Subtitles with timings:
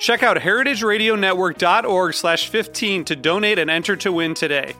[0.00, 4.72] Check out heritageradionetwork.org slash 15 to donate and enter to win today.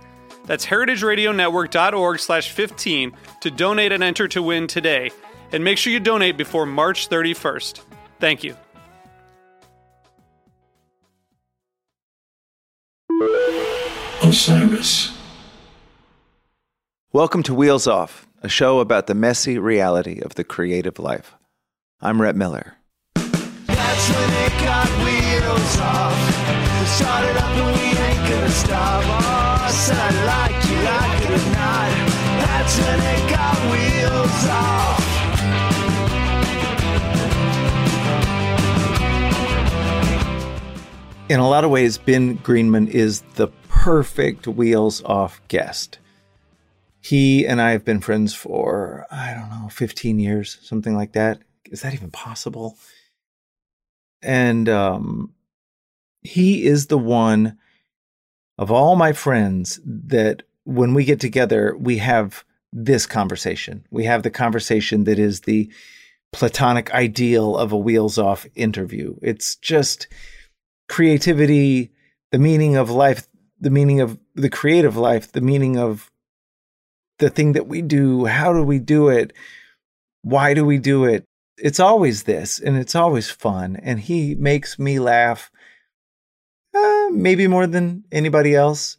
[0.47, 3.13] That's heritageradionetwork.org slash 15
[3.43, 5.11] to donate and enter to win today.
[5.53, 7.83] And make sure you donate before March 31st.
[8.19, 8.57] Thank you.
[14.23, 15.15] Osiris.
[17.13, 21.35] Welcome to Wheels Off, a show about the messy reality of the creative life.
[22.01, 22.80] I'm Rhett Miller.
[24.15, 26.17] When it got wheels off.
[26.81, 29.03] It started up and we ain't gonna stop.
[29.07, 29.41] Oh,
[29.93, 31.91] I like you, like it or not.
[32.43, 35.01] That's when it got wheels off.
[41.31, 46.01] In a lot of ways, Ben Greenman is the perfect Wheels Off guest.
[47.01, 51.39] He and I have been friends for, I don't know, 15 years, something like that.
[51.67, 52.77] Is that even possible?
[54.23, 55.33] And um,
[56.23, 57.59] he is the one
[58.59, 63.87] of all my friends that when we get together, we have this conversation.
[63.91, 65.73] We have the conversation that is the
[66.33, 69.17] platonic ideal of a wheels off interview.
[69.23, 70.07] It's just
[70.89, 71.91] creativity,
[72.31, 73.27] the meaning of life,
[73.59, 76.11] the meaning of the creative life, the meaning of
[77.19, 78.27] the thing that we do.
[78.27, 79.33] How do we do it?
[80.23, 81.25] Why do we do it?
[81.63, 83.77] It's always this, and it's always fun.
[83.83, 85.51] And he makes me laugh,
[86.75, 88.97] uh, maybe more than anybody else.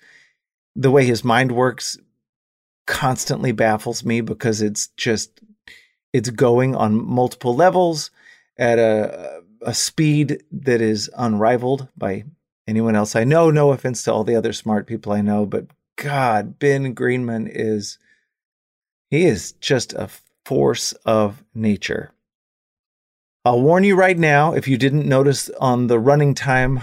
[0.76, 1.98] The way his mind works
[2.88, 5.42] constantly baffles me because it's just
[6.14, 8.12] it's going on multiple levels
[8.58, 12.24] at a a speed that is unrivaled by
[12.68, 13.52] anyone else I know.
[13.52, 15.68] No offense to all the other smart people I know, but
[15.98, 18.00] God, Ben Greenman is
[19.10, 20.10] he is just a
[20.46, 22.12] force of nature.
[23.44, 26.82] I'll warn you right now, if you didn't notice on the running time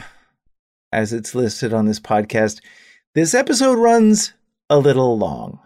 [0.90, 2.60] as it's listed on this podcast,
[3.14, 4.32] this episode runs
[4.68, 5.60] a little long.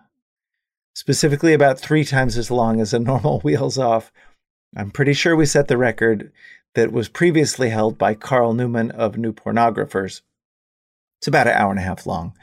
[0.95, 4.13] Specifically, about three times as long as a normal Wheels Off.
[4.77, 6.31] I'm pretty sure we set the record
[6.75, 10.21] that was previously held by Carl Newman of New Pornographers.
[11.21, 12.35] It's about an hour and a half long.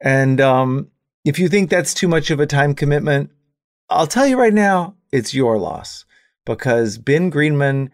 [0.00, 0.90] And um,
[1.26, 3.32] if you think that's too much of a time commitment,
[3.90, 6.06] I'll tell you right now, it's your loss
[6.46, 7.90] because Ben Greenman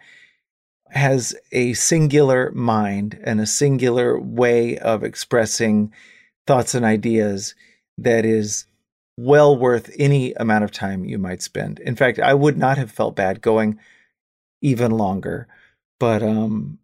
[0.91, 5.93] has a singular mind and a singular way of expressing
[6.47, 7.55] thoughts and ideas
[7.99, 8.67] that is
[9.17, 11.79] well worth any amount of time you might spend.
[11.81, 13.79] In fact, I would not have felt bad going
[14.61, 15.49] even longer,
[15.99, 16.79] but um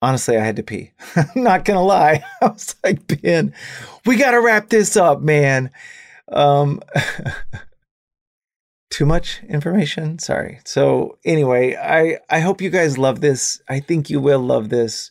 [0.00, 0.92] honestly, I had to pee.
[1.16, 2.24] I'm not gonna lie.
[2.40, 3.54] I was like, Ben,
[4.06, 5.70] we gotta wrap this up, man.
[6.28, 6.82] Um
[8.92, 10.18] too much information.
[10.18, 10.60] Sorry.
[10.64, 13.60] So anyway i i hope you guys love this.
[13.68, 15.10] I think you will love this.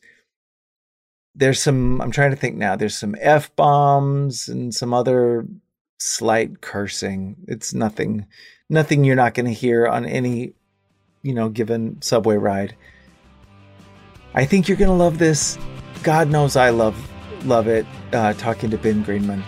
[1.33, 5.47] There's some i'm trying to think now there's some f bombs and some other
[5.97, 7.37] slight cursing.
[7.47, 8.27] It's nothing
[8.69, 10.53] nothing you're not going to hear on any
[11.23, 12.75] you know given subway ride.
[14.35, 15.57] I think you're going to love this.
[16.03, 16.95] God knows i love
[17.45, 19.43] love it uh, talking to ben greenman.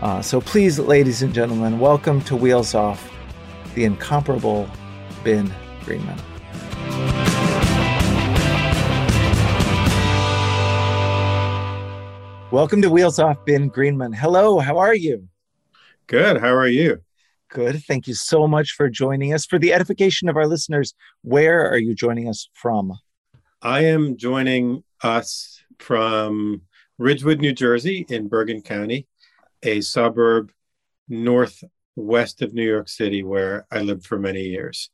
[0.00, 3.17] Uh, so please ladies and gentlemen welcome to wheels off
[3.78, 4.68] the incomparable
[5.22, 5.54] Ben
[5.84, 6.18] Greenman.
[12.50, 14.12] Welcome to Wheels Off, Ben Greenman.
[14.12, 15.28] Hello, how are you?
[16.08, 16.40] Good.
[16.40, 17.02] How are you?
[17.50, 17.84] Good.
[17.84, 19.46] Thank you so much for joining us.
[19.46, 20.92] For the edification of our listeners,
[21.22, 22.94] where are you joining us from?
[23.62, 26.62] I am joining us from
[26.98, 29.06] Ridgewood, New Jersey, in Bergen County,
[29.62, 30.50] a suburb
[31.98, 34.90] northwest of New York City, where I lived for many years.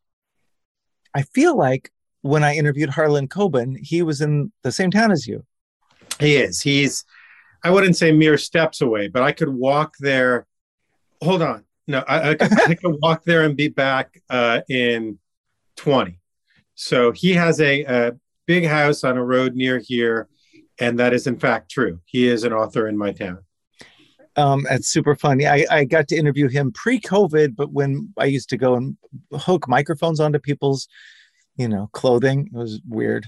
[1.15, 1.91] I feel like
[2.23, 5.45] when I interviewed Harlan Coben, he was in the same town as you.
[6.19, 6.63] He is.
[6.63, 7.05] He's,
[7.63, 10.47] I wouldn't say mere steps away, but I could walk there.
[11.23, 11.65] Hold on.
[11.87, 15.19] no, I, I, could, I could walk there and be back uh, in
[15.77, 16.19] 20.
[16.75, 18.13] So he has a, a
[18.47, 20.29] big house on a road near here,
[20.81, 22.01] and that is in fact true.
[22.05, 23.45] He is an author in my town.
[24.37, 25.47] Um, it's super funny.
[25.47, 28.97] I, I got to interview him pre-COVID, but when I used to go and
[29.33, 30.89] hook microphones onto people's,
[31.57, 33.27] you know, clothing, it was weird.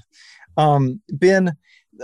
[0.56, 1.56] Um, ben,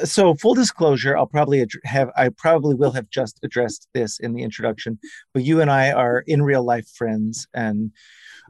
[0.04, 4.42] so full disclosure, I'll probably have I probably will have just addressed this in the
[4.42, 4.98] introduction,
[5.34, 7.90] but you and I are in real life friends, and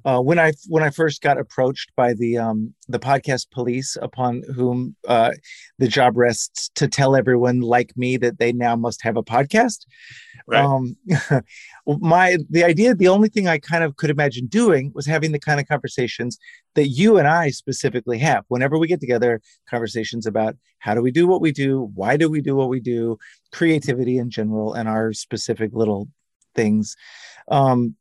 [0.04, 4.43] uh, when I when I first got approached by the um, the podcast police, upon
[4.54, 5.32] whom uh,
[5.78, 9.87] the job rests to tell everyone like me that they now must have a podcast.
[10.46, 10.64] Right.
[10.64, 10.96] Um,
[11.87, 15.38] my the idea, the only thing I kind of could imagine doing was having the
[15.38, 16.38] kind of conversations
[16.75, 19.40] that you and I specifically have whenever we get together.
[19.69, 22.81] Conversations about how do we do what we do, why do we do what we
[22.81, 23.19] do,
[23.52, 26.08] creativity in general, and our specific little
[26.54, 26.96] things.
[27.49, 27.96] Um,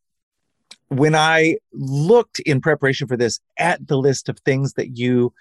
[0.91, 5.33] when I looked in preparation for this at the list of things that you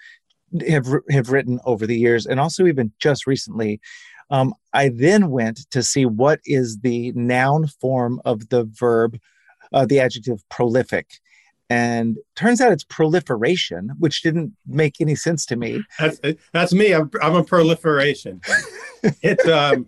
[0.65, 3.81] have have written over the years, and also even just recently,
[4.29, 9.19] um, I then went to see what is the noun form of the verb,
[9.73, 11.19] uh, the adjective prolific.
[11.69, 15.83] And turns out it's proliferation, which didn't make any sense to me.
[15.99, 16.19] That's
[16.53, 16.93] that's me.
[16.93, 18.39] I'm, I'm a proliferation.
[19.21, 19.85] it's um,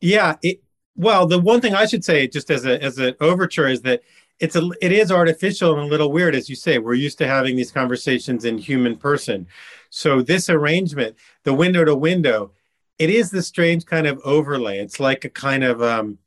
[0.00, 0.36] yeah.
[0.42, 0.60] It,
[0.96, 4.02] well, the one thing I should say, just as a as an overture, is that
[4.40, 6.78] it's a it is artificial and a little weird as you say.
[6.78, 9.46] We're used to having these conversations in human person.
[9.90, 12.52] So this arrangement the window to window
[12.98, 14.78] it is this strange kind of overlay.
[14.78, 16.18] It's like a kind of um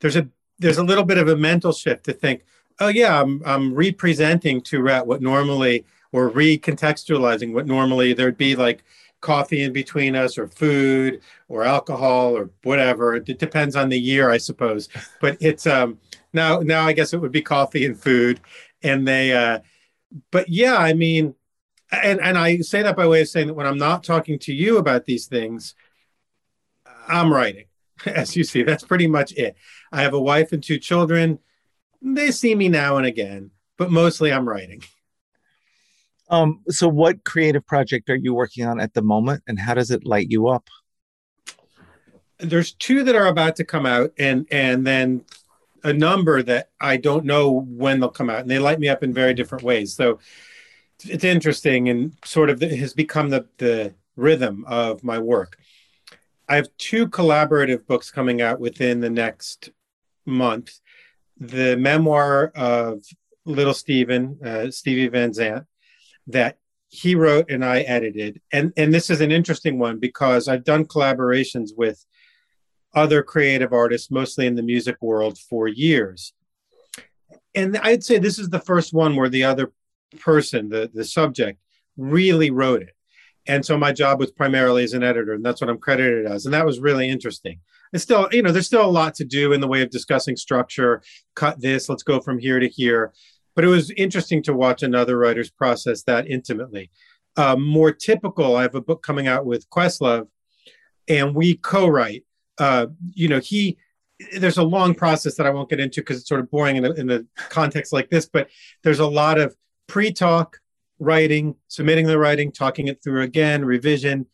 [0.00, 0.28] there's a
[0.58, 2.44] there's a little bit of a mental shift to think
[2.80, 8.54] oh yeah i'm i'm representing to Rhett what normally or recontextualizing what normally there'd be
[8.56, 8.84] like
[9.20, 13.14] coffee in between us or food or alcohol or whatever.
[13.14, 14.88] It depends on the year i suppose.
[15.20, 15.98] But it's um
[16.32, 18.40] now now i guess it would be coffee and food
[18.82, 19.58] and they uh
[20.30, 21.34] but yeah i mean
[21.90, 24.52] and and i say that by way of saying that when i'm not talking to
[24.52, 25.74] you about these things
[27.08, 27.66] i'm writing
[28.06, 29.56] as you see that's pretty much it.
[29.90, 31.38] I have a wife and two children.
[32.00, 34.82] They see me now and again but mostly i'm writing.
[36.28, 39.90] Um so what creative project are you working on at the moment and how does
[39.90, 40.68] it light you up?
[42.38, 45.24] There's two that are about to come out and and then
[45.84, 49.02] a number that I don't know when they'll come out, and they light me up
[49.02, 49.94] in very different ways.
[49.94, 50.18] So
[51.04, 55.58] it's interesting and sort of has become the the rhythm of my work.
[56.48, 59.70] I have two collaborative books coming out within the next
[60.26, 60.80] month.
[61.38, 63.02] The memoir of
[63.44, 65.66] Little Steven, uh, Stevie Van Zandt,
[66.28, 66.58] that
[66.88, 68.40] he wrote and I edited.
[68.52, 72.04] And, and this is an interesting one because I've done collaborations with
[72.94, 76.32] other creative artists, mostly in the music world, for years.
[77.54, 79.72] And I'd say this is the first one where the other
[80.20, 81.58] person, the, the subject,
[81.96, 82.94] really wrote it.
[83.46, 86.44] And so my job was primarily as an editor, and that's what I'm credited as.
[86.44, 87.58] And that was really interesting.
[87.92, 90.36] It's still, you know, there's still a lot to do in the way of discussing
[90.36, 91.02] structure,
[91.34, 93.12] cut this, let's go from here to here.
[93.54, 96.90] But it was interesting to watch another writer's process that intimately.
[97.36, 100.28] Uh, more typical, I have a book coming out with Questlove,
[101.08, 102.24] and we co write
[102.62, 103.76] uh, you know, he
[104.38, 106.84] there's a long process that I won't get into because it's sort of boring in
[106.84, 108.26] in a context like this.
[108.26, 108.50] But
[108.84, 109.56] there's a lot of
[109.88, 110.58] pre-talk,
[111.00, 114.26] writing, submitting the writing, talking it through again, revision.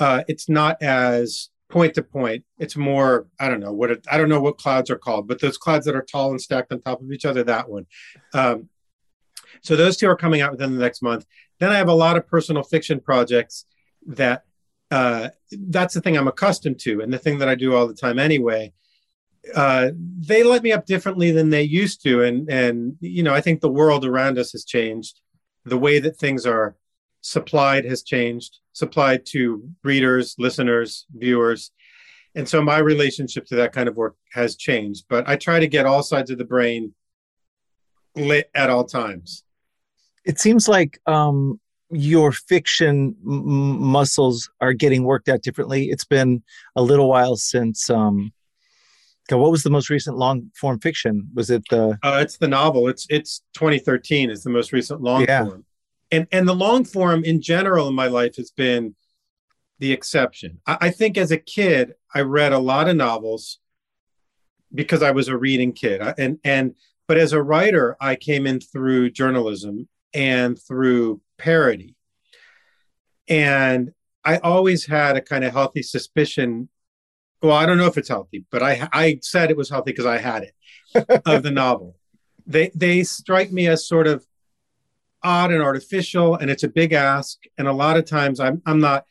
[0.00, 2.44] Uh, it's not as point to point.
[2.58, 5.40] It's more I don't know what it, I don't know what clouds are called, but
[5.40, 7.44] those clouds that are tall and stacked on top of each other.
[7.44, 7.86] That one.
[8.34, 8.68] Um,
[9.62, 11.24] so those two are coming out within the next month.
[11.60, 13.64] Then I have a lot of personal fiction projects
[14.08, 14.42] that
[14.90, 17.94] uh, that's the thing I'm accustomed to, and the thing that I do all the
[17.94, 18.72] time anyway.
[19.54, 23.40] Uh, they let me up differently than they used to, and and you know I
[23.40, 25.20] think the world around us has changed.
[25.64, 26.76] The way that things are
[27.20, 31.70] supplied has changed, supplied to readers, listeners, viewers,
[32.36, 35.06] and so my relationship to that kind of work has changed.
[35.08, 36.94] But I try to get all sides of the brain
[38.14, 39.42] lit at all times.
[40.24, 45.86] It seems like um, your fiction m- muscles are getting worked out differently.
[45.86, 46.42] It's been
[46.74, 47.88] a little while since.
[47.90, 48.32] Um,
[49.28, 51.28] God, what was the most recent long form fiction?
[51.34, 51.98] Was it the?
[52.02, 52.88] Uh, it's the novel.
[52.88, 55.44] It's it's 2013 is the most recent long yeah.
[55.44, 55.64] form,
[56.10, 58.94] and and the long form in general in my life has been
[59.78, 60.60] the exception.
[60.66, 63.58] I, I think as a kid I read a lot of novels
[64.74, 66.74] because I was a reading kid, and and
[67.08, 71.94] but as a writer I came in through journalism and through parody.
[73.28, 73.92] And
[74.24, 76.68] I always had a kind of healthy suspicion.
[77.42, 80.06] Well, I don't know if it's healthy, but I I said it was healthy because
[80.06, 81.96] I had it of the novel.
[82.46, 84.26] they they strike me as sort of
[85.22, 88.78] odd and artificial and it's a big ask and a lot of times i'm i'm
[88.78, 89.04] not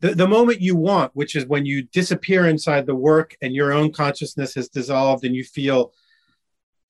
[0.00, 3.72] the, the moment you want which is when you disappear inside the work and your
[3.72, 5.92] own consciousness has dissolved and you feel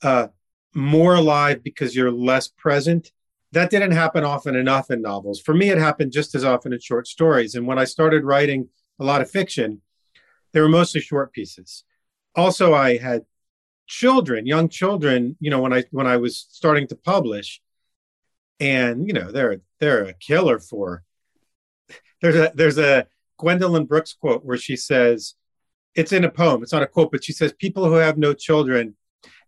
[0.03, 0.27] uh,
[0.75, 3.13] more alive because you're less present
[3.53, 5.41] that didn't happen often enough in novels.
[5.41, 7.55] For me it happened just as often in short stories.
[7.55, 8.69] And when i started writing
[8.99, 9.81] a lot of fiction
[10.53, 11.85] they were mostly short pieces.
[12.35, 13.23] Also i had
[13.87, 17.61] children young children you know when i when i was starting to publish.
[18.61, 21.03] And you know they're they're a killer for
[22.21, 23.07] there's a there's a
[23.39, 25.35] gwendolyn brooks quote where she says
[25.95, 28.33] it's in a poem it's not a quote but she says people who have no
[28.33, 28.95] children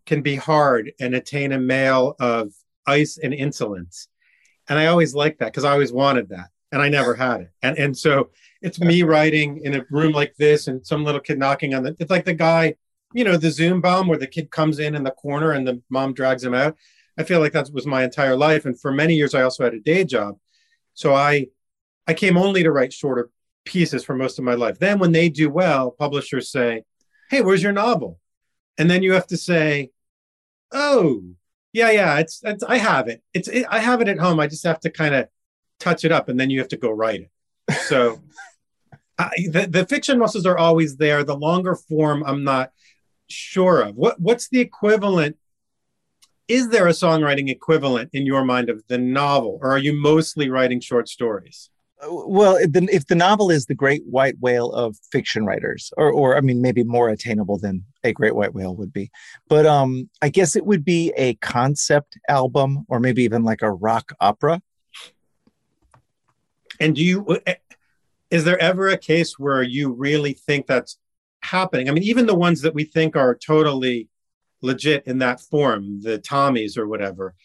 [0.05, 2.51] can be hard and attain a mail of
[2.87, 4.07] ice and insolence
[4.67, 7.49] and i always liked that because i always wanted that and i never had it
[7.61, 8.29] and and so
[8.61, 11.95] it's me writing in a room like this and some little kid knocking on the
[11.99, 12.73] it's like the guy
[13.13, 15.81] you know the zoom bomb where the kid comes in in the corner and the
[15.89, 16.75] mom drags him out
[17.17, 18.65] I feel like that was my entire life.
[18.65, 20.37] And for many years, I also had a day job.
[20.93, 21.47] So I,
[22.07, 23.29] I came only to write shorter
[23.63, 24.79] pieces for most of my life.
[24.79, 26.83] Then when they do well, publishers say,
[27.29, 28.19] Hey, where's your novel?
[28.77, 29.91] And then you have to say,
[30.71, 31.23] Oh,
[31.75, 33.21] yeah, yeah, it's, it's I have it.
[33.33, 34.39] It's, it, I have it at home.
[34.39, 35.27] I just have to kind of
[35.77, 37.27] touch it up and then you have to go write
[37.67, 37.75] it.
[37.75, 38.21] So
[39.17, 41.25] I, the, the fiction muscles are always there.
[41.25, 42.71] The longer form, I'm not
[43.27, 43.97] sure of.
[43.97, 45.35] What, what's the equivalent
[46.47, 50.49] is there a songwriting equivalent in your mind of the novel, or are you mostly
[50.49, 51.69] writing short stories?
[52.07, 56.11] Well, if the, if the novel is the great white whale of fiction writers, or,
[56.11, 59.11] or I mean, maybe more attainable than a great white whale would be,
[59.47, 63.71] but um, I guess it would be a concept album, or maybe even like a
[63.71, 64.61] rock opera.
[66.79, 67.39] And do you,
[68.29, 70.97] is there ever a case where you really think that's
[71.41, 71.87] happening?
[71.89, 74.09] I mean, even the ones that we think are totally
[74.61, 77.35] legit in that form, the Tommies or whatever.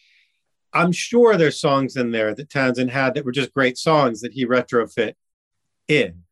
[0.73, 4.33] I'm sure there's songs in there that Townshend had that were just great songs that
[4.33, 5.13] he retrofit
[5.87, 6.23] in.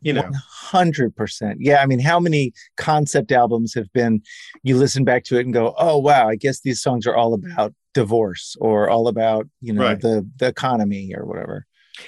[0.00, 1.58] You know, hundred percent.
[1.60, 4.22] Yeah, I mean, how many concept albums have been?
[4.64, 7.34] You listen back to it and go, "Oh wow, I guess these songs are all
[7.34, 10.00] about divorce or all about you know right.
[10.00, 11.66] the the economy or whatever."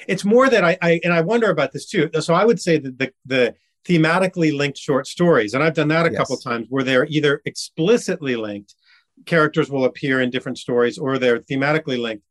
[0.09, 2.11] It's more that I, I and I wonder about this too.
[2.21, 5.55] So I would say that the the thematically linked short stories.
[5.55, 6.19] And I've done that a yes.
[6.19, 8.75] couple times where they're either explicitly linked,
[9.27, 12.25] characters will appear in different stories, or they're thematically linked.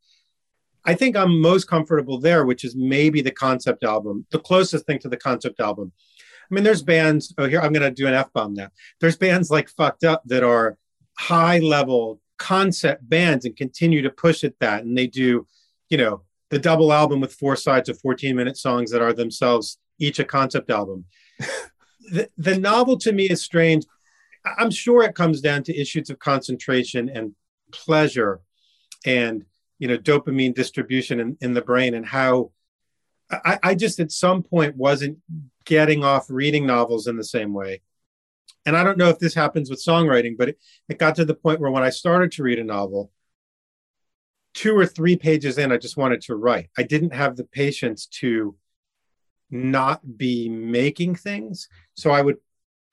[0.85, 4.99] I think I'm most comfortable there, which is maybe the concept album, the closest thing
[4.99, 5.91] to the concept album.
[6.51, 8.69] I mean, there's bands, oh, here, I'm going to do an F bomb now.
[8.99, 10.77] There's bands like Fucked Up that are
[11.17, 14.83] high level concept bands and continue to push at that.
[14.83, 15.47] And they do,
[15.89, 19.79] you know, the double album with four sides of 14 minute songs that are themselves
[19.99, 21.05] each a concept album
[22.11, 23.85] the, the novel to me is strange.
[24.45, 27.33] I'm sure it comes down to issues of concentration and
[27.71, 28.41] pleasure
[29.05, 29.45] and
[29.79, 32.51] you know dopamine distribution in, in the brain and how
[33.31, 35.17] I, I just at some point wasn't
[35.65, 37.81] getting off reading novels in the same way.
[38.65, 41.33] And I don't know if this happens with songwriting, but it, it got to the
[41.33, 43.11] point where when I started to read a novel,
[44.53, 46.69] two or three pages in, I just wanted to write.
[46.77, 48.55] I didn't have the patience to
[49.49, 51.67] not be making things.
[51.95, 52.37] So I would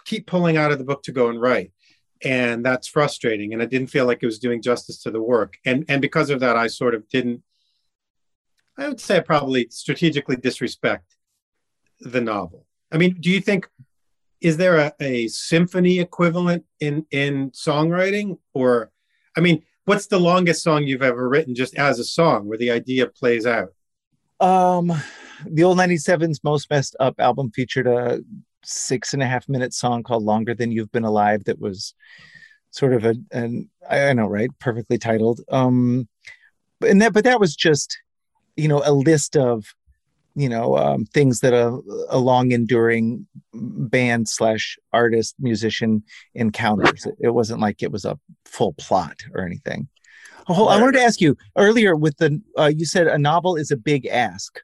[0.05, 1.73] keep pulling out of the book to go and write.
[2.23, 3.53] And that's frustrating.
[3.53, 5.55] And I didn't feel like it was doing justice to the work.
[5.65, 7.43] And and because of that, I sort of didn't,
[8.77, 11.17] I would say I probably strategically disrespect
[12.01, 12.67] the novel.
[12.93, 13.69] I mean, do you think
[14.41, 18.39] is there a, a symphony equivalent in in songwriting?
[18.55, 18.91] Or
[19.37, 22.71] I mean, what's the longest song you've ever written just as a song where the
[22.71, 23.73] idea plays out?
[24.41, 24.93] Um
[25.47, 28.21] the old 97's most messed up album featured a
[28.65, 31.95] six and a half minute song called longer than you've been alive that was
[32.71, 34.51] sort of a an i know right?
[34.59, 35.41] Perfectly titled.
[35.51, 36.09] Um
[36.87, 37.99] and that but that was just
[38.57, 39.75] you know a list of
[40.35, 46.03] you know um, things that a, a long enduring band slash artist musician
[46.35, 47.07] encounters.
[47.19, 49.89] It, wasn't like it was a full plot or anything.
[50.49, 53.71] Oh, i wanted to ask you earlier with the uh, you said a novel is
[53.71, 54.61] a big ask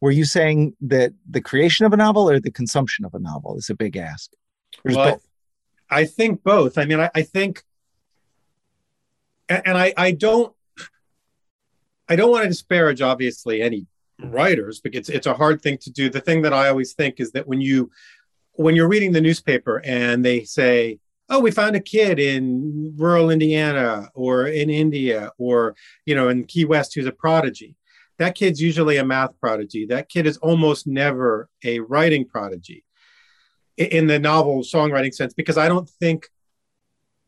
[0.00, 3.56] were you saying that the creation of a novel or the consumption of a novel
[3.56, 4.30] is a big ask?
[4.84, 5.20] Well,
[5.90, 6.78] I think both.
[6.78, 7.62] I mean, I, I think,
[9.48, 10.54] and, and I, I don't,
[12.08, 13.86] I don't want to disparage obviously any
[14.22, 16.08] writers because it's, it's a hard thing to do.
[16.08, 17.90] The thing that I always think is that when you,
[18.52, 21.00] when you're reading the newspaper and they say,
[21.30, 25.76] oh we found a kid in rural indiana or in india or
[26.06, 27.74] you know in key west who's a prodigy
[28.18, 29.86] that kid's usually a math prodigy.
[29.86, 32.84] That kid is almost never a writing prodigy
[33.76, 36.28] in the novel songwriting sense because I don't think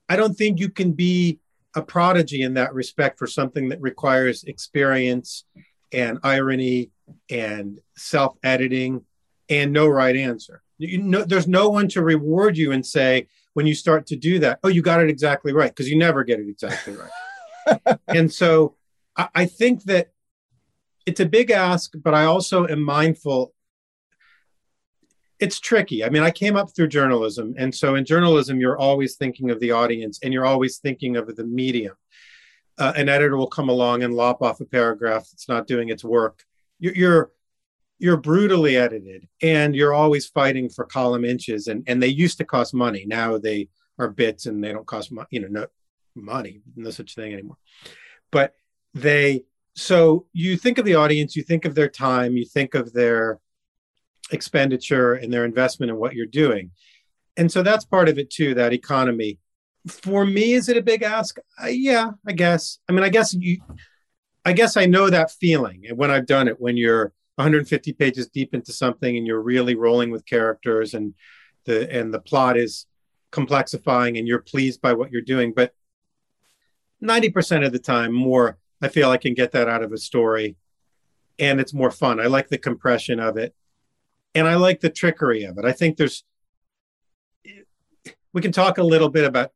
[0.09, 1.39] I don't think you can be
[1.77, 5.45] a prodigy in that respect for something that requires experience
[5.93, 6.91] and irony
[7.31, 9.05] and self editing
[9.49, 10.63] and no right answer.
[10.79, 14.39] You know, there's no one to reward you and say, when you start to do
[14.41, 17.99] that, oh, you got it exactly right, because you never get it exactly right.
[18.09, 18.77] and so
[19.17, 20.09] I, I think that
[21.07, 23.53] it's a big ask, but I also am mindful
[25.41, 26.05] it's tricky.
[26.05, 27.55] I mean, I came up through journalism.
[27.57, 31.35] And so in journalism, you're always thinking of the audience and you're always thinking of
[31.35, 31.95] the medium.
[32.79, 36.05] Uh, an editor will come along and lop off a paragraph that's not doing its
[36.05, 36.45] work.
[36.79, 37.31] You're, you're,
[37.99, 41.67] you're brutally edited and you're always fighting for column inches.
[41.67, 43.05] And, and they used to cost money.
[43.07, 45.67] Now they are bits and they don't cost money, you know, no
[46.15, 47.59] money, no such thing anymore.
[48.31, 48.55] But
[48.95, 52.93] they, so you think of the audience, you think of their time, you think of
[52.93, 53.41] their,
[54.33, 56.71] expenditure and their investment in what you're doing.
[57.37, 59.39] And so that's part of it too, that economy.
[59.87, 61.39] For me, is it a big ask?
[61.63, 62.79] Uh, yeah, I guess.
[62.89, 63.59] I mean, I guess you,
[64.45, 65.85] I guess I know that feeling.
[65.89, 69.75] And when I've done it, when you're 150 pages deep into something and you're really
[69.75, 71.15] rolling with characters and
[71.65, 72.87] the and the plot is
[73.33, 75.55] complexifying and you're pleased by what you're doing.
[75.55, 75.73] But
[77.03, 80.57] 90% of the time, more I feel I can get that out of a story
[81.39, 82.21] and it's more fun.
[82.21, 83.55] I like the compression of it
[84.35, 85.65] and I like the trickery of it.
[85.65, 86.25] I think there's
[88.33, 89.53] we can talk a little bit about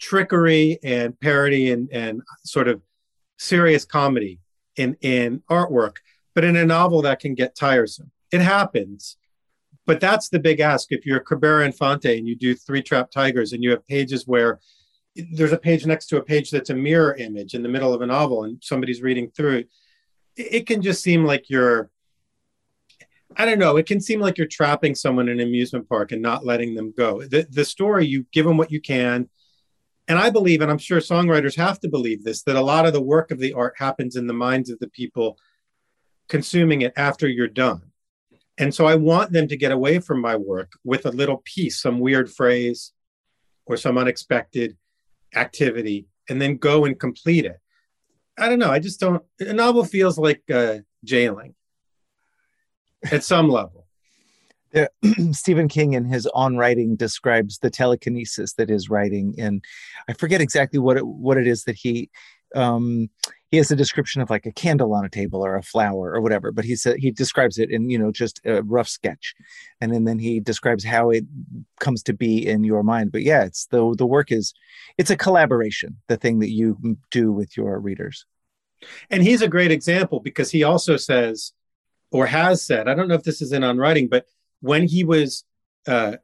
[0.00, 2.82] trickery and parody and and sort of
[3.38, 4.40] serious comedy
[4.76, 5.96] in in artwork,
[6.34, 8.10] but in a novel that can get tiresome.
[8.32, 9.16] It happens.
[9.86, 10.92] But that's the big ask.
[10.92, 14.58] If you're Cabrera Infante and you do Three Trapped Tigers and you have pages where
[15.14, 18.02] there's a page next to a page that's a mirror image in the middle of
[18.02, 19.68] a novel and somebody's reading through it,
[20.36, 21.90] it can just seem like you're
[23.36, 23.76] I don't know.
[23.76, 26.94] It can seem like you're trapping someone in an amusement park and not letting them
[26.96, 27.22] go.
[27.22, 29.28] The the story you give them what you can,
[30.06, 32.92] and I believe, and I'm sure songwriters have to believe this, that a lot of
[32.92, 35.36] the work of the art happens in the minds of the people
[36.28, 37.82] consuming it after you're done.
[38.56, 41.80] And so I want them to get away from my work with a little piece,
[41.80, 42.92] some weird phrase,
[43.66, 44.76] or some unexpected
[45.36, 47.58] activity, and then go and complete it.
[48.38, 48.70] I don't know.
[48.70, 49.22] I just don't.
[49.40, 51.54] A novel feels like uh, jailing
[53.10, 53.86] at some level.
[55.30, 59.62] Stephen King in his On Writing describes the telekinesis that is writing, and
[60.08, 62.10] I forget exactly what it, what it is that he
[62.54, 63.08] um,
[63.54, 66.20] he has a description of like a candle on a table or a flower or
[66.20, 69.32] whatever, but he said he describes it in you know just a rough sketch,
[69.80, 71.24] and then, then he describes how it
[71.78, 73.12] comes to be in your mind.
[73.12, 74.54] But yeah, it's the the work is
[74.98, 78.26] it's a collaboration, the thing that you do with your readers.
[79.08, 81.52] And he's a great example because he also says
[82.10, 84.26] or has said, I don't know if this is in on writing, but
[84.62, 85.44] when he was
[85.86, 86.16] uh,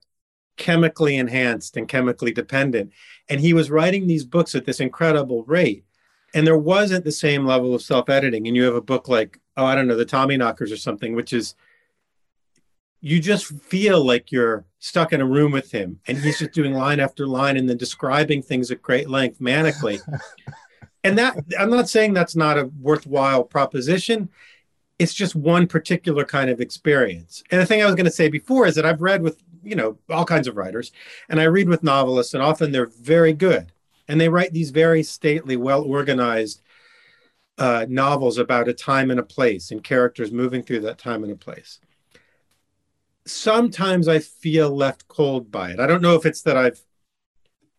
[0.56, 2.90] chemically enhanced and chemically dependent,
[3.28, 5.84] and he was writing these books at this incredible rate,
[6.34, 8.46] and there wasn't the same level of self editing.
[8.46, 11.32] And you have a book like, oh, I don't know, the Tommyknockers or something, which
[11.32, 11.54] is
[13.00, 16.74] you just feel like you're stuck in a room with him and he's just doing
[16.74, 20.00] line after line and then describing things at great length manically.
[21.04, 24.28] and that I'm not saying that's not a worthwhile proposition
[25.00, 27.42] it's just one particular kind of experience.
[27.50, 29.74] And the thing I was going to say before is that I've read with, you
[29.74, 30.92] know, all kinds of writers,
[31.30, 33.72] and I read with novelists, and often they're very good.
[34.10, 36.62] And they write these very stately, well organized
[37.58, 41.32] uh, novels about a time and a place and characters moving through that time and
[41.32, 41.78] a place.
[43.24, 45.78] Sometimes I feel left cold by it.
[45.78, 46.80] I don't know if it's that I've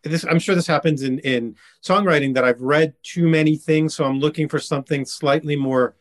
[0.04, 4.06] this I'm sure this happens in in songwriting that I've read too many things so
[4.06, 5.96] I'm looking for something slightly more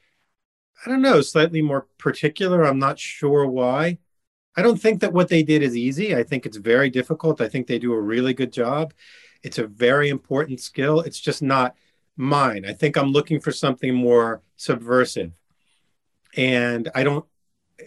[0.86, 2.62] I don't know, slightly more particular.
[2.62, 3.98] I'm not sure why.
[4.56, 6.14] I don't think that what they did is easy.
[6.14, 7.40] I think it's very difficult.
[7.40, 8.94] I think they do a really good job.
[9.42, 11.00] It's a very important skill.
[11.00, 11.74] It's just not
[12.16, 12.64] mine.
[12.66, 15.33] I think I'm looking for something more subversive.
[16.37, 17.24] And I don't,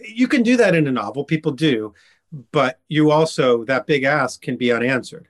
[0.06, 1.94] you can do that in a novel, people do,
[2.50, 5.28] but you also, that big ask can be unanswered.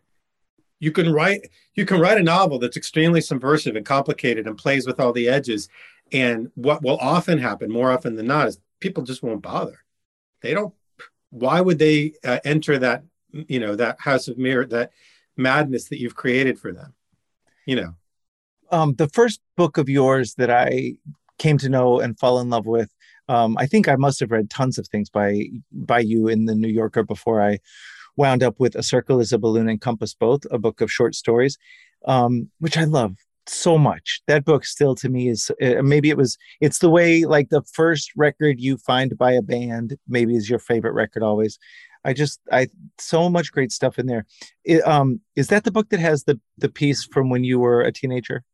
[0.80, 4.86] You can write, you can write a novel that's extremely subversive and complicated and plays
[4.86, 5.68] with all the edges
[6.12, 9.84] and what will often happen, more often than not, is people just won't bother.
[10.40, 10.74] They don't.
[11.30, 14.92] Why would they uh, enter that, you know, that house of mirror, that
[15.36, 16.94] madness that you've created for them?
[17.66, 17.94] You know.
[18.70, 20.94] Um, the first book of yours that I
[21.38, 22.90] came to know and fall in love with.
[23.28, 26.54] Um, I think I must have read tons of things by by you in the
[26.54, 27.58] New Yorker before I
[28.16, 31.14] wound up with A Circle is a Balloon and Compass Both, a book of short
[31.14, 31.58] stories,
[32.04, 33.16] um, which I love
[33.46, 34.22] so much.
[34.26, 37.62] That book still to me is uh, maybe it was it's the way like the
[37.62, 41.58] first record you find by a band maybe is your favorite record always.
[42.04, 44.26] I just I so much great stuff in there.
[44.64, 47.80] It, um, is that the book that has the the piece from when you were
[47.80, 48.44] a teenager?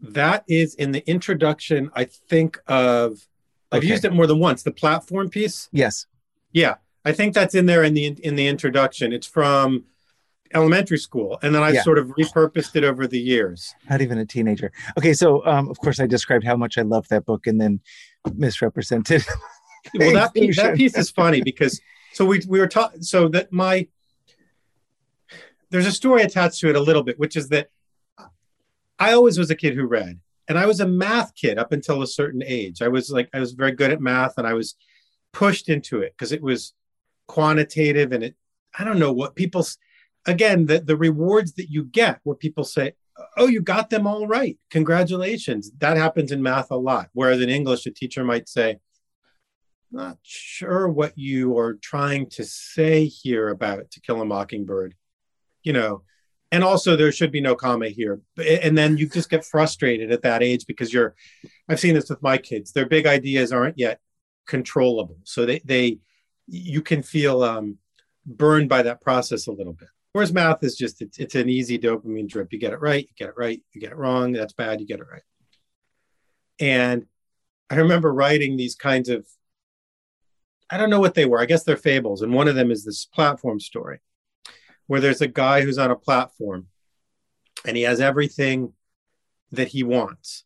[0.00, 1.90] That is in the introduction.
[1.94, 3.26] I think of.
[3.70, 3.88] I've Okay.
[3.88, 4.62] used it more than once.
[4.62, 5.68] The platform piece.
[5.72, 6.06] Yes.
[6.52, 9.12] Yeah, I think that's in there in the in the introduction.
[9.12, 9.84] It's from
[10.54, 11.82] elementary school, and then I Yeah.
[11.82, 13.74] sort of repurposed it over the years.
[13.90, 14.72] Not even a teenager.
[14.96, 17.80] Okay, so um, of course I described how much I loved that book and then
[18.34, 19.24] misrepresented.
[19.98, 21.80] well that that piece is funny because
[22.18, 23.86] so we we were taught so that my
[25.70, 27.70] there's a story attached to it a little bit which is that
[28.98, 32.02] i always was a kid who read and i was a math kid up until
[32.02, 32.82] a certain age.
[32.82, 34.74] I was like i was very good at math and i was
[35.32, 36.74] pushed into it because it was
[37.28, 38.34] quantitative and it
[38.76, 39.64] i don't know what people
[40.26, 42.94] again the, the rewards that you get where people say
[43.36, 44.56] oh you got them all right.
[44.70, 45.72] Congratulations.
[45.78, 48.80] That happens in math a lot whereas in english a teacher might say
[49.90, 54.94] not sure what you are trying to say here about to kill a mockingbird
[55.62, 56.02] you know
[56.50, 60.22] and also there should be no comma here and then you just get frustrated at
[60.22, 61.14] that age because you're
[61.68, 64.00] i've seen this with my kids their big ideas aren't yet
[64.46, 65.98] controllable so they they
[66.46, 67.78] you can feel um
[68.28, 69.88] burned by that process a little bit.
[70.12, 72.52] Whereas math is just it's, it's an easy dopamine drip.
[72.52, 74.86] You get it right you get it right you get it wrong that's bad you
[74.86, 75.22] get it right.
[76.60, 77.06] And
[77.70, 79.26] i remember writing these kinds of
[80.70, 81.40] I don't know what they were.
[81.40, 82.22] I guess they're fables.
[82.22, 84.00] And one of them is this platform story
[84.86, 86.66] where there's a guy who's on a platform
[87.66, 88.72] and he has everything
[89.52, 90.44] that he wants.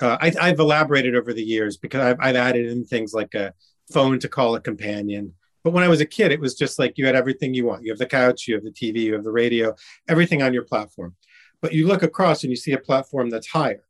[0.00, 3.52] Uh, I, I've elaborated over the years because I've, I've added in things like a
[3.92, 5.34] phone to call a companion.
[5.64, 7.84] But when I was a kid, it was just like you had everything you want.
[7.84, 9.74] You have the couch, you have the TV, you have the radio,
[10.08, 11.16] everything on your platform.
[11.60, 13.84] But you look across and you see a platform that's higher.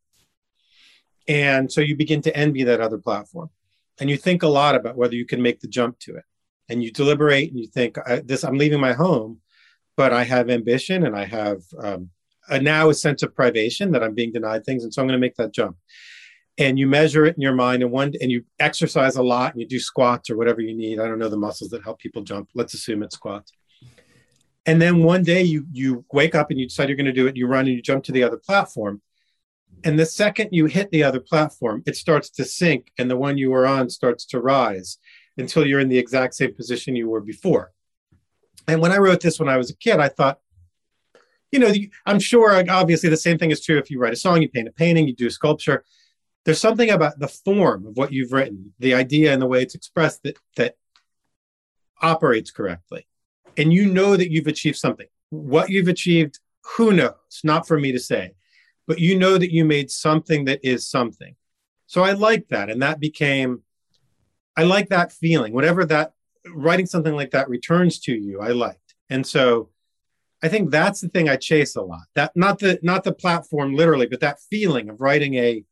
[1.26, 3.50] And so you begin to envy that other platform
[4.00, 6.24] and you think a lot about whether you can make the jump to it.
[6.68, 9.40] And you deliberate and you think this i'm leaving my home
[9.96, 12.10] but i have ambition and i have um,
[12.50, 14.84] a, now a sense of privation that i'm being denied things.
[14.84, 15.76] And so i'm going to make that jump.
[16.58, 19.60] And you measure it in your mind and one and you exercise a lot and
[19.60, 20.98] you do squats or whatever you need.
[20.98, 22.50] I don't know the muscles that help people jump.
[22.54, 23.52] Let's assume it's squats.
[24.66, 27.28] And then one day you you wake up and you decide you're going to do
[27.28, 27.36] it.
[27.36, 29.00] You run and you jump to the other platform
[29.84, 33.38] and the second you hit the other platform, it starts to sink, and the one
[33.38, 34.98] you were on starts to rise
[35.36, 37.72] until you're in the exact same position you were before.
[38.66, 40.40] And when I wrote this when I was a kid, I thought,
[41.52, 41.72] you know,
[42.04, 44.68] I'm sure obviously the same thing is true if you write a song, you paint
[44.68, 45.84] a painting, you do a sculpture.
[46.44, 49.74] There's something about the form of what you've written, the idea and the way it's
[49.74, 50.76] expressed that that
[52.02, 53.06] operates correctly.
[53.56, 55.06] And you know that you've achieved something.
[55.30, 56.38] What you've achieved,
[56.76, 57.40] who knows?
[57.42, 58.34] Not for me to say
[58.88, 61.36] but you know that you made something that is something.
[61.86, 62.70] So I like that.
[62.70, 63.62] And that became,
[64.56, 65.52] I like that feeling.
[65.52, 66.14] Whatever that,
[66.54, 68.94] writing something like that returns to you, I liked.
[69.10, 69.68] And so
[70.42, 72.06] I think that's the thing I chase a lot.
[72.14, 75.64] That not the not the platform literally, but that feeling of writing a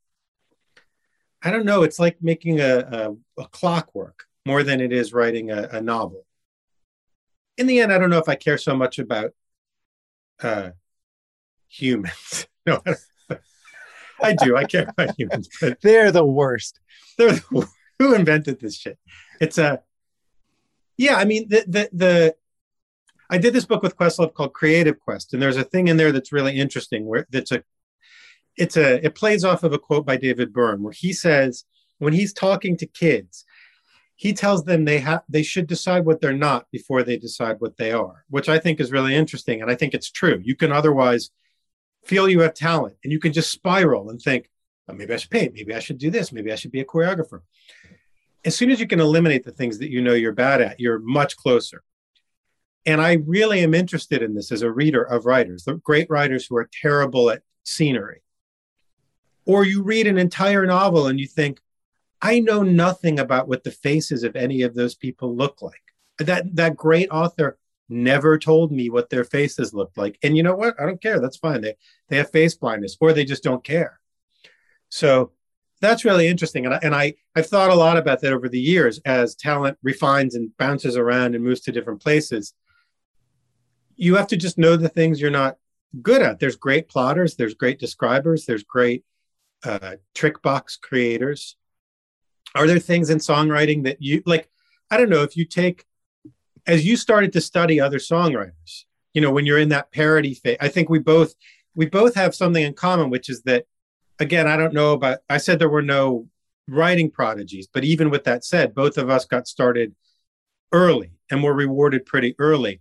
[1.43, 5.51] I don't know, it's like making a, a, a clockwork more than it is writing
[5.51, 6.27] a, a novel.
[7.57, 9.31] In the end, I don't know if I care so much about
[10.43, 10.71] uh
[11.69, 12.47] humans.
[14.19, 14.57] No, I, do.
[14.57, 16.81] I care about humans, but They're the worst.
[17.19, 18.99] they're the, who invented this shit.
[19.43, 19.83] It's a
[20.97, 21.17] yeah.
[21.17, 22.35] I mean, the the the
[23.29, 26.13] I did this book with Questlove called Creative Quest, and there's a thing in there
[26.13, 27.05] that's really interesting.
[27.05, 27.63] Where that's a
[28.57, 31.65] it's a it plays off of a quote by David Byrne, where he says
[31.99, 33.45] when he's talking to kids,
[34.15, 37.77] he tells them they have they should decide what they're not before they decide what
[37.77, 40.41] they are, which I think is really interesting, and I think it's true.
[40.43, 41.31] You can otherwise
[42.07, 44.49] feel you have talent, and you can just spiral and think,
[44.89, 46.85] oh, maybe I should paint, maybe I should do this, maybe I should be a
[46.85, 47.41] choreographer.
[48.45, 51.01] As soon as you can eliminate the things that you know you're bad at, you're
[51.01, 51.83] much closer.
[52.85, 56.47] And I really am interested in this as a reader of writers, the great writers
[56.47, 58.23] who are terrible at scenery.
[59.45, 61.61] Or you read an entire novel and you think,
[62.23, 65.75] I know nothing about what the faces of any of those people look like.
[66.19, 67.59] That that great author
[67.89, 70.19] never told me what their faces looked like.
[70.23, 70.81] And you know what?
[70.81, 71.21] I don't care.
[71.21, 71.61] That's fine.
[71.61, 71.77] They
[72.09, 74.01] they have face blindness or they just don't care.
[74.89, 75.33] So
[75.81, 76.65] that's really interesting.
[76.65, 79.79] And I, and I I've thought a lot about that over the years as talent
[79.83, 82.55] refines and bounces around and moves to different places.
[83.97, 85.57] You have to just know the things you're not
[86.03, 86.39] good at.
[86.39, 89.05] There's great plotters, there's great describers, there's great
[89.65, 91.57] uh, trick box creators.
[92.55, 94.49] Are there things in songwriting that you like?
[94.91, 95.85] I don't know if you take
[96.67, 98.85] as you started to study other songwriters.
[99.15, 101.35] You know, when you're in that parody phase, I think we both
[101.75, 103.67] we both have something in common, which is that
[104.19, 105.19] again, I don't know about.
[105.29, 106.29] I said there were no
[106.69, 109.95] writing prodigies, but even with that said, both of us got started
[110.73, 112.81] early and were rewarded pretty early.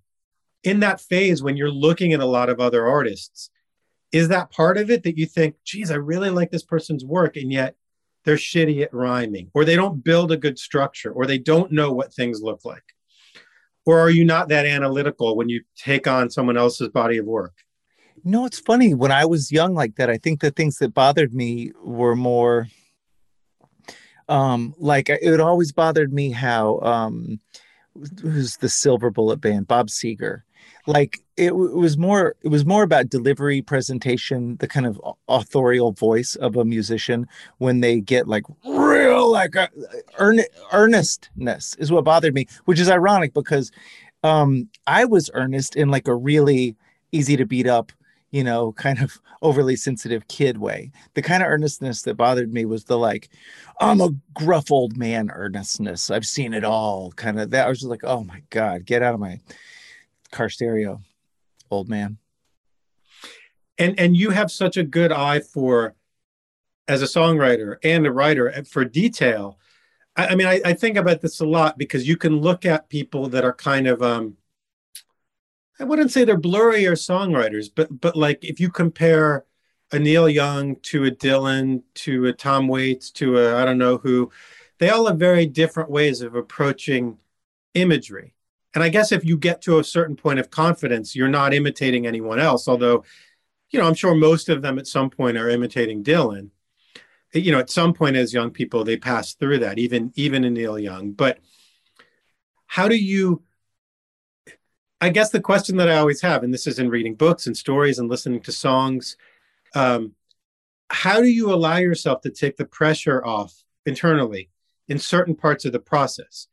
[0.64, 3.52] In that phase, when you're looking at a lot of other artists,
[4.12, 7.36] is that part of it that you think, geez, I really like this person's work,
[7.36, 7.76] and yet
[8.24, 11.92] they're shitty at rhyming, or they don't build a good structure, or they don't know
[11.92, 12.95] what things look like?
[13.86, 17.54] Or are you not that analytical when you take on someone else's body of work?
[18.24, 18.94] No, it's funny.
[18.94, 22.68] When I was young like that, I think the things that bothered me were more
[24.28, 27.40] um like it always bothered me how um
[28.22, 30.42] who's the silver bullet band bob seger
[30.88, 35.92] like it, it, was more it was more about delivery presentation the kind of authorial
[35.92, 37.28] voice of a musician
[37.60, 38.44] when they get like
[39.36, 39.68] like uh,
[40.20, 40.40] earn,
[40.72, 43.72] earnestness is what bothered me which is ironic because
[44.24, 46.76] um i was earnest in like a really
[47.12, 47.92] easy to beat up
[48.36, 50.92] you know, kind of overly sensitive kid way.
[51.14, 53.30] The kind of earnestness that bothered me was the like,
[53.80, 56.12] I'm a gruff old man earnestness.
[56.12, 57.12] I've seen it all.
[57.14, 57.66] Kind of that.
[57.66, 59.40] I was just like, oh my God, get out of my
[60.32, 61.00] car stereo,
[61.72, 62.18] old man.
[63.78, 65.96] And and you have such a good eye for
[66.88, 69.60] as a songwriter and a writer for detail.
[70.16, 72.90] I, I mean, I, I think about this a lot because you can look at
[72.90, 74.38] people that are kind of um
[75.80, 79.46] I wouldn't say they're blurry or songwriters, but but like if you compare
[79.92, 83.98] a Neil Young to a Dylan to a Tom Waits to a I don't know
[83.98, 84.32] who,
[84.80, 87.18] they all have very different ways of approaching
[87.74, 88.34] imagery.
[88.74, 92.06] And I guess if you get to a certain point of confidence, you're not imitating
[92.06, 92.68] anyone else.
[92.68, 93.06] Although,
[93.70, 96.50] you know, I'm sure most of them at some point are imitating Dylan.
[97.42, 100.54] You know, at some point as young people, they pass through that, even even in
[100.54, 101.12] Neil Young.
[101.12, 101.40] But
[102.68, 103.44] how do you
[105.02, 107.56] I guess the question that I always have, and this is in reading books and
[107.56, 109.18] stories and listening to songs,
[109.76, 110.14] um,
[110.90, 113.54] how do you allow yourself to take the pressure off
[113.86, 114.50] internally
[114.88, 116.48] in certain parts of the process?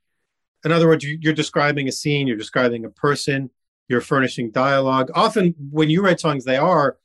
[0.65, 3.51] In other words, you're describing a scene, you're describing a person,
[3.89, 5.11] you're furnishing dialogue.
[5.15, 6.99] Often, when you write songs, they are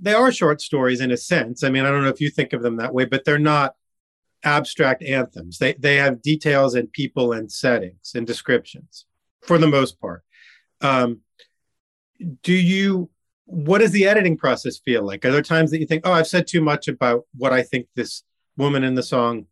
[0.00, 1.62] they are short stories in a sense.
[1.62, 3.74] I mean, I don't know if you think of them that way, but they're not
[4.42, 5.58] abstract anthems.
[5.58, 9.06] They they have details and people and settings and descriptions
[9.42, 10.22] for the most part.
[10.80, 11.20] Um,
[12.42, 13.10] do you
[13.44, 15.24] what does the editing process feel like?
[15.24, 17.86] Are there times that you think oh i've said too much about what i think
[17.94, 18.22] this
[18.56, 19.46] woman in the song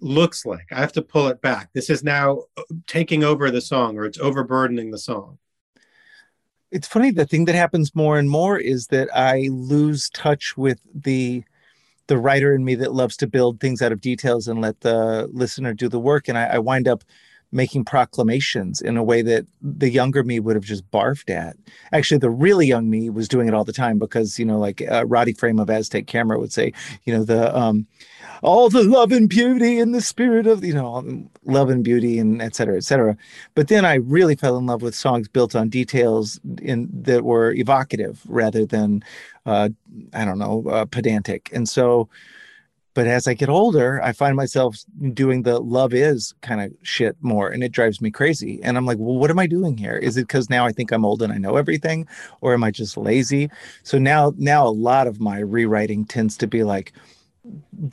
[0.00, 0.66] looks like.
[0.72, 1.70] I have to pull it back.
[1.72, 2.44] This is now
[2.86, 5.38] taking over the song or it's overburdening the song
[6.70, 10.80] it's funny the thing that happens more and more is that i lose touch with
[10.94, 11.42] the
[12.06, 15.28] the writer in me that loves to build things out of details and let the
[15.32, 17.04] listener do the work and i, I wind up
[17.50, 21.56] making proclamations in a way that the younger me would have just barfed at.
[21.92, 24.82] Actually, the really young me was doing it all the time because, you know, like
[24.90, 26.72] uh, Roddy Frame of Aztec Camera would say,
[27.04, 27.86] you know, the, um,
[28.42, 31.02] all the love and beauty and the spirit of, you know,
[31.44, 33.16] love and beauty and et cetera, et cetera.
[33.54, 37.52] But then I really fell in love with songs built on details in that were
[37.52, 39.02] evocative rather than,
[39.46, 39.70] uh,
[40.12, 41.48] I don't know, uh, pedantic.
[41.52, 42.10] And so,
[42.98, 44.78] but as I get older, I find myself
[45.12, 48.60] doing the love is kind of shit more and it drives me crazy.
[48.64, 49.94] And I'm like, well, what am I doing here?
[49.94, 52.08] Is it because now I think I'm old and I know everything?
[52.40, 53.50] Or am I just lazy?
[53.84, 56.92] So now now a lot of my rewriting tends to be like,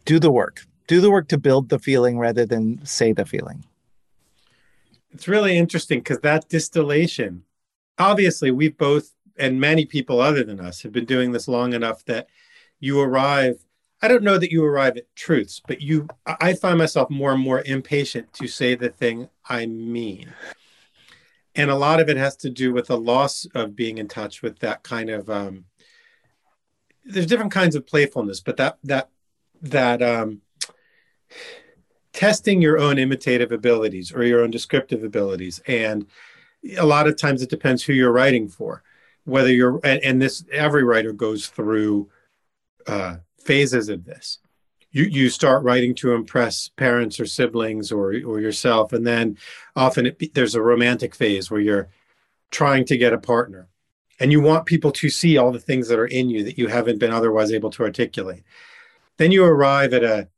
[0.06, 0.66] do the work.
[0.88, 3.64] Do the work to build the feeling rather than say the feeling.
[5.14, 7.44] It's really interesting because that distillation,
[8.00, 12.04] obviously, we've both and many people other than us have been doing this long enough
[12.06, 12.28] that
[12.80, 13.65] you arrive
[14.06, 17.42] I don't know that you arrive at truths, but you I find myself more and
[17.42, 20.32] more impatient to say the thing I mean.
[21.56, 24.44] And a lot of it has to do with the loss of being in touch
[24.44, 25.66] with that kind of um
[27.04, 29.10] there's different kinds of playfulness, but that that
[29.64, 30.42] that um
[32.14, 36.06] testing your own imitative abilities or your own descriptive abilities and
[36.78, 38.84] a lot of times it depends who you're writing for
[39.24, 42.08] whether you're and, and this every writer goes through
[42.86, 44.40] uh phases of this.
[44.92, 48.94] You, you start writing to impress parents or siblings or, or yourself.
[48.94, 49.38] And then
[49.76, 51.90] often it, there's a romantic phase where you're
[52.52, 53.68] trying to get a partner
[54.20, 56.68] and you want people to see all the things that are in you that you
[56.68, 58.44] haven't been otherwise able to articulate.
[59.18, 60.30] Then you arrive at a,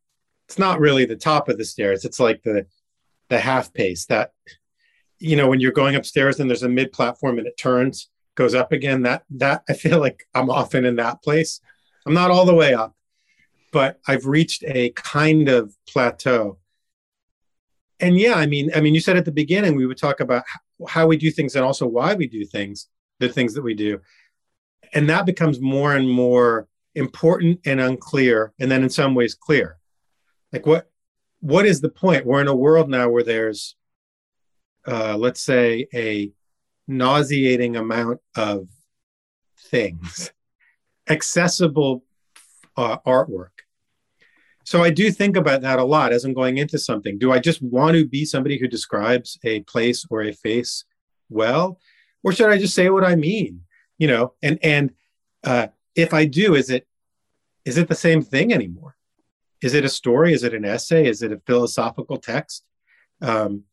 [0.47, 2.05] it's not really the top of the stairs.
[2.05, 2.65] It's like the,
[3.29, 4.31] the half pace that,
[5.19, 8.55] you know, when you're going upstairs and there's a mid platform and it turns, goes
[8.55, 9.03] up again.
[9.03, 11.59] That, that I feel like I'm often in that place.
[12.05, 12.95] I'm not all the way up,
[13.77, 16.57] but I've reached a kind of plateau.
[17.99, 20.45] And yeah, I mean, I mean, you said at the beginning we would talk about
[20.87, 22.87] how we do things and also why we do things,
[23.19, 24.01] the things that we do,
[24.95, 29.77] and that becomes more and more important and unclear, and then in some ways clear.
[30.51, 30.89] Like what
[31.41, 32.25] what is the point?
[32.25, 33.75] We're in a world now where there's
[34.87, 36.31] uh, let's say, a
[36.87, 38.69] nauseating amount of
[39.69, 40.31] things,
[41.07, 42.03] accessible
[42.75, 43.56] uh, artwork.
[44.67, 47.17] So I do think about that a lot as I'm going into something.
[47.17, 50.83] Do I just want to be somebody who describes a place or a face
[51.29, 51.79] well,
[52.21, 53.61] or should I just say what I mean?
[53.97, 54.91] You know, and and
[55.45, 56.85] uh, if I do, is it
[57.63, 58.97] is it the same thing anymore?
[59.61, 60.33] Is it a story?
[60.33, 61.07] Is it an essay?
[61.07, 62.65] Is it a philosophical text?
[63.21, 63.63] Um,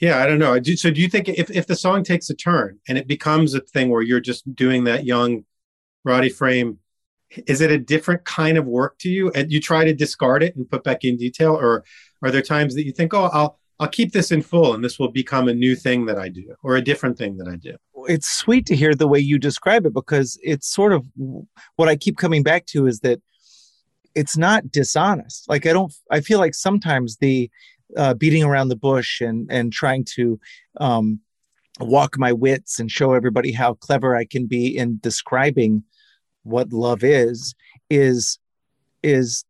[0.00, 0.60] yeah, I don't know.
[0.74, 3.60] So do you think if, if the song takes a turn and it becomes a
[3.60, 5.44] thing where you're just doing that young
[6.04, 6.80] Roddy Frame,
[7.46, 9.30] is it a different kind of work to you?
[9.32, 11.84] And you try to discard it and put back in detail, or
[12.22, 14.98] are there times that you think, oh, I'll I'll keep this in full and this
[14.98, 17.76] will become a new thing that I do or a different thing that I do?
[18.06, 21.04] It's sweet to hear the way you describe it because it's sort of
[21.76, 23.20] what I keep coming back to is that
[24.14, 25.48] it's not dishonest.
[25.48, 27.50] Like I don't I feel like sometimes the
[27.96, 30.38] uh, beating around the bush and and trying to
[30.78, 31.20] um,
[31.80, 35.84] walk my wits and show everybody how clever I can be in describing
[36.42, 37.54] what love is
[37.90, 38.38] is
[39.02, 39.44] is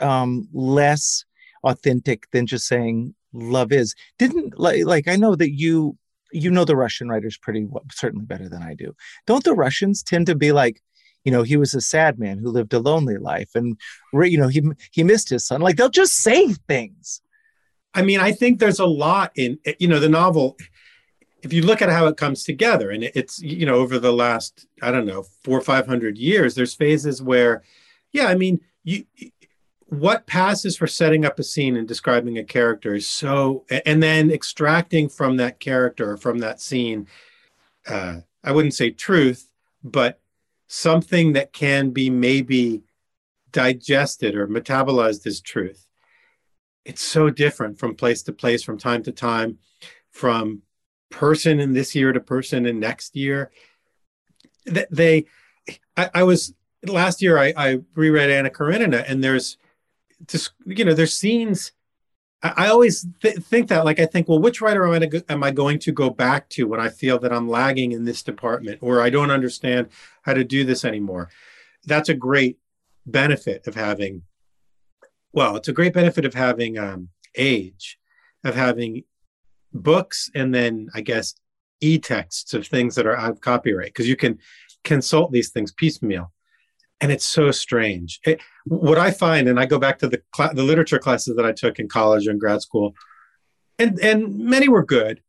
[0.00, 1.24] um, less
[1.64, 3.94] authentic than just saying love is.
[4.18, 5.96] Didn't like like I know that you
[6.32, 8.94] you know the Russian writers pretty well, certainly better than I do.
[9.26, 10.80] Don't the Russians tend to be like
[11.24, 13.76] you know he was a sad man who lived a lonely life and
[14.12, 17.20] you know he he missed his son like they'll just say things
[17.96, 20.56] I mean, I think there's a lot in you know the novel.
[21.46, 24.66] If you look at how it comes together, and it's you know over the last
[24.82, 27.62] I don't know four or five hundred years, there's phases where,
[28.12, 29.04] yeah, I mean, you
[29.88, 34.32] what passes for setting up a scene and describing a character is so, and then
[34.32, 37.06] extracting from that character or from that scene,
[37.86, 39.52] uh, I wouldn't say truth,
[39.84, 40.20] but
[40.66, 42.82] something that can be maybe
[43.52, 45.86] digested or metabolized as truth.
[46.84, 49.58] It's so different from place to place, from time to time,
[50.10, 50.62] from
[51.10, 53.50] person in this year to person in next year.
[54.64, 55.26] They,
[55.96, 57.38] I, I, was last year.
[57.38, 59.56] I, I reread Anna Karenina, and there's
[60.26, 61.72] just you know there's scenes.
[62.42, 65.20] I, I always th- think that like I think, well, which writer am I, go,
[65.28, 68.22] am I going to go back to when I feel that I'm lagging in this
[68.22, 69.88] department or I don't understand
[70.22, 71.30] how to do this anymore?
[71.84, 72.58] That's a great
[73.06, 74.22] benefit of having
[75.36, 77.98] well, it's a great benefit of having um, age,
[78.42, 79.04] of having
[79.82, 81.34] books, and then I guess
[81.80, 84.38] e-texts of things that are out of copyright because you can
[84.84, 86.32] consult these things piecemeal,
[87.00, 88.20] and it's so strange.
[88.24, 91.46] It, what I find, and I go back to the cl- the literature classes that
[91.46, 92.94] I took in college and grad school,
[93.78, 95.22] and and many were good,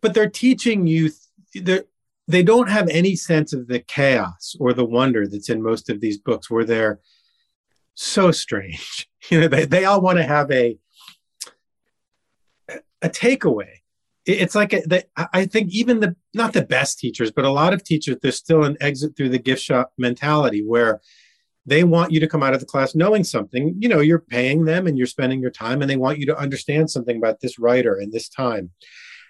[0.00, 1.10] but they're teaching you.
[1.54, 1.86] Th-
[2.28, 6.00] they don't have any sense of the chaos or the wonder that's in most of
[6.00, 7.00] these books where they're
[7.94, 9.08] so strange.
[9.28, 10.78] You know, they, they all want to have a
[13.02, 13.68] a takeaway.
[14.24, 17.72] It's like a, they, I think even the not the best teachers, but a lot
[17.72, 21.00] of teachers, there's still an exit through the gift shop mentality where
[21.64, 23.76] they want you to come out of the class knowing something.
[23.78, 26.36] You know, you're paying them and you're spending your time, and they want you to
[26.36, 28.70] understand something about this writer and this time.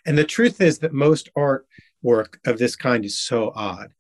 [0.07, 1.67] And the truth is that most art
[2.01, 3.93] work of this kind is so odd.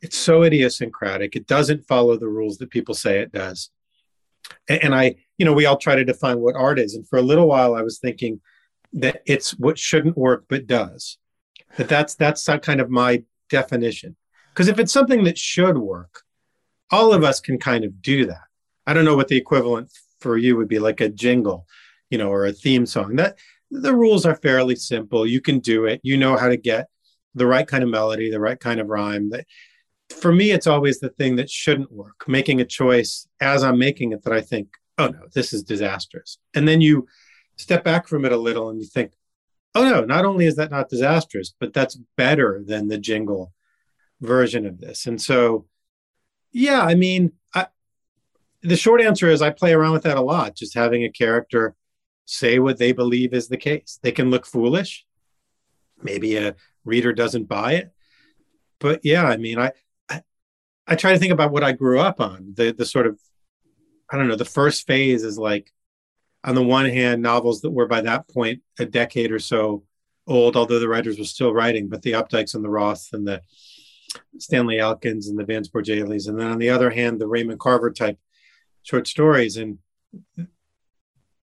[0.00, 1.36] It's so idiosyncratic.
[1.36, 3.70] It doesn't follow the rules that people say it does
[4.68, 6.94] and I, you know, we all try to define what art is.
[6.94, 8.40] And for a little while, I was thinking
[8.92, 11.18] that it's what shouldn't work but does.
[11.76, 14.16] That that's that's kind of my definition.
[14.52, 16.22] Because if it's something that should work,
[16.90, 18.42] all of us can kind of do that.
[18.86, 21.66] I don't know what the equivalent for you would be, like a jingle,
[22.10, 23.16] you know, or a theme song.
[23.16, 23.38] That
[23.70, 25.26] the rules are fairly simple.
[25.26, 26.00] You can do it.
[26.02, 26.88] You know how to get
[27.34, 29.30] the right kind of melody, the right kind of rhyme.
[29.30, 29.46] That
[30.10, 34.12] for me, it's always the thing that shouldn't work, making a choice as I'm making
[34.12, 36.38] it that I think, oh no, this is disastrous.
[36.54, 37.06] And then you
[37.60, 39.12] step back from it a little and you think,
[39.74, 43.52] oh no, not only is that not disastrous, but that's better than the jingle
[44.20, 45.06] version of this.
[45.06, 45.66] And so,
[46.52, 47.66] yeah, I mean, I,
[48.62, 51.74] the short answer is I play around with that a lot, just having a character
[52.26, 53.98] say what they believe is the case.
[54.02, 55.06] They can look foolish.
[56.02, 57.92] Maybe a reader doesn't buy it.
[58.78, 59.72] But yeah, I mean, I,
[60.90, 62.52] I try to think about what I grew up on.
[62.56, 63.18] The the sort of
[64.10, 65.72] I don't know, the first phase is like
[66.44, 69.84] on the one hand, novels that were by that point a decade or so
[70.26, 73.42] old, although the writers were still writing, but the Updikes and the Roths and the
[74.38, 76.28] Stanley Elkins and the Vance Bourjailys.
[76.28, 78.18] And then on the other hand, the Raymond Carver type
[78.82, 79.56] short stories.
[79.56, 79.78] And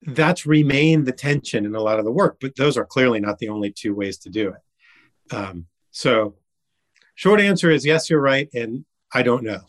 [0.03, 3.38] that's remained the tension in a lot of the work, but those are clearly not
[3.38, 5.34] the only two ways to do it.
[5.34, 6.36] Um, so
[7.14, 8.49] short answer is yes, you're right.
[8.55, 9.61] And I don't know.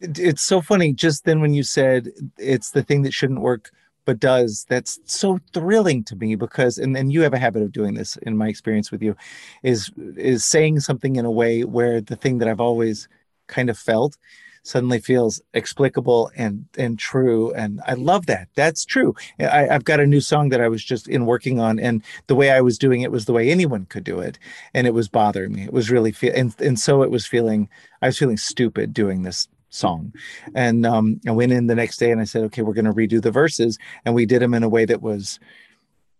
[0.00, 0.94] It's so funny.
[0.94, 3.70] Just then, when you said it's the thing that shouldn't work
[4.04, 7.72] but does that's so thrilling to me because and, then you have a habit of
[7.72, 9.16] doing this in my experience with you
[9.62, 13.08] is is saying something in a way where the thing that I've always
[13.46, 14.16] kind of felt
[14.62, 18.48] suddenly feels explicable and and true and i love that.
[18.54, 19.14] That's true.
[19.38, 22.34] I, have got a new song that i was just in working on and the
[22.34, 24.38] way i was doing it was the way anyone could do it
[24.74, 25.64] and it was bothering me.
[25.64, 27.68] It was really feel and, and so it was feeling
[28.02, 30.12] i was feeling stupid doing this song.
[30.54, 32.92] And um, I went in the next day and I said, okay, we're going to
[32.92, 33.78] redo the verses.
[34.04, 35.40] And we did them in a way that was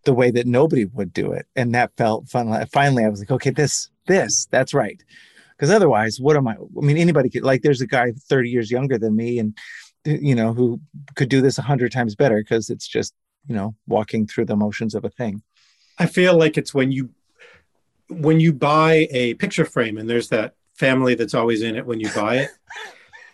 [0.05, 1.47] the way that nobody would do it.
[1.57, 2.67] And that felt fun.
[2.73, 5.03] Finally, I was like, okay, this, this, that's right.
[5.57, 6.55] Because otherwise, what am I?
[6.55, 9.57] I mean, anybody could, like, there's a guy 30 years younger than me and,
[10.07, 10.81] you know, who
[11.17, 13.15] could do this a hundred times better because it's just,
[13.47, 15.43] you know, walking through the motions of a thing.
[15.99, 17.11] I feel like it's when you,
[18.09, 22.01] when you buy a picture frame and there's that family that's always in it when
[22.01, 22.51] you buy it.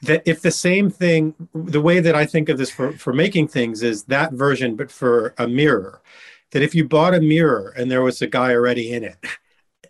[0.03, 3.49] that if the same thing the way that i think of this for, for making
[3.49, 6.01] things is that version but for a mirror.
[6.53, 9.17] That if you bought a mirror and there was a guy already in it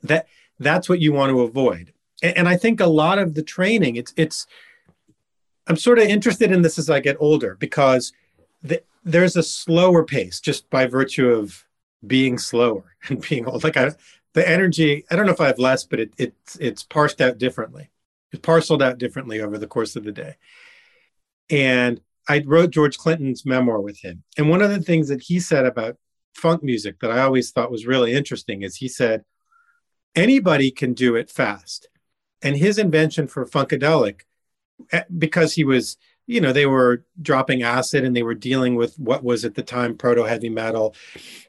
[0.02, 0.26] that
[0.58, 1.92] that's what you want to avoid.
[2.22, 4.46] And, and i think a lot of the training it's it's
[5.66, 8.12] i'm sort of interested in this as i get older because
[8.62, 11.64] the, there's a slower pace just by virtue of
[12.06, 13.64] being slower and being old.
[13.64, 13.92] Like I,
[14.36, 17.38] the energy i don't know if i have less but it, it's it's parsed out
[17.38, 17.90] differently
[18.42, 20.36] parceled out differently over the course of the day.
[21.50, 24.24] And I wrote George Clinton's memoir with him.
[24.36, 25.96] And one of the things that he said about
[26.34, 29.24] funk music that I always thought was really interesting is he said,
[30.14, 31.88] anybody can do it fast.
[32.42, 34.22] And his invention for Funkadelic,
[34.92, 38.98] eh, because he was, you know, they were dropping acid and they were dealing with
[38.98, 40.94] what was at the time proto heavy metal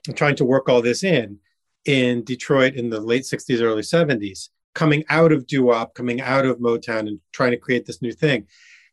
[0.08, 1.40] and trying to work all this in
[1.86, 6.60] in Detroit in the late 60s, early 70s coming out of doo-wop, coming out of
[6.60, 8.46] Motown and trying to create this new thing.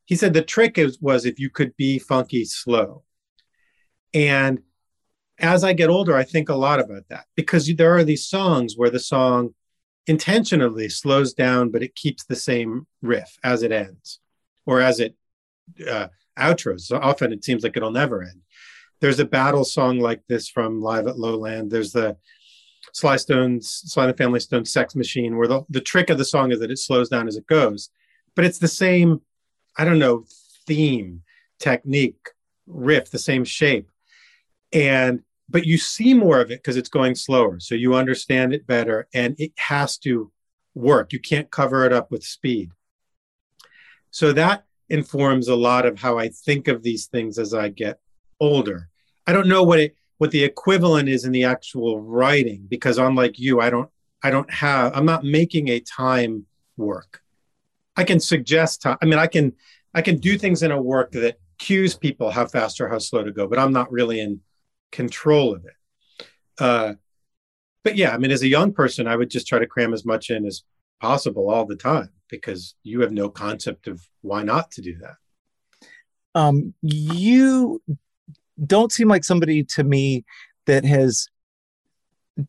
[0.07, 3.03] He said the trick is, was if you could be funky slow.
[4.15, 4.63] And
[5.39, 8.79] as I get older, I think a lot about that because there are these songs
[8.79, 9.55] where the song
[10.07, 14.21] intentionally slows down, but it keeps the same riff as it ends
[14.65, 15.15] or as it
[15.87, 16.09] uh,
[16.39, 16.83] outros.
[16.83, 18.41] So often it seems like it'll never end.
[19.03, 21.71] There's a battle song like this from Live at Lowland.
[21.71, 22.17] There's the
[22.93, 26.25] Sly Stone's Sly and the Family Stone Sex Machine, where the, the trick of the
[26.25, 27.91] song is that it slows down as it goes.
[28.35, 29.21] But it's the same,
[29.77, 30.25] I don't know,
[30.67, 31.23] theme,
[31.59, 32.31] technique,
[32.67, 33.91] riff, the same shape.
[34.73, 37.61] And but you see more of it because it's going slower.
[37.61, 40.33] So you understand it better and it has to
[40.75, 41.13] work.
[41.13, 42.71] You can't cover it up with speed.
[44.11, 48.01] So that informs a lot of how I think of these things as I get
[48.41, 48.89] older.
[49.27, 53.39] I don't know what it what the equivalent is in the actual writing because unlike
[53.39, 53.91] you i don't
[54.23, 56.47] i don't have i'm not making a time
[56.77, 57.21] work.
[57.97, 59.53] I can suggest time i mean i can
[59.95, 63.23] i can do things in a work that cues people how fast or how slow
[63.23, 64.41] to go but i'm not really in
[64.91, 66.27] control of it.
[66.59, 66.95] Uh,
[67.83, 70.05] but yeah i mean as a young person i would just try to cram as
[70.05, 70.65] much in as
[71.01, 75.17] possible all the time because you have no concept of why not to do that.
[76.35, 77.83] Um, you
[78.65, 80.25] don't seem like somebody to me
[80.67, 81.29] that has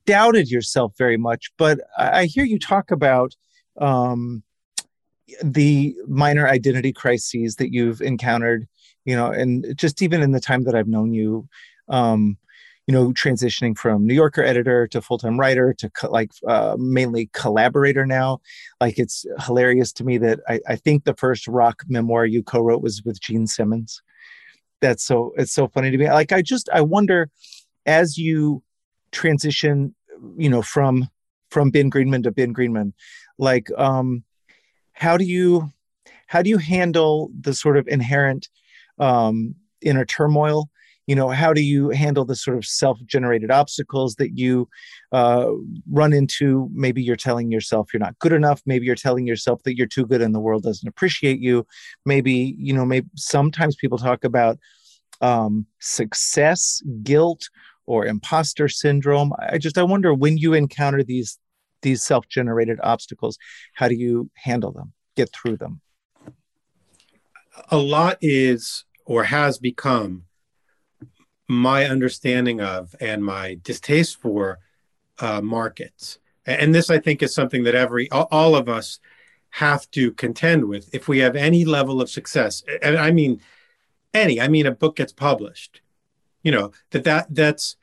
[0.05, 1.51] doubted yourself very much.
[1.57, 3.35] But I hear you talk about
[3.79, 4.43] um,
[5.43, 8.67] the minor identity crises that you've encountered,
[9.05, 11.47] you know, and just even in the time that I've known you,
[11.89, 12.37] um,
[12.87, 16.75] you know, transitioning from New Yorker editor to full time writer to co- like uh,
[16.79, 18.41] mainly collaborator now.
[18.79, 22.61] Like it's hilarious to me that I, I think the first rock memoir you co
[22.61, 24.01] wrote was with Gene Simmons
[24.81, 26.09] that's so it's so funny to me.
[26.09, 27.29] Like i just i wonder
[27.85, 28.63] as you
[29.11, 29.95] transition
[30.37, 31.09] you know from
[31.49, 32.93] from ben greenman to ben greenman
[33.37, 34.23] like um
[34.93, 35.71] how do you
[36.27, 38.49] how do you handle the sort of inherent
[38.99, 40.69] um inner turmoil
[41.07, 44.67] you know how do you handle the sort of self-generated obstacles that you
[45.11, 45.51] uh,
[45.89, 46.69] run into?
[46.73, 48.61] Maybe you're telling yourself you're not good enough.
[48.65, 51.65] Maybe you're telling yourself that you're too good and the world doesn't appreciate you.
[52.05, 54.57] Maybe you know maybe sometimes people talk about
[55.21, 57.49] um, success guilt
[57.85, 59.31] or imposter syndrome.
[59.39, 61.39] I just i wonder when you encounter these
[61.81, 63.37] these self-generated obstacles
[63.75, 65.81] how do you handle them get through them?
[67.69, 70.23] A lot is or has become
[71.47, 74.59] my understanding of and my distaste for
[75.19, 76.19] uh, markets.
[76.45, 78.99] And this, I think, is something that every all of us
[79.51, 82.63] have to contend with if we have any level of success.
[82.81, 83.41] And I mean,
[84.13, 84.39] any.
[84.39, 85.81] I mean, a book gets published.
[86.43, 87.75] You know that that that's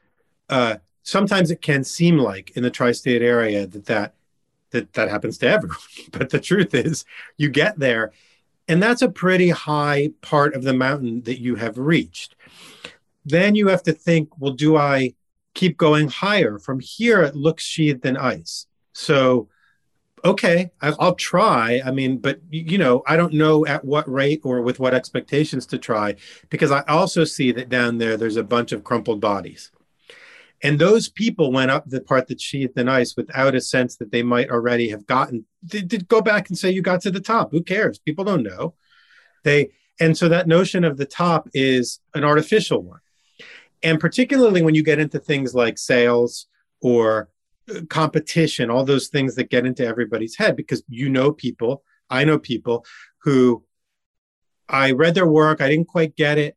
[0.49, 4.15] uh, sometimes it can seem like in the tri-state area that that
[4.71, 5.77] that that happens to everyone.
[6.13, 7.05] But the truth is,
[7.37, 8.13] you get there,
[8.69, 12.37] and that's a pretty high part of the mountain that you have reached
[13.25, 15.15] then you have to think, well, do I
[15.55, 16.59] keep going higher?
[16.59, 18.67] From here, it looks sheathed in ice.
[18.93, 19.49] So,
[20.25, 21.81] okay, I'll try.
[21.85, 25.67] I mean, but you know, I don't know at what rate or with what expectations
[25.67, 26.17] to try
[26.51, 29.71] because I also see that down there there's a bunch of crumpled bodies.
[30.65, 34.13] And those people went up the part that sheathed in ice without a sense that
[34.13, 35.45] they might already have gotten.
[35.65, 37.51] Did, did go back and say you got to the top.
[37.51, 37.99] Who cares?
[37.99, 38.75] People don't know.
[39.43, 39.71] They
[40.01, 43.01] and so that notion of the top is an artificial one.
[43.83, 46.47] And particularly when you get into things like sales
[46.81, 47.29] or
[47.71, 52.25] uh, competition, all those things that get into everybody's head, because you know people, I
[52.25, 52.85] know people
[53.23, 53.65] who
[54.69, 56.57] I read their work, I didn't quite get it.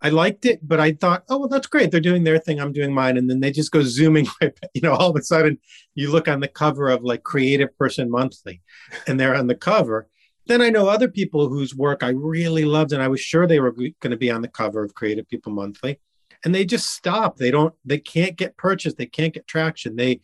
[0.00, 1.90] I liked it, but I thought, oh, well, that's great.
[1.90, 2.60] They're doing their thing.
[2.60, 3.16] I'm doing mine.
[3.16, 4.26] And then they just go zooming.
[4.74, 5.58] You know, all of a sudden
[5.94, 8.62] you look on the cover of like Creative Person Monthly
[9.08, 10.08] and they're on the cover.
[10.46, 13.60] Then I know other people whose work I really loved and I was sure they
[13.60, 15.98] were going to be on the cover of Creative People Monthly.
[16.44, 17.36] And they just stop.
[17.36, 18.96] They don't, they can't get purchased.
[18.96, 19.96] They can't get traction.
[19.96, 20.20] They,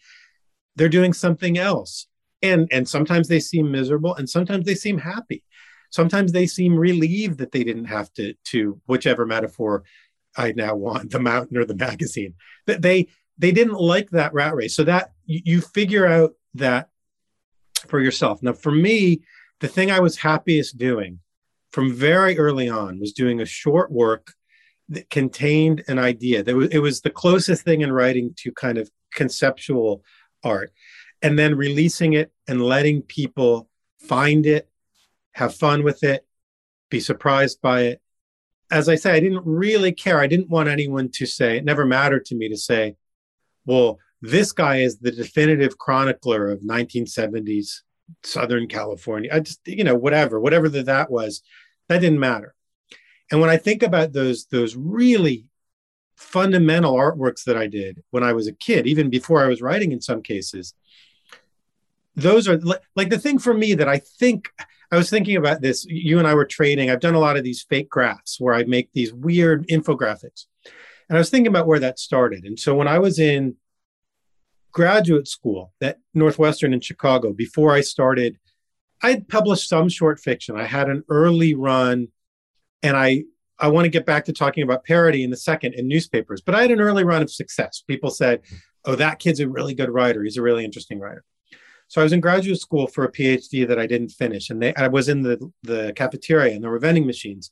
[0.76, 2.06] they're doing something else.
[2.42, 5.42] And, and sometimes they seem miserable and sometimes they seem happy
[5.94, 9.84] sometimes they seem relieved that they didn't have to to whichever metaphor
[10.36, 12.34] I now want the mountain or the magazine
[12.66, 13.06] that they
[13.38, 16.88] they didn't like that rat race so that you figure out that
[17.86, 19.22] for yourself now for me
[19.60, 21.20] the thing I was happiest doing
[21.70, 24.34] from very early on was doing a short work
[24.90, 28.78] that contained an idea that was, it was the closest thing in writing to kind
[28.78, 30.02] of conceptual
[30.42, 30.72] art
[31.22, 33.68] and then releasing it and letting people
[33.98, 34.68] find it
[35.34, 36.26] have fun with it,
[36.90, 38.00] be surprised by it.
[38.70, 40.20] As I say, I didn't really care.
[40.20, 42.96] I didn't want anyone to say, it never mattered to me to say,
[43.66, 47.80] well, this guy is the definitive chronicler of 1970s
[48.22, 49.30] Southern California.
[49.32, 51.42] I just, you know, whatever, whatever that, that was,
[51.88, 52.54] that didn't matter.
[53.30, 55.46] And when I think about those, those really
[56.16, 59.92] fundamental artworks that I did when I was a kid, even before I was writing
[59.92, 60.74] in some cases,
[62.16, 62.60] those are
[62.94, 64.50] like the thing for me that I think
[64.92, 65.84] I was thinking about this.
[65.86, 66.90] You and I were trading.
[66.90, 70.46] I've done a lot of these fake graphs where I make these weird infographics.
[71.08, 72.44] And I was thinking about where that started.
[72.44, 73.56] And so when I was in
[74.70, 78.38] graduate school at Northwestern in Chicago, before I started,
[79.02, 80.56] I'd published some short fiction.
[80.56, 82.08] I had an early run,
[82.84, 83.24] and I
[83.58, 86.54] I want to get back to talking about parody in a second in newspapers, but
[86.54, 87.82] I had an early run of success.
[87.86, 88.42] People said,
[88.84, 90.22] Oh, that kid's a really good writer.
[90.22, 91.24] He's a really interesting writer.
[91.88, 94.74] So I was in graduate school for a PhD that I didn't finish, and they,
[94.74, 97.50] I was in the the cafeteria, and there were vending machines,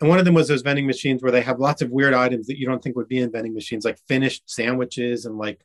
[0.00, 2.46] and one of them was those vending machines where they have lots of weird items
[2.46, 5.64] that you don't think would be in vending machines, like finished sandwiches and like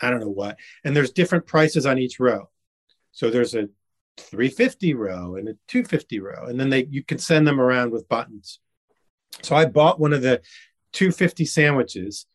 [0.00, 0.56] I don't know what.
[0.84, 2.48] And there's different prices on each row.
[3.12, 3.68] So there's a
[4.20, 8.08] 350 row and a 250 row, and then they you can send them around with
[8.08, 8.60] buttons.
[9.42, 10.42] So I bought one of the
[10.92, 12.26] 250 sandwiches.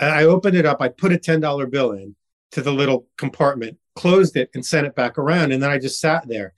[0.00, 0.80] and I opened it up.
[0.80, 2.16] I put a $10 bill in
[2.52, 5.52] to the little compartment closed it and sent it back around.
[5.52, 6.54] And then I just sat there.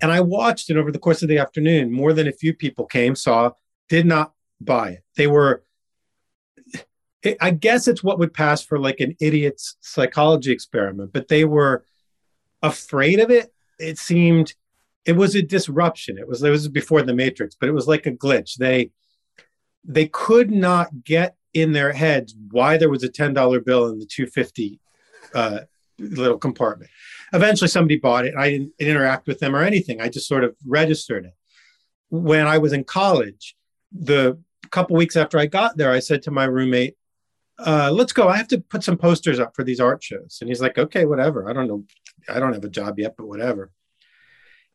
[0.00, 1.92] And I watched and over the course of the afternoon.
[1.92, 3.52] More than a few people came, saw,
[3.88, 5.04] did not buy it.
[5.16, 5.64] They were,
[7.40, 11.84] I guess it's what would pass for like an idiot's psychology experiment, but they were
[12.62, 13.52] afraid of it.
[13.78, 14.54] It seemed,
[15.04, 16.18] it was a disruption.
[16.18, 18.56] It was, it was before the Matrix, but it was like a glitch.
[18.56, 18.90] They,
[19.84, 24.06] they could not get in their heads why there was a $10 bill in the
[24.06, 24.80] 250
[25.34, 25.60] uh,
[25.98, 26.90] little compartment.
[27.32, 28.34] Eventually, somebody bought it.
[28.36, 30.00] I didn't interact with them or anything.
[30.00, 31.34] I just sort of registered it.
[32.10, 33.56] When I was in college,
[33.92, 34.38] the
[34.70, 36.94] couple weeks after I got there, I said to my roommate,
[37.58, 38.28] uh, "Let's go.
[38.28, 41.04] I have to put some posters up for these art shows." And he's like, "Okay,
[41.04, 41.50] whatever.
[41.50, 41.84] I don't know.
[42.28, 43.70] I don't have a job yet, but whatever."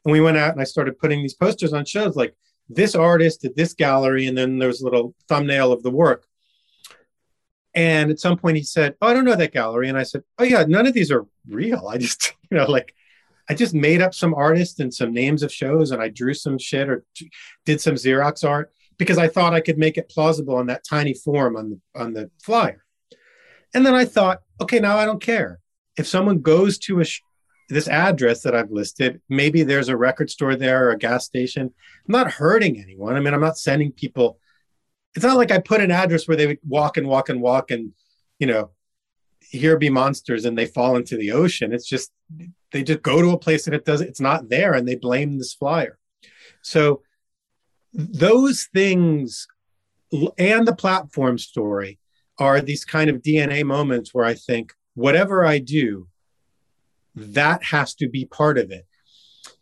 [0.06, 2.36] And we went out and I started putting these posters on shows like
[2.70, 6.26] this artist at this gallery, and then there was a little thumbnail of the work.
[7.76, 9.90] And at some point he said, Oh, I don't know that gallery.
[9.90, 11.88] And I said, Oh, yeah, none of these are real.
[11.88, 12.94] I just, you know, like
[13.50, 16.58] I just made up some artists and some names of shows and I drew some
[16.58, 17.32] shit or t-
[17.66, 21.14] did some Xerox art because I thought I could make it plausible on that tiny
[21.14, 22.84] form on the on the flyer.
[23.74, 25.60] And then I thought, okay, now I don't care.
[25.98, 27.22] If someone goes to a sh-
[27.70, 31.64] this address that I've listed, maybe there's a record store there or a gas station.
[31.64, 33.16] I'm not hurting anyone.
[33.16, 34.40] I mean, I'm not sending people
[35.16, 37.72] it's not like I put an address where they would walk and walk and walk
[37.72, 37.94] and,
[38.40, 38.72] you know,
[39.40, 41.74] here be monsters and they fall into the ocean.
[41.74, 42.12] It's just
[42.72, 45.38] they just go to a place and it doesn't, it's not there and they blame
[45.38, 46.00] this flyer.
[46.62, 47.04] So
[47.94, 49.48] those things
[50.38, 52.00] and the platform story
[52.40, 56.08] are these kind of DNA moments where I think whatever I do,
[57.16, 58.86] that has to be part of it.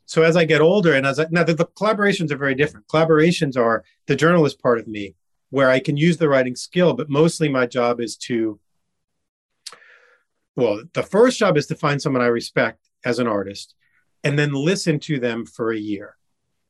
[0.06, 2.88] So as I get older and as I now the, the collaborations are very different.
[2.88, 5.16] Collaborations are the journalist part of me
[5.52, 8.60] where I can use the writing skill, but mostly my job is to,
[10.56, 13.76] well, the first job is to find someone I respect as an artist
[14.24, 16.16] and then listen to them for a year.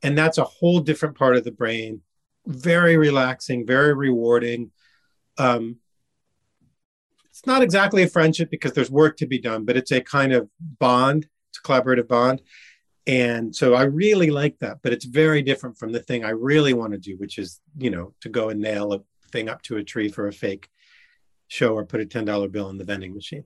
[0.04, 2.02] And that's a whole different part of the brain.
[2.48, 4.72] Very relaxing, very rewarding.
[5.38, 5.78] Um,
[7.42, 10.32] it's not exactly a friendship because there's work to be done, but it's a kind
[10.32, 12.40] of bond, it's a collaborative bond.
[13.08, 16.74] And so I really like that, but it's very different from the thing I really
[16.74, 19.00] want to do, which is, you know, to go and nail a
[19.32, 20.70] thing up to a tree for a fake
[21.48, 23.44] show or put a $10 bill in the vending machine.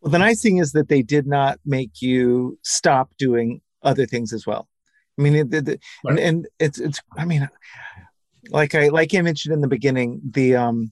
[0.00, 4.32] Well, the nice thing is that they did not make you stop doing other things
[4.32, 4.68] as well.
[5.16, 5.78] I mean, it, it, right.
[6.10, 7.00] and, and it's it's.
[7.16, 7.48] I mean,
[8.48, 10.90] like I like I mentioned in the beginning, the um,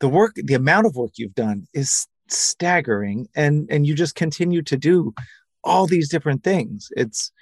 [0.00, 4.62] the work, the amount of work you've done is staggering, and and you just continue
[4.62, 5.14] to do
[5.64, 6.88] all these different things.
[6.96, 7.32] It's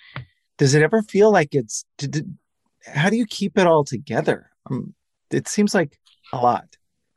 [0.59, 1.85] does it ever feel like it's?
[1.99, 2.37] Did,
[2.87, 4.51] how do you keep it all together?
[4.71, 4.95] Um,
[5.31, 5.99] it seems like
[6.33, 6.67] a lot.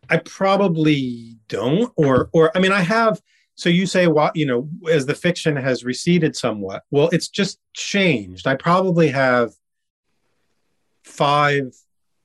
[0.09, 3.21] I probably don't, or or I mean, I have
[3.57, 7.59] so you say what you know as the fiction has receded somewhat well it's just
[7.73, 9.51] changed i probably have
[11.03, 11.73] five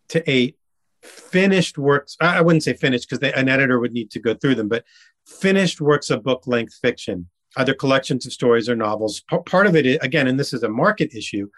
[0.09, 0.57] to eight
[1.03, 4.69] finished works i wouldn't say finished because an editor would need to go through them
[4.69, 4.85] but
[5.27, 9.23] finished works of book length fiction either collections of stories or novels.
[9.29, 11.49] P- part of it is, again and this is a market issue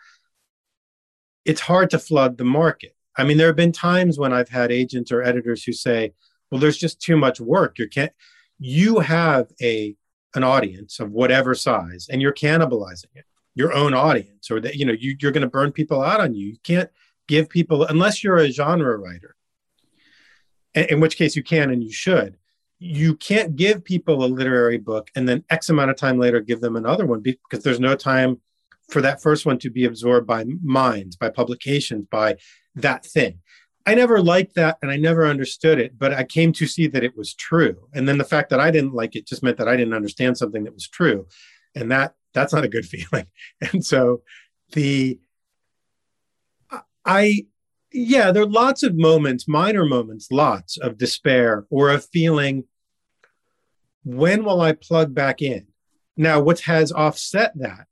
[1.45, 2.97] it's hard to flood the market.
[3.19, 6.13] I mean there have been times when i've had agents or editors who say
[6.51, 7.79] well there's just too much work.
[7.79, 8.13] You can't
[8.59, 9.97] you have a
[10.35, 13.25] an audience of whatever size and you're cannibalizing it.
[13.55, 16.35] Your own audience or that you know you, you're going to burn people out on
[16.35, 16.49] you.
[16.49, 16.91] You can't
[17.29, 19.35] give people unless you're a genre writer
[20.75, 22.37] in, which case you can and you should
[22.79, 26.61] you can't give people a literary book and then x amount of time later give
[26.61, 28.41] them another one because there's no time
[28.91, 32.37] for that first one to be absorbed by minds by publications by
[32.75, 33.39] that thing
[33.87, 37.05] I never liked that and I never understood it, but I came to see that
[37.05, 37.89] it was true.
[37.93, 40.39] And then the fact that I didn't like it just meant that I didn't understand
[40.39, 41.27] something that was true.
[41.75, 43.27] And that that's not a good feeling.
[43.73, 44.23] And so
[44.73, 45.19] the
[47.05, 47.47] I
[47.93, 52.65] yeah, there are lots of moments, minor moments, lots of despair or of feeling
[54.05, 55.69] when will I plug back in?
[56.17, 57.87] Now, what has offset that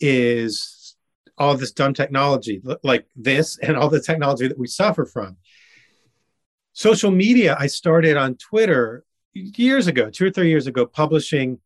[0.00, 0.96] is
[1.38, 5.36] all this dumb technology like this and all the technology that we suffer from.
[6.72, 11.60] Social media, I started on Twitter years ago, two or three years ago, publishing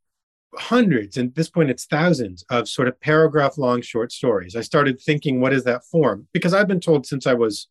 [0.54, 4.56] hundreds, and at this point it's thousands of sort of paragraph long short stories.
[4.56, 6.28] I started thinking, what is that form?
[6.32, 7.68] Because I've been told since I was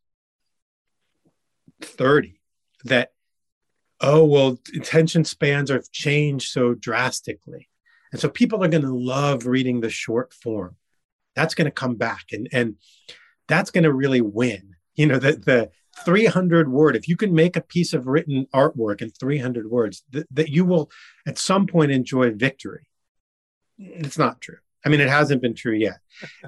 [1.81, 2.39] 30
[2.85, 3.11] that,
[3.99, 7.69] oh, well, attention spans have changed so drastically.
[8.11, 10.75] And so people are going to love reading the short form
[11.35, 12.75] that's going to come back and and
[13.47, 15.69] that's going to really win you know the the
[16.05, 20.25] 300 word if you can make a piece of written artwork in 300 words th-
[20.31, 20.89] that you will
[21.27, 22.87] at some point enjoy victory.
[23.77, 24.57] It's not true.
[24.85, 25.99] I mean it hasn't been true yet.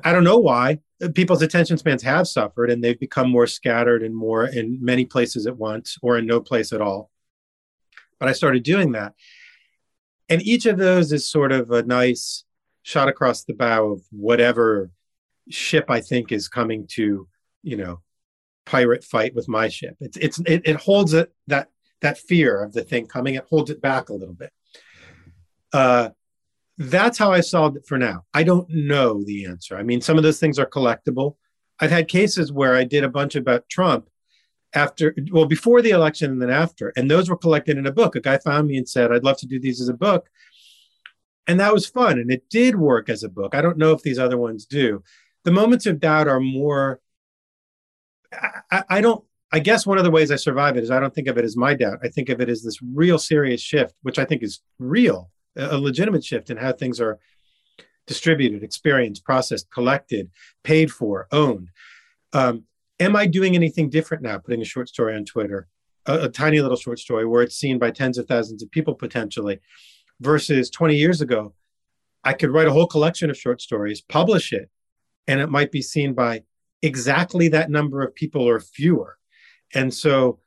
[0.04, 0.80] I don't know why.
[1.14, 5.46] People's attention spans have suffered and they've become more scattered and more in many places
[5.46, 7.12] at once or in no place at all.
[8.20, 9.14] But i started doing that.
[10.30, 12.46] And each of those is sort of a nice
[12.84, 14.90] shot across the bow of whatever
[15.50, 17.28] ship I think is coming to,
[17.62, 18.02] you know,
[18.66, 19.96] pirate fight with my ship.
[20.00, 21.70] It's it's it, it holds it that
[22.02, 23.36] that fear of the thing coming.
[23.36, 24.52] It holds it back a little bit.
[25.72, 26.10] Uh,
[26.78, 28.26] that's how I solved it for now.
[28.34, 29.78] I don't know the answer.
[29.78, 31.36] I mean, some of those things are collectible.
[31.80, 34.10] I've had cases where I did a bunch about Trump
[34.74, 38.16] after, well, before the election and then after, and those were collected in a book.
[38.16, 40.30] A guy found me and said, "I'd love to do these as a book."
[41.48, 44.02] and that was fun and it did work as a book i don't know if
[44.02, 45.04] these other ones do
[45.44, 47.00] the moments of doubt are more
[48.72, 51.14] I, I, don't i guess one of the ways i survive it is i don't
[51.14, 52.00] think of it as my doubt.
[52.04, 55.78] I think of it as this real serious shift which i think is real a
[55.78, 57.20] legitimate shift in how things are
[58.08, 60.30] distributed experienced processed collected
[60.64, 61.70] paid for owned.
[62.34, 62.64] Um,
[63.00, 64.38] am i doing anything different now?
[64.40, 65.68] Putting a short story on twitter
[66.06, 68.96] a, a tiny little short story where it's seen by tens of thousands of people
[68.96, 69.60] potentially
[70.20, 71.54] versus 20 years ago,
[72.24, 74.70] I could write a whole collection of short stories, publish it,
[75.28, 76.44] and it might be seen by
[76.84, 79.18] exactly that number of people or fewer.
[79.74, 80.40] And so,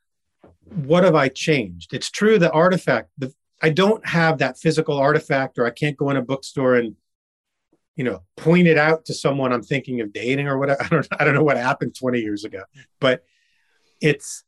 [0.86, 1.92] what have I changed?
[1.92, 6.10] It's true the artifact, the, I don't have that physical artifact, or I can't go
[6.10, 6.94] in a bookstore and
[7.96, 10.82] you know point it out to someone I'm thinking of dating or whatever.
[10.84, 12.62] I don't I don't know what happened 20 years ago,
[13.00, 13.24] but
[14.00, 14.44] it's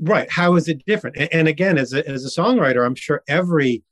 [0.00, 0.30] right.
[0.30, 1.16] How is it different?
[1.16, 3.84] And, and again, as a, as a songwriter, I'm sure every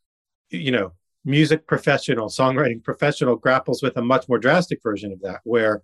[0.51, 0.93] you know,
[1.25, 5.83] music professional, songwriting professional grapples with a much more drastic version of that, where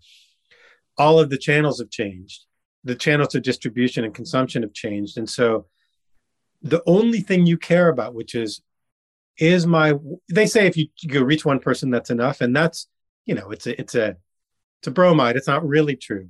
[0.99, 2.45] all of the channels have changed.
[2.85, 5.19] the channels of distribution and consumption have changed.
[5.19, 5.67] And so
[6.63, 8.63] the only thing you care about, which is,
[9.39, 9.95] is my,
[10.29, 12.41] they say if you, you reach one person, that's enough.
[12.41, 12.89] And that's,
[13.25, 14.17] you know, it's a, it's a,
[14.81, 15.37] it's a bromide.
[15.37, 16.29] It's not really true,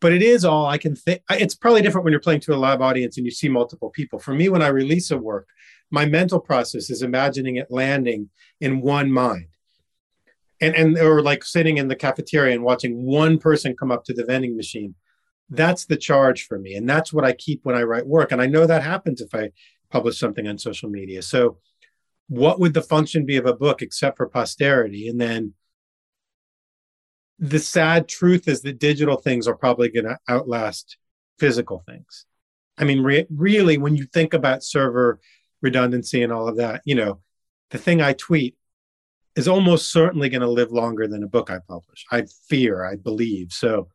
[0.00, 1.22] but it is all I can think.
[1.30, 4.18] It's probably different when you're playing to a live audience and you see multiple people.
[4.18, 5.48] For me, when I release a work,
[5.90, 8.28] my mental process is imagining it landing
[8.60, 9.48] in one mind
[10.60, 14.14] and and or like sitting in the cafeteria and watching one person come up to
[14.14, 14.94] the vending machine.
[15.50, 18.42] That's the charge for me and that's what i keep when i write work and
[18.42, 19.50] i know that happens if i
[19.90, 21.22] publish something on social media.
[21.22, 21.58] So
[22.28, 25.08] what would the function be of a book except for posterity?
[25.08, 25.54] And then
[27.38, 30.98] the sad truth is that digital things are probably going to outlast
[31.38, 32.26] physical things.
[32.76, 35.18] I mean re- really when you think about server
[35.60, 37.20] redundancy and all of that you know
[37.70, 38.56] the thing i tweet
[39.36, 42.04] is almost certainly going to live longer than a book I publish.
[42.10, 43.52] I fear, I believe.
[43.52, 43.88] So,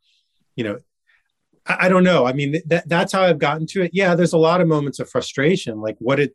[0.56, 0.80] you know,
[1.66, 2.26] I, I don't know.
[2.26, 3.92] I mean, that, that's how I've gotten to it.
[3.94, 5.82] Yeah, there's a lot of moments of frustration.
[5.82, 6.32] Like, what did,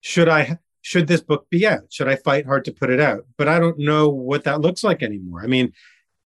[0.00, 1.92] should I, should this book be out?
[1.92, 3.26] Should I fight hard to put it out?
[3.36, 5.42] But I don't know what that looks like anymore.
[5.42, 5.72] I mean,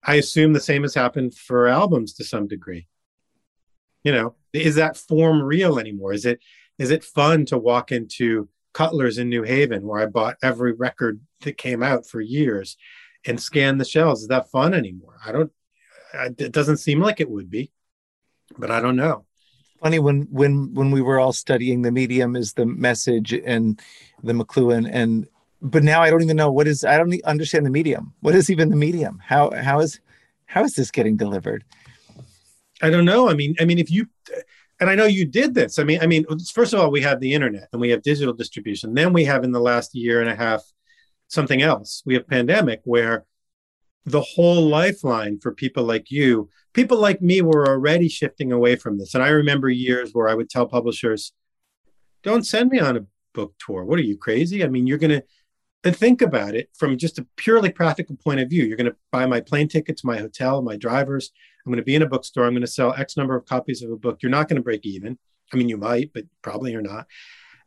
[0.02, 2.88] I assume the same has happened for albums to some degree.
[4.02, 6.12] You know, is that form real anymore?
[6.12, 6.40] Is it,
[6.78, 11.20] is it fun to walk into Cutler's in New Haven, where I bought every record
[11.42, 12.76] that came out for years
[13.26, 14.22] and scanned the shelves.
[14.22, 15.16] Is that fun anymore?
[15.24, 15.52] I don't.
[16.12, 17.70] I, it doesn't seem like it would be,
[18.58, 19.26] but I don't know.
[19.82, 23.80] Funny when when when we were all studying the medium is the message and
[24.22, 25.26] the McLuhan and
[25.62, 28.12] but now I don't even know what is I don't understand the medium.
[28.20, 29.20] What is even the medium?
[29.24, 30.00] How how is
[30.46, 31.64] how is this getting delivered?
[32.82, 33.28] I don't know.
[33.28, 34.06] I mean, I mean, if you
[34.80, 35.78] and I know you did this.
[35.78, 38.32] I mean, I mean, first of all, we have the internet and we have digital
[38.32, 38.94] distribution.
[38.94, 40.62] Then we have in the last year and a half
[41.28, 42.02] something else.
[42.06, 43.26] We have pandemic where
[44.06, 48.98] the whole lifeline for people like you, people like me were already shifting away from
[48.98, 49.14] this.
[49.14, 51.32] And I remember years where I would tell publishers,
[52.22, 53.84] don't send me on a book tour.
[53.84, 54.64] What are you crazy?
[54.64, 55.24] I mean, you're going to
[55.82, 58.64] and think about it from just a purely practical point of view.
[58.64, 61.30] You're going to buy my plane tickets, my hotel, my drivers.
[61.64, 62.44] I'm going to be in a bookstore.
[62.44, 64.18] I'm going to sell X number of copies of a book.
[64.22, 65.18] You're not going to break even.
[65.52, 67.06] I mean, you might, but probably you're not.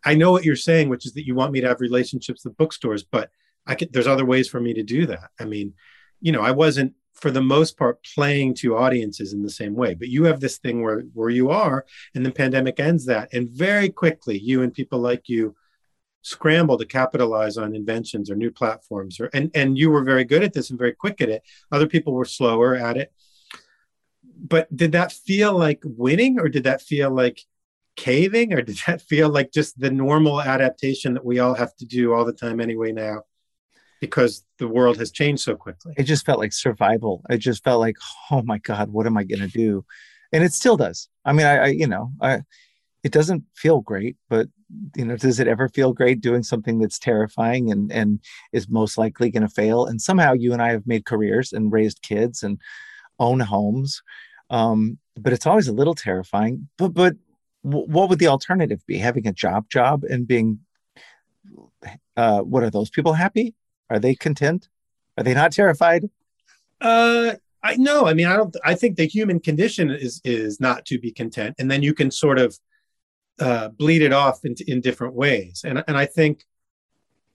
[0.06, 2.58] I know what you're saying, which is that you want me to have relationships with
[2.58, 3.30] bookstores, but
[3.66, 5.30] I could, there's other ways for me to do that.
[5.40, 5.74] I mean,
[6.22, 9.94] you know, I wasn't for the most part playing to audiences in the same way,
[9.94, 11.86] but you have this thing where where you are,
[12.16, 15.56] and the pandemic ends that, and very quickly, you and people like you
[16.24, 20.44] scramble to capitalize on inventions or new platforms, or and and you were very good
[20.44, 21.44] at this and very quick at it.
[21.72, 23.14] Other people were slower at it.
[24.36, 27.40] But did that feel like winning, or did that feel like
[27.96, 31.86] caving, or did that feel like just the normal adaptation that we all have to
[31.86, 33.24] do all the time anyway now?
[34.04, 35.94] because the world has changed so quickly.
[35.96, 37.24] It just felt like survival.
[37.30, 37.96] It just felt like,
[38.30, 39.86] oh my God, what am I going to do?
[40.34, 41.08] And it still does.
[41.24, 42.42] I mean, I, I, you know, I,
[43.04, 44.48] it doesn't feel great, but
[44.96, 48.20] you know, does it ever feel great doing something that's terrifying and and
[48.54, 49.86] is most likely going to fail?
[49.86, 52.60] And somehow you and I have made careers and raised kids and
[53.20, 54.02] own homes,
[54.50, 56.70] um, but it's always a little terrifying.
[56.78, 57.16] But but
[57.62, 58.98] what would the alternative be?
[58.98, 60.60] Having a job job and being
[62.16, 63.54] uh, what are those people happy?
[63.90, 64.70] Are they content?
[65.18, 66.10] Are they not terrified?
[66.80, 68.08] Uh, I know.
[68.08, 68.56] I mean, I don't.
[68.64, 72.12] I think the human condition is is not to be content, and then you can
[72.12, 72.58] sort of
[73.40, 75.64] uh, bleed it off in, in different ways.
[75.66, 76.46] And and I think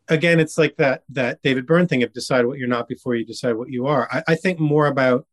[0.09, 3.24] again, it's like that that David Byrne thing of decide what you're not before you
[3.24, 4.09] decide what you are.
[4.11, 5.26] I, I think more about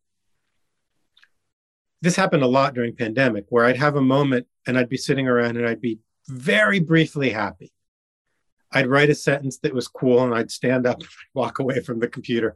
[2.02, 5.28] this happened a lot during pandemic where I'd have a moment and I'd be sitting
[5.28, 7.72] around and I'd be very briefly happy
[8.76, 12.00] I'd write a sentence that was cool and I'd stand up and walk away from
[12.00, 12.56] the computer.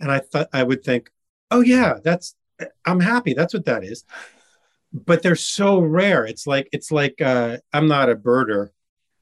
[0.00, 1.10] And I thought I would think,
[1.50, 2.34] oh yeah, that's
[2.84, 3.32] I'm happy.
[3.34, 4.04] That's what that is.
[4.92, 6.24] But they're so rare.
[6.24, 8.68] It's like it's like uh, I'm not a birder.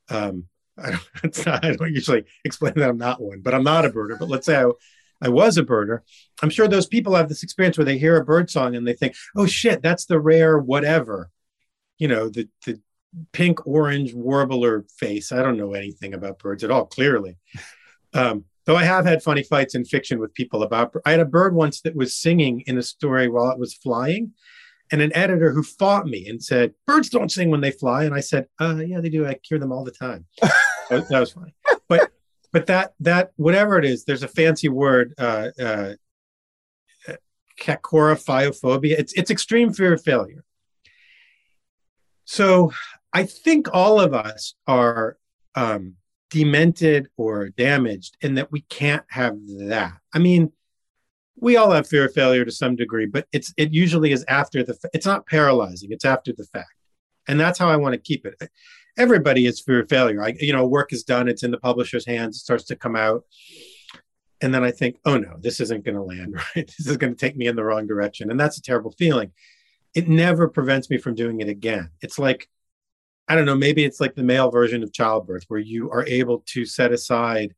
[0.08, 0.46] Um,
[0.76, 0.90] I
[1.22, 4.18] don't, not, I don't usually explain that I'm not one, but I'm not a birder.
[4.18, 4.70] But let's say I,
[5.22, 6.00] I was a birder.
[6.42, 8.94] I'm sure those people have this experience where they hear a bird song and they
[8.94, 11.30] think, "Oh shit, that's the rare whatever,"
[11.98, 12.80] you know, the the
[13.32, 15.32] pink orange warbler face.
[15.32, 17.38] I don't know anything about birds at all, clearly.
[18.14, 20.94] Um, though I have had funny fights in fiction with people about.
[21.04, 24.32] I had a bird once that was singing in a story while it was flying,
[24.92, 28.14] and an editor who fought me and said, "Birds don't sing when they fly," and
[28.14, 29.26] I said, uh, "Yeah, they do.
[29.26, 31.54] I hear them all the time." that, that, was funny,
[31.88, 32.10] but
[32.52, 35.14] but that that whatever it is, there's a fancy word.
[35.18, 35.92] Uh, uh,
[37.60, 38.98] Cacorophiophobia.
[38.98, 40.44] It's it's extreme fear of failure.
[42.24, 42.72] So
[43.12, 45.18] I think all of us are
[45.54, 45.96] um,
[46.30, 49.94] demented or damaged in that we can't have that.
[50.14, 50.52] I mean,
[51.40, 54.62] we all have fear of failure to some degree, but it's it usually is after
[54.62, 56.74] the it's not paralyzing, it's after the fact.
[57.26, 58.34] And that's how I want to keep it.
[58.98, 60.22] Everybody is fear of failure.
[60.22, 62.96] I you know, work is done, it's in the publisher's hands, it starts to come
[62.96, 63.24] out.
[64.42, 66.66] And then I think, oh no, this isn't going to land right.
[66.66, 68.30] This is going to take me in the wrong direction.
[68.30, 69.32] And that's a terrible feeling.
[69.94, 71.90] It never prevents me from doing it again.
[72.00, 72.48] It's like
[73.28, 76.42] I don't know, maybe it's like the male version of childbirth where you are able
[76.46, 77.54] to set aside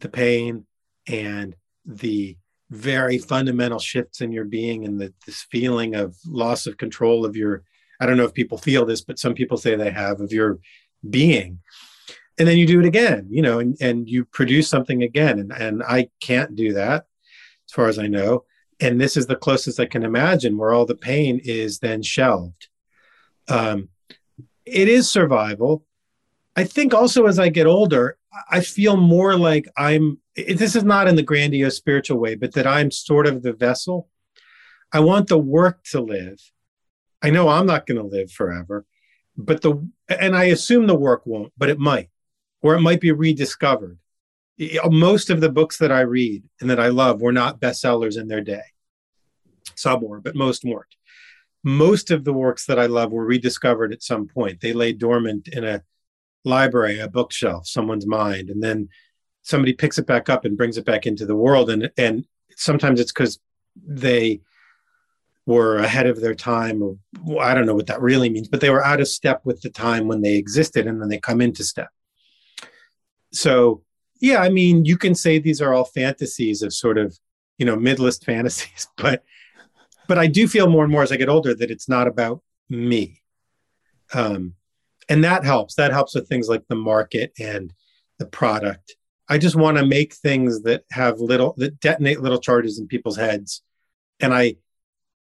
[0.00, 0.66] the pain
[1.06, 2.36] and the
[2.70, 7.36] very fundamental shifts in your being and the, this feeling of loss of control of
[7.36, 7.64] your
[8.00, 10.58] i don't know if people feel this but some people say they have of your
[11.08, 11.58] being.
[12.38, 15.38] And then you do it again you know and, and you produce something again.
[15.38, 17.06] And, and i can't do that
[17.68, 18.44] as far as i know.
[18.78, 22.68] And this is the closest i can imagine where all the pain is then shelved.
[23.48, 23.88] Um,
[24.64, 25.84] it is survival.
[26.54, 28.16] I think also as i get older
[28.50, 32.66] i feel more like i'm this is not in the grandiose spiritual way, but that
[32.66, 34.08] I'm sort of the vessel.
[34.92, 36.40] I want the work to live.
[37.22, 38.86] I know I'm not going to live forever,
[39.36, 42.08] but the, and I assume the work won't, but it might,
[42.62, 43.98] or it might be rediscovered.
[44.86, 48.28] Most of the books that I read and that I love were not bestsellers in
[48.28, 48.62] their day.
[49.74, 50.96] Some were, but most weren't.
[51.62, 54.60] Most of the works that I love were rediscovered at some point.
[54.60, 55.82] They lay dormant in a
[56.44, 58.88] library, a bookshelf, someone's mind, and then
[59.42, 61.70] somebody picks it back up and brings it back into the world.
[61.70, 62.24] And and
[62.56, 63.38] sometimes it's because
[63.76, 64.40] they
[65.46, 68.60] were ahead of their time or well, i don't know what that really means but
[68.60, 71.40] they were out of step with the time when they existed and then they come
[71.40, 71.88] into step.
[73.32, 73.82] So
[74.20, 77.18] yeah i mean you can say these are all fantasies of sort of
[77.58, 79.24] you know midlist fantasies but
[80.06, 82.42] but i do feel more and more as i get older that it's not about
[82.68, 83.22] me.
[84.12, 84.54] Um
[85.08, 87.72] and that helps that helps with things like the market and
[88.18, 88.96] the product
[89.30, 93.16] I just want to make things that have little that detonate little charges in people's
[93.16, 93.62] heads,
[94.18, 94.56] and I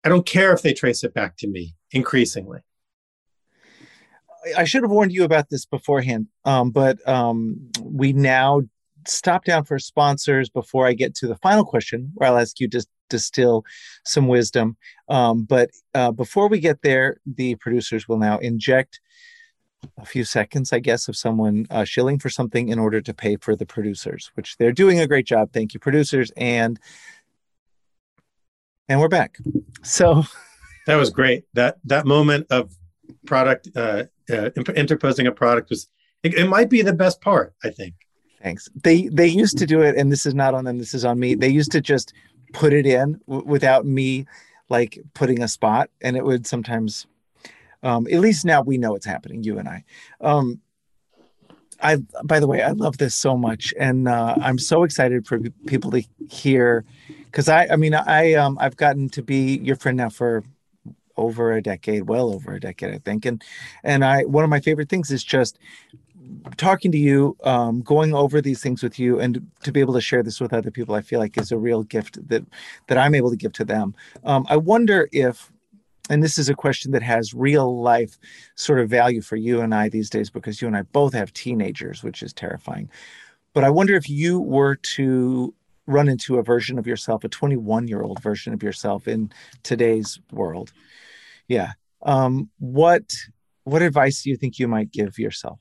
[0.04, 1.74] I don't care if they trace it back to me.
[1.90, 2.60] Increasingly,
[4.54, 8.60] I should have warned you about this beforehand, um, but um, we now
[9.06, 12.68] stop down for sponsors before I get to the final question, where I'll ask you
[12.68, 13.64] to distill
[14.04, 14.76] some wisdom.
[15.08, 19.00] Um, but uh, before we get there, the producers will now inject
[19.98, 23.36] a few seconds, I guess, of someone uh, shilling for something in order to pay
[23.36, 25.52] for the producers, which they're doing a great job.
[25.52, 26.30] Thank you, producers.
[26.36, 26.78] And
[28.88, 29.38] and we're back.
[29.82, 30.24] So
[30.86, 31.44] that was great.
[31.54, 32.72] That that moment of
[33.26, 35.88] product uh, uh, interposing a product was
[36.22, 37.54] it, it might be the best part.
[37.62, 37.94] I think.
[38.42, 38.68] Thanks.
[38.82, 40.78] They they used to do it, and this is not on them.
[40.78, 41.34] This is on me.
[41.34, 42.12] They used to just
[42.52, 44.26] put it in w- without me
[44.68, 47.06] like putting a spot, and it would sometimes
[47.84, 49.84] um, at least now we know it's happening, you and I.
[50.20, 50.60] Um,
[51.80, 55.38] I, by the way, I love this so much, and uh, I'm so excited for
[55.66, 56.84] people to hear,
[57.26, 60.42] because I, I mean, I, um, I've gotten to be your friend now for
[61.16, 63.42] over a decade, well over a decade, I think, and,
[63.82, 65.58] and I, one of my favorite things is just
[66.56, 70.00] talking to you, um, going over these things with you, and to be able to
[70.00, 72.44] share this with other people, I feel like is a real gift that
[72.86, 73.94] that I'm able to give to them.
[74.24, 75.52] Um, I wonder if
[76.10, 78.18] and this is a question that has real life
[78.56, 81.32] sort of value for you and I these days because you and I both have
[81.32, 82.90] teenagers, which is terrifying.
[83.54, 85.54] But I wonder if you were to
[85.86, 89.32] run into a version of yourself, a 21 year old version of yourself in
[89.62, 90.72] today's world.
[91.48, 91.72] Yeah.
[92.02, 93.12] Um, what
[93.64, 95.60] what advice do you think you might give yourself?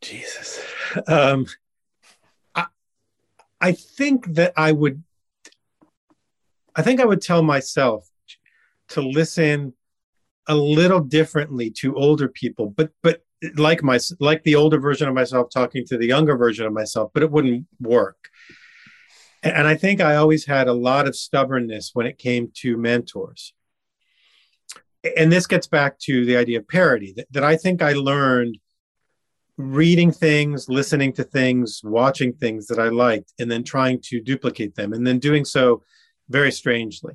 [0.00, 0.64] Jesus.
[1.08, 1.46] Um,
[2.54, 2.66] I,
[3.60, 5.02] I think that I would
[6.78, 8.08] I think I would tell myself
[8.90, 9.74] to listen
[10.46, 13.22] a little differently to older people, but but
[13.56, 17.10] like my like the older version of myself talking to the younger version of myself,
[17.12, 18.28] but it wouldn't work.
[19.42, 23.54] And I think I always had a lot of stubbornness when it came to mentors.
[25.16, 28.56] And this gets back to the idea of parody that, that I think I learned
[29.56, 34.76] reading things, listening to things, watching things that I liked, and then trying to duplicate
[34.76, 35.82] them, and then doing so
[36.28, 37.14] very strangely.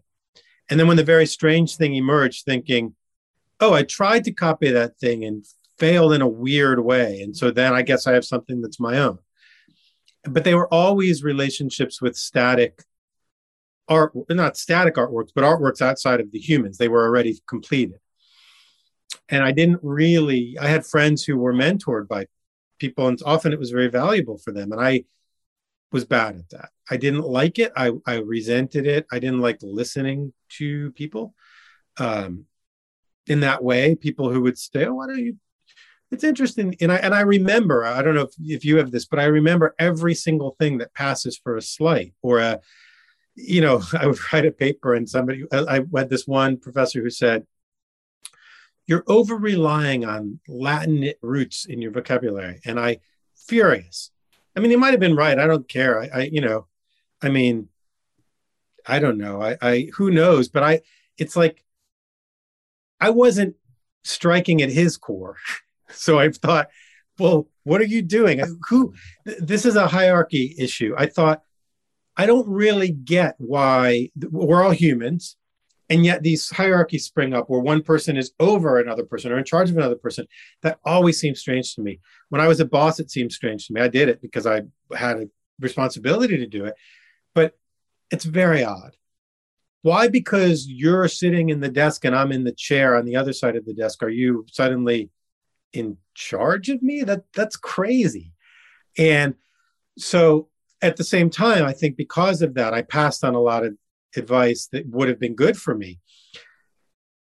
[0.70, 2.96] And then when the very strange thing emerged, thinking,
[3.60, 5.46] oh, I tried to copy that thing and
[5.78, 7.22] failed in a weird way.
[7.22, 9.20] And so then I guess I have something that's my own.
[10.24, 12.82] But they were always relationships with static
[13.88, 16.78] art, not static artworks, but artworks outside of the humans.
[16.78, 18.00] They were already completed.
[19.30, 22.28] And I didn't really, I had friends who were mentored by
[22.80, 24.72] people, and often it was very valuable for them.
[24.72, 25.04] And I
[25.94, 26.70] was bad at that.
[26.90, 27.72] I didn't like it.
[27.78, 29.06] I, I resented it.
[29.12, 31.34] I didn't like listening to people
[31.98, 32.46] um,
[33.28, 33.96] in that way.
[33.96, 35.38] People who would say, "Oh, why don't you
[36.14, 39.06] it's interesting and i and i remember i don't know if, if you have this
[39.06, 42.60] but i remember every single thing that passes for a slight or a
[43.36, 47.02] you know i would write a paper and somebody i, I had this one professor
[47.02, 47.46] who said
[48.86, 53.00] you're over relying on latin roots in your vocabulary and i
[53.36, 54.12] furious
[54.56, 56.68] i mean he might have been right i don't care i, I you know
[57.22, 57.70] i mean
[58.88, 60.82] i don't know I, I who knows but i
[61.18, 61.64] it's like
[63.00, 63.56] i wasn't
[64.04, 65.38] striking at his core
[65.96, 66.68] so I thought,
[67.20, 68.42] well, what are you doing?
[68.70, 68.94] Who?
[69.26, 70.94] This is a hierarchy issue.
[70.98, 71.42] I thought,
[72.18, 75.36] I don't really get why we're all humans,
[75.90, 79.44] and yet these hierarchies spring up where one person is over another person or in
[79.44, 80.26] charge of another person.
[80.62, 82.00] That always seems strange to me.
[82.30, 83.82] When I was a boss, it seemed strange to me.
[83.82, 84.64] I did it because I
[84.96, 85.30] had a
[85.60, 86.76] responsibility to do it,
[87.36, 87.58] but
[88.12, 88.96] it's very odd.
[89.82, 90.08] Why?
[90.08, 93.58] Because you're sitting in the desk and I'm in the chair on the other side
[93.58, 94.02] of the desk.
[94.02, 95.10] Are you suddenly
[95.74, 98.32] in charge of me that that's crazy
[98.98, 99.34] and
[99.98, 100.48] so
[100.82, 103.76] at the same time i think because of that i passed on a lot of
[104.18, 106.00] advice that would have been good for me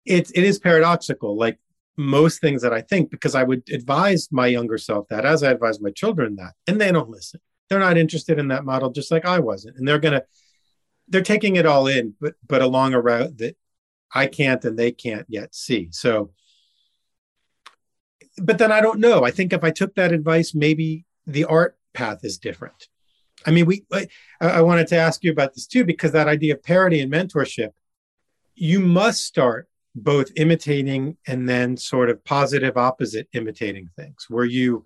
[0.05, 1.57] it, it is paradoxical like
[1.97, 5.51] most things that i think because i would advise my younger self that as i
[5.51, 9.11] advise my children that and they don't listen they're not interested in that model just
[9.11, 10.23] like i wasn't and they're gonna
[11.07, 13.57] they're taking it all in but but along a route that
[14.13, 16.31] i can't and they can't yet see so
[18.37, 19.23] but then I don't know.
[19.23, 22.87] I think if I took that advice, maybe the art path is different.
[23.47, 23.85] I mean, we.
[23.91, 24.07] I,
[24.41, 27.71] I wanted to ask you about this too because that idea of parody and mentorship,
[28.53, 34.85] you must start both imitating and then sort of positive opposite imitating things where you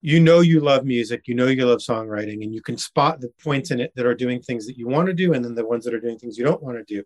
[0.00, 3.28] you know you love music you know you love songwriting and you can spot the
[3.44, 5.64] points in it that are doing things that you want to do and then the
[5.64, 7.04] ones that are doing things you don't want to do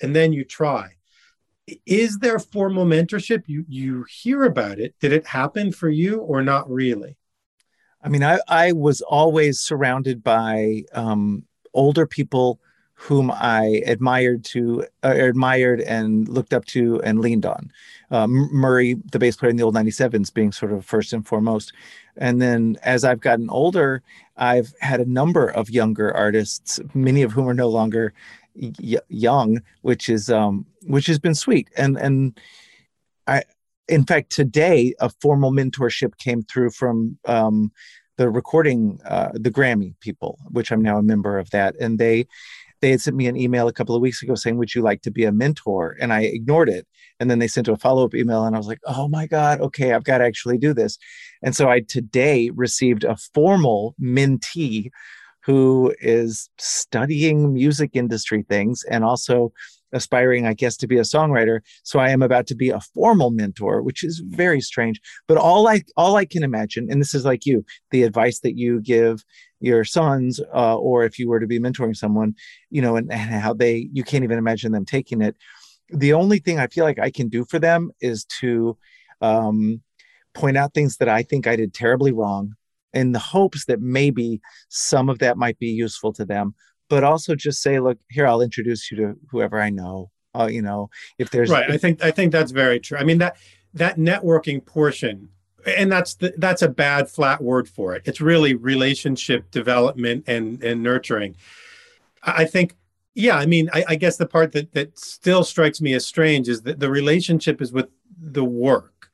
[0.00, 0.90] and then you try.
[1.86, 3.44] Is there formal mentorship?
[3.46, 4.94] You you hear about it.
[5.00, 7.16] Did it happen for you or not really
[8.04, 12.60] i mean i i was always surrounded by um, older people
[12.94, 17.70] whom i admired to uh, admired and looked up to and leaned on
[18.10, 21.72] um, murray the bass player in the old 97s being sort of first and foremost
[22.16, 24.02] and then as i've gotten older
[24.36, 28.12] i've had a number of younger artists many of whom are no longer
[28.54, 31.68] y- young, which is um, which has been sweet.
[31.76, 32.38] And and
[33.26, 33.44] I,
[33.88, 37.70] in fact, today a formal mentorship came through from um,
[38.16, 42.26] the recording, uh, the Grammy people, which I'm now a member of that, and they
[42.80, 45.02] they had sent me an email a couple of weeks ago saying, "Would you like
[45.02, 46.86] to be a mentor?" And I ignored it.
[47.18, 49.60] And then they sent a follow up email, and I was like, "Oh my god,
[49.60, 50.98] okay, I've got to actually do this."
[51.42, 54.90] And so I today received a formal mentee
[55.44, 59.52] who is studying music industry things and also
[59.94, 61.60] aspiring, I guess, to be a songwriter.
[61.84, 65.00] So I am about to be a formal mentor, which is very strange.
[65.26, 68.58] But all I all I can imagine, and this is like you, the advice that
[68.58, 69.24] you give
[69.60, 72.34] your sons, uh, or if you were to be mentoring someone,
[72.70, 75.36] you know, and, and how they you can't even imagine them taking it.
[75.90, 78.76] The only thing I feel like I can do for them is to
[79.20, 79.80] um,
[80.34, 82.54] point out things that I think I did terribly wrong
[82.92, 86.54] in the hopes that maybe some of that might be useful to them
[86.88, 90.10] but also just say look here i'll introduce you to whoever i know.
[90.34, 92.98] Uh, you know if there's right i think i think that's very true.
[92.98, 93.36] I mean that
[93.74, 95.28] that networking portion
[95.64, 98.02] and that's the, that's a bad flat word for it.
[98.04, 101.36] It's really relationship development and and nurturing.
[102.22, 102.76] I think
[103.14, 106.48] yeah i mean I, I guess the part that that still strikes me as strange
[106.48, 107.88] is that the relationship is with
[108.20, 109.10] the work.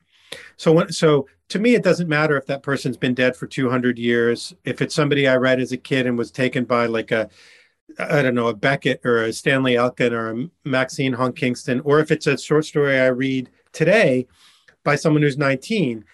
[0.56, 3.98] So when so to me, it doesn't matter if that person's been dead for 200
[3.98, 4.54] years.
[4.64, 7.28] If it's somebody I read as a kid and was taken by like a,
[7.98, 12.00] I don't know, a Beckett or a Stanley Elkin or a Maxine Hong Kingston, or
[12.00, 14.26] if it's a short story I read today
[14.84, 16.04] by someone who's 19,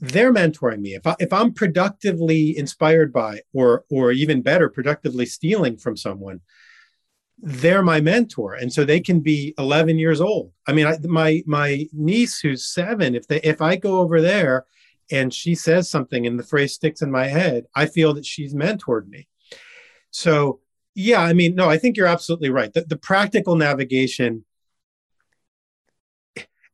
[0.00, 0.94] they're mentoring me.
[0.94, 6.40] If, I, if I'm productively inspired by, or or even better, productively stealing from someone,
[7.42, 11.42] they're my mentor and so they can be 11 years old i mean I, my
[11.44, 14.64] my niece who's seven if they if i go over there
[15.10, 18.54] and she says something and the phrase sticks in my head i feel that she's
[18.54, 19.26] mentored me
[20.12, 20.60] so
[20.94, 22.72] yeah i mean no i think you're absolutely right.
[22.72, 24.44] The, the practical navigation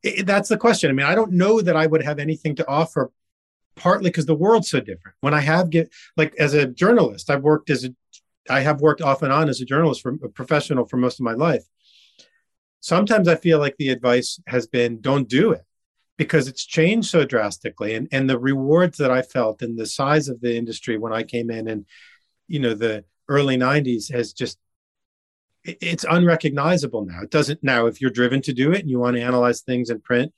[0.01, 0.89] it, that's the question.
[0.89, 3.11] I mean i don't know that i would have anything to offer
[3.75, 5.15] partly because the world's so different.
[5.21, 7.93] When i have get like as a journalist i've worked as a
[8.49, 11.23] I have worked off and on as a journalist for a professional for most of
[11.23, 11.63] my life.
[12.81, 15.61] Sometimes I feel like the advice has been don't do it
[16.17, 20.27] because it's changed so drastically and and the rewards that I felt and the size
[20.27, 21.85] of the industry when I came in and
[22.47, 24.57] you know the early 90s has just
[25.63, 27.21] it's unrecognizable now.
[27.21, 29.89] It doesn't now if you're driven to do it and you want to analyze things
[29.89, 30.33] in print,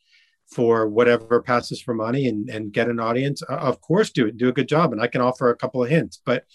[0.52, 4.50] for whatever passes for money and, and get an audience, of course do it, do
[4.50, 4.92] a good job.
[4.92, 6.46] And I can offer a couple of hints, but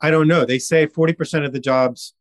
[0.00, 0.44] I don't know.
[0.44, 2.14] They say 40% of the jobs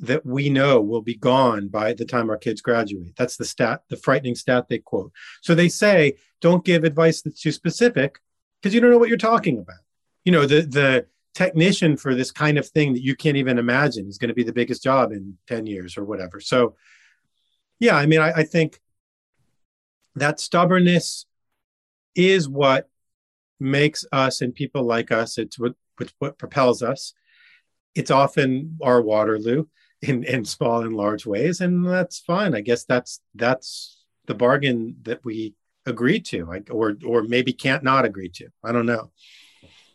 [0.00, 3.14] that we know will be gone by the time our kids graduate.
[3.16, 5.12] That's the stat, the frightening stat they quote.
[5.42, 8.20] So they say, don't give advice that's too specific
[8.62, 9.80] because you don't know what you're talking about.
[10.24, 14.08] You know, the the technician for this kind of thing that you can't even imagine
[14.08, 16.40] is going to be the biggest job in 10 years or whatever.
[16.40, 16.74] So
[17.78, 18.80] yeah, I mean, I, I think
[20.16, 21.26] that stubbornness
[22.14, 22.88] is what
[23.60, 25.38] makes us and people like us.
[25.38, 27.12] It's what, what, what propels us.
[27.94, 29.66] It's often our Waterloo
[30.02, 32.54] in, in small and large ways, and that's fine.
[32.54, 35.54] I guess that's that's the bargain that we
[35.86, 38.48] agree to, or or maybe can't not agree to.
[38.62, 39.10] I don't know.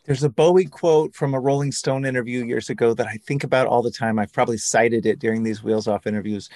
[0.04, 3.66] There's a Bowie quote from a Rolling Stone interview years ago that I think about
[3.66, 4.18] all the time.
[4.18, 6.50] I've probably cited it during these Wheels Off interviews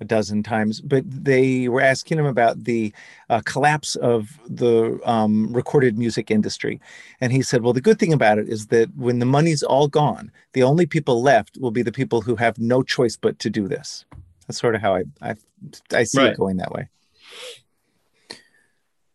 [0.00, 2.92] a dozen times, but they were asking him about the
[3.30, 6.80] uh, collapse of the um, recorded music industry.
[7.20, 9.86] And he said, Well, the good thing about it is that when the money's all
[9.86, 13.50] gone, the only people left will be the people who have no choice but to
[13.50, 14.04] do this.
[14.48, 15.34] That's sort of how I, I,
[15.92, 16.32] I see right.
[16.32, 16.88] it going that way.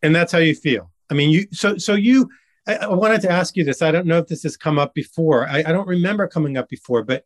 [0.02, 0.90] And that's how you feel.
[1.10, 2.30] I mean, you, so, so you,
[2.66, 3.82] I, I, wanted to ask you this.
[3.82, 5.48] I don't know if this has come up before.
[5.48, 7.24] I, I don't remember coming up before, but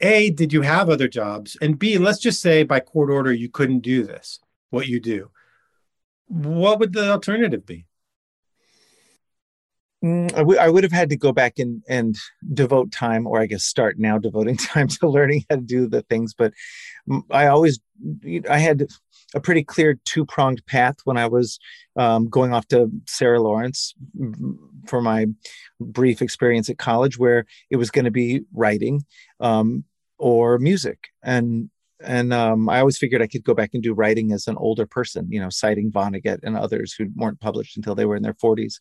[0.00, 1.56] A, did you have other jobs?
[1.60, 4.40] And B, let's just say by court order you couldn't do this,
[4.70, 5.30] what you do.
[6.28, 7.86] What would the alternative be?
[10.04, 12.16] Mm, I, w- I would have had to go back and, and
[12.54, 16.02] devote time, or I guess start now devoting time to learning how to do the
[16.02, 16.34] things.
[16.34, 16.52] But
[17.30, 17.80] I always,
[18.48, 18.86] I had
[19.34, 21.58] a pretty clear two pronged path when I was
[21.96, 23.94] um, going off to Sarah Lawrence
[24.86, 25.26] for my
[25.80, 29.04] brief experience at college, where it was going to be writing
[29.38, 29.84] um,
[30.18, 31.08] or music.
[31.22, 31.70] And
[32.02, 34.86] and um, I always figured I could go back and do writing as an older
[34.86, 38.32] person, you know, citing Vonnegut and others who weren't published until they were in their
[38.32, 38.76] 40s.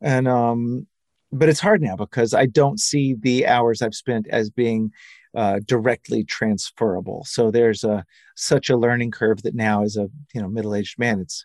[0.00, 0.86] And um,
[1.32, 4.92] but it's hard now because I don't see the hours I've spent as being
[5.34, 7.24] uh, directly transferable.
[7.24, 10.98] So there's a such a learning curve that now, as a you know middle aged
[10.98, 11.44] man, it's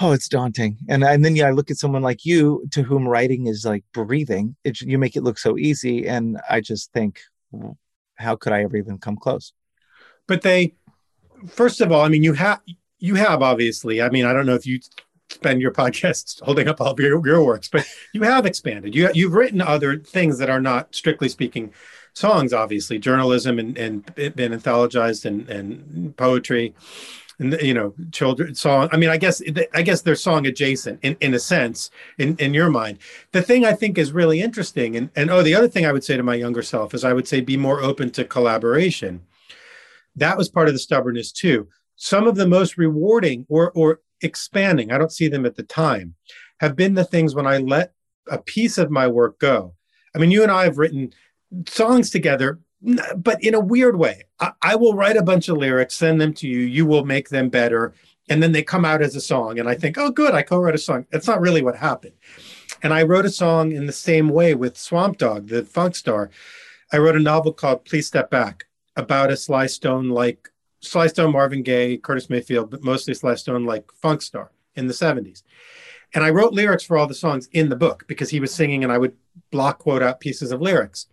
[0.00, 0.78] oh, it's daunting.
[0.88, 3.84] And and then yeah, I look at someone like you to whom writing is like
[3.92, 4.56] breathing.
[4.64, 7.20] It, you make it look so easy, and I just think,
[8.16, 9.52] how could I ever even come close?
[10.26, 10.74] But they,
[11.48, 12.60] first of all, I mean, you have
[12.98, 14.02] you have obviously.
[14.02, 14.80] I mean, I don't know if you
[15.36, 18.94] spend your podcasts holding up all of your, your works, but you have expanded.
[18.94, 21.72] You you've written other things that are not strictly speaking
[22.14, 26.74] songs, obviously journalism and and been anthologized and and poetry,
[27.38, 28.88] and you know children song.
[28.92, 29.42] I mean, I guess
[29.74, 32.98] I guess they're song adjacent in in a sense in in your mind.
[33.32, 36.04] The thing I think is really interesting, and and oh, the other thing I would
[36.04, 39.22] say to my younger self is I would say be more open to collaboration.
[40.16, 41.68] That was part of the stubbornness too.
[41.96, 46.14] Some of the most rewarding or or expanding, I don't see them at the time,
[46.60, 47.92] have been the things when I let
[48.28, 49.74] a piece of my work go.
[50.14, 51.12] I mean, you and I have written
[51.68, 52.60] songs together,
[53.16, 54.24] but in a weird way.
[54.40, 57.28] I, I will write a bunch of lyrics, send them to you, you will make
[57.28, 57.94] them better.
[58.28, 59.58] And then they come out as a song.
[59.58, 61.06] And I think, oh, good, I co wrote a song.
[61.12, 62.14] That's not really what happened.
[62.82, 66.30] And I wrote a song in the same way with Swamp Dogg, the funk star.
[66.92, 70.50] I wrote a novel called Please Step Back about a Sly Stone like
[70.86, 74.94] Sly Stone, Marvin Gaye, Curtis Mayfield, but mostly Sly Stone like funk star in the
[74.94, 75.42] 70s.
[76.14, 78.84] And I wrote lyrics for all the songs in the book because he was singing
[78.84, 79.14] and I would
[79.50, 81.08] block quote out pieces of lyrics.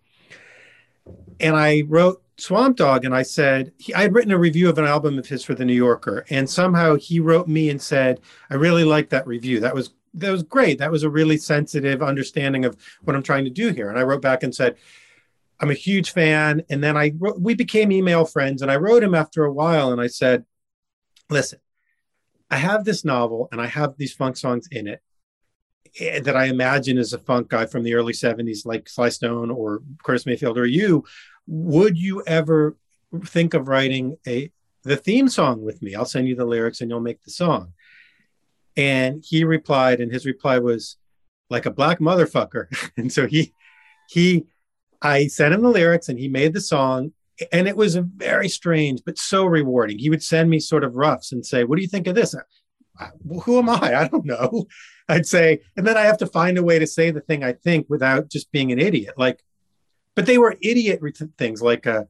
[1.40, 4.78] And I wrote Swamp Dogg and I said, he, I had written a review of
[4.78, 6.26] an album of his for the New Yorker.
[6.30, 9.60] And somehow he wrote me and said, I really liked that review.
[9.60, 10.78] That was that was great.
[10.78, 13.90] That was a really sensitive understanding of what I'm trying to do here.
[13.90, 14.76] And I wrote back and said,
[15.60, 16.64] I'm a huge fan.
[16.70, 20.02] And then I we became email friends, and I wrote him after a while, and
[20.02, 20.46] I said,
[21.30, 21.60] "Listen,
[22.50, 25.02] I have this novel, and I have these funk songs in it
[26.00, 29.52] eh, that I imagine is a funk guy from the early '70s, like Sly Stone
[29.52, 31.06] or Curtis Mayfield or you.
[31.48, 32.78] Would you ever
[33.26, 34.52] think of writing a
[34.84, 35.96] the theme song with me?
[35.96, 37.74] I'll send you the lyrics, and you'll make the song."
[38.76, 40.98] And he replied, and his reply was
[41.50, 42.66] like a black motherfucker.
[42.98, 43.54] and so he
[44.10, 44.46] he
[45.04, 47.12] I sent him the lyrics and he made the song.
[47.52, 50.00] And it was very strange, but so rewarding.
[50.00, 52.36] He would send me sort of roughs and say, What do you think of this?
[53.00, 53.10] I,
[53.44, 54.02] who am I?
[54.02, 54.68] I don't know.
[55.10, 57.54] I'd say, and then I have to find a way to say the thing I
[57.54, 59.16] think without just being an idiot.
[59.18, 59.44] Like,
[60.16, 61.02] but they were idiot
[61.38, 62.04] things like, uh,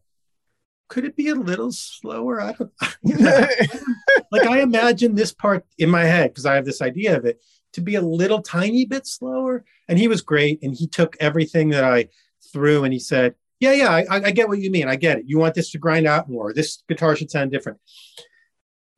[0.89, 2.39] could it be a little slower?
[2.39, 2.71] I don't
[3.03, 3.47] you know,
[4.31, 7.41] like I imagine this part in my head because I have this idea of it
[7.73, 9.65] to be a little tiny bit slower.
[9.87, 10.61] And he was great.
[10.61, 12.09] And he took everything that I
[12.51, 14.87] through and he said, Yeah, yeah, I, I get what you mean.
[14.87, 15.25] I get it.
[15.27, 16.53] You want this to grind out more.
[16.53, 17.79] This guitar should sound different.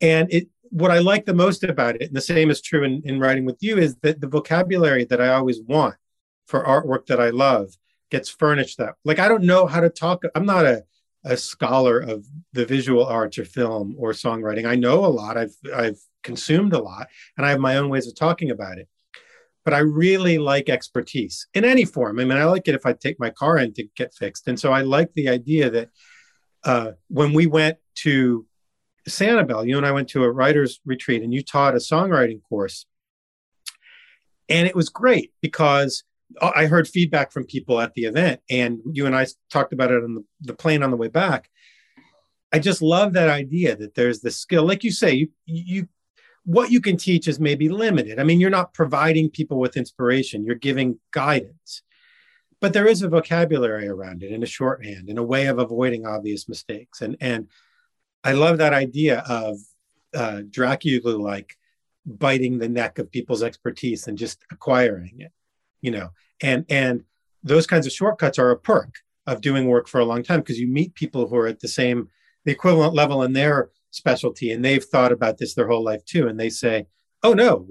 [0.02, 3.02] And it what I like the most about it, and the same is true in,
[3.06, 5.96] in writing with you, is that the vocabulary that I always want
[6.48, 7.70] for artwork that I love
[8.12, 10.24] gets furnished that like I don't know how to talk.
[10.36, 10.84] I'm not a
[11.24, 14.66] a scholar of the visual arts or film or songwriting.
[14.66, 15.38] I know a lot.
[15.38, 17.08] I've I've consumed a lot,
[17.38, 18.88] and I have my own ways of talking about it.
[19.66, 22.20] But I really like expertise in any form.
[22.20, 24.60] I mean, I like it if I take my car in to get fixed, and
[24.60, 25.90] so I like the idea that
[26.64, 28.46] uh, when we went to
[29.10, 32.86] Sanibel, you and I went to a writer's retreat, and you taught a songwriting course,
[34.48, 36.04] and it was great because
[36.42, 40.04] I heard feedback from people at the event, and you and I talked about it
[40.04, 41.50] on the, the plane on the way back.
[42.52, 45.88] I just love that idea that there's the skill, like you say, you you
[46.46, 48.20] what you can teach is maybe limited.
[48.20, 51.82] I mean, you're not providing people with inspiration; you're giving guidance,
[52.62, 56.06] but there is a vocabulary around it and a shorthand and a way of avoiding
[56.06, 57.02] obvious mistakes.
[57.02, 57.48] And and
[58.24, 59.58] I love that idea of
[60.14, 61.58] uh, Dracula like
[62.06, 65.32] biting the neck of people's expertise and just acquiring it
[65.86, 66.10] you know
[66.42, 67.04] and and
[67.44, 68.96] those kinds of shortcuts are a perk
[69.28, 71.68] of doing work for a long time because you meet people who are at the
[71.68, 72.10] same
[72.44, 76.28] the equivalent level in their specialty and they've thought about this their whole life too
[76.28, 76.86] and they say
[77.24, 77.68] oh no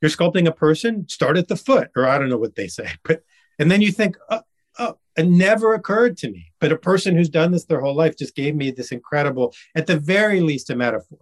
[0.00, 2.88] you're sculpting a person start at the foot or i don't know what they say
[3.04, 3.22] but
[3.58, 4.42] and then you think oh,
[4.78, 8.16] oh it never occurred to me but a person who's done this their whole life
[8.16, 11.18] just gave me this incredible at the very least a metaphor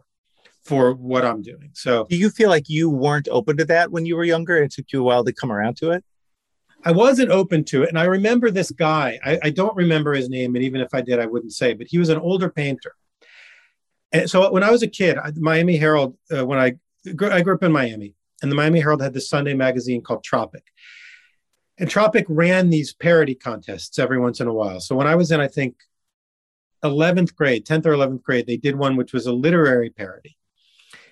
[0.65, 4.05] for what i'm doing so do you feel like you weren't open to that when
[4.05, 6.05] you were younger it took you a while to come around to it
[6.85, 7.89] I wasn't open to it.
[7.89, 10.55] And I remember this guy, I, I, don't remember his name.
[10.55, 12.93] And even if I did, I wouldn't say, but he was an older painter.
[14.13, 16.75] And so when I was a kid, Miami Herald, uh, when I,
[17.07, 20.65] I grew up in Miami, and the Miami Herald had this Sunday magazine called Tropic.
[21.79, 24.81] And Tropic ran these parody contests every once in a while.
[24.81, 25.77] So when I was in, I think,
[26.85, 30.37] 11th grade, 10th or 11th grade, they did one which was a literary parody.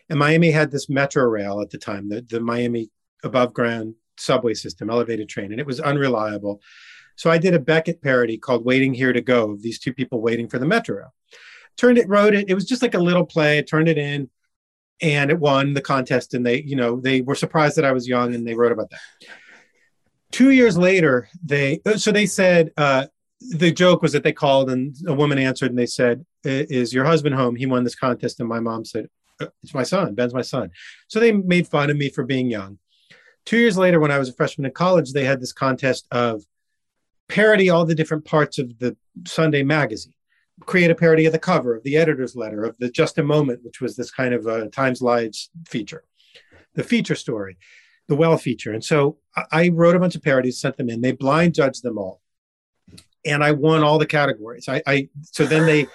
[0.08, 2.90] And Miami had this Metro Rail at the time, the, the Miami
[3.22, 6.60] above ground subway system, elevated train, and it was unreliable.
[7.16, 10.20] So I did a Beckett parody called Waiting Here to Go of these two people
[10.20, 11.12] waiting for the metro.
[11.76, 12.48] Turned it, wrote it.
[12.48, 13.62] It was just like a little play.
[13.62, 14.30] turned it in
[15.00, 16.34] and it won the contest.
[16.34, 18.90] And they, you know, they were surprised that I was young and they wrote about
[18.90, 19.00] that.
[20.30, 23.06] Two years later, they, so they said, uh,
[23.50, 27.04] the joke was that they called and a woman answered and they said, Is your
[27.04, 27.56] husband home?
[27.56, 28.40] He won this contest.
[28.40, 29.08] And my mom said,
[29.40, 30.14] uh, It's my son.
[30.14, 30.70] Ben's my son.
[31.08, 32.78] So they made fun of me for being young.
[33.44, 36.44] Two years later, when I was a freshman in college, they had this contest of
[37.28, 38.96] parody all the different parts of the
[39.26, 40.13] Sunday magazine,
[40.66, 43.64] create a parody of the cover, of the editor's letter, of the Just a Moment,
[43.64, 46.04] which was this kind of a Times Lives feature,
[46.74, 47.56] the feature story,
[48.08, 48.72] the well feature.
[48.72, 49.18] And so
[49.50, 51.00] I wrote a bunch of parodies, sent them in.
[51.00, 52.20] They blind judged them all,
[53.24, 54.68] and I won all the categories.
[54.68, 55.86] I, I so then they.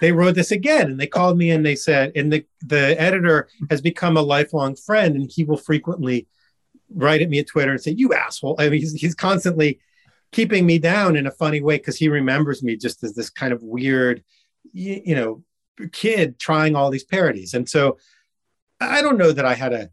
[0.00, 3.48] They wrote this again and they called me and they said, and the, the editor
[3.70, 6.26] has become a lifelong friend and he will frequently
[6.94, 9.80] write at me at Twitter and say, "You asshole!" I mean, he's he's constantly
[10.34, 13.52] keeping me down in a funny way because he remembers me just as this kind
[13.52, 14.22] of weird,
[14.72, 15.42] you, you know,
[15.92, 17.54] kid trying all these parodies.
[17.54, 17.98] And so,
[18.80, 19.90] I don't know that I had a.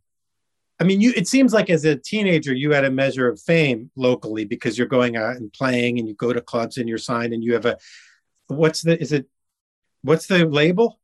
[0.80, 1.14] I mean, you.
[1.16, 4.88] It seems like as a teenager, you had a measure of fame locally because you're
[4.88, 7.66] going out and playing, and you go to clubs, and you're signed, and you have
[7.66, 7.78] a.
[8.48, 9.00] What's the?
[9.00, 9.28] Is it?
[10.02, 11.00] What's the label?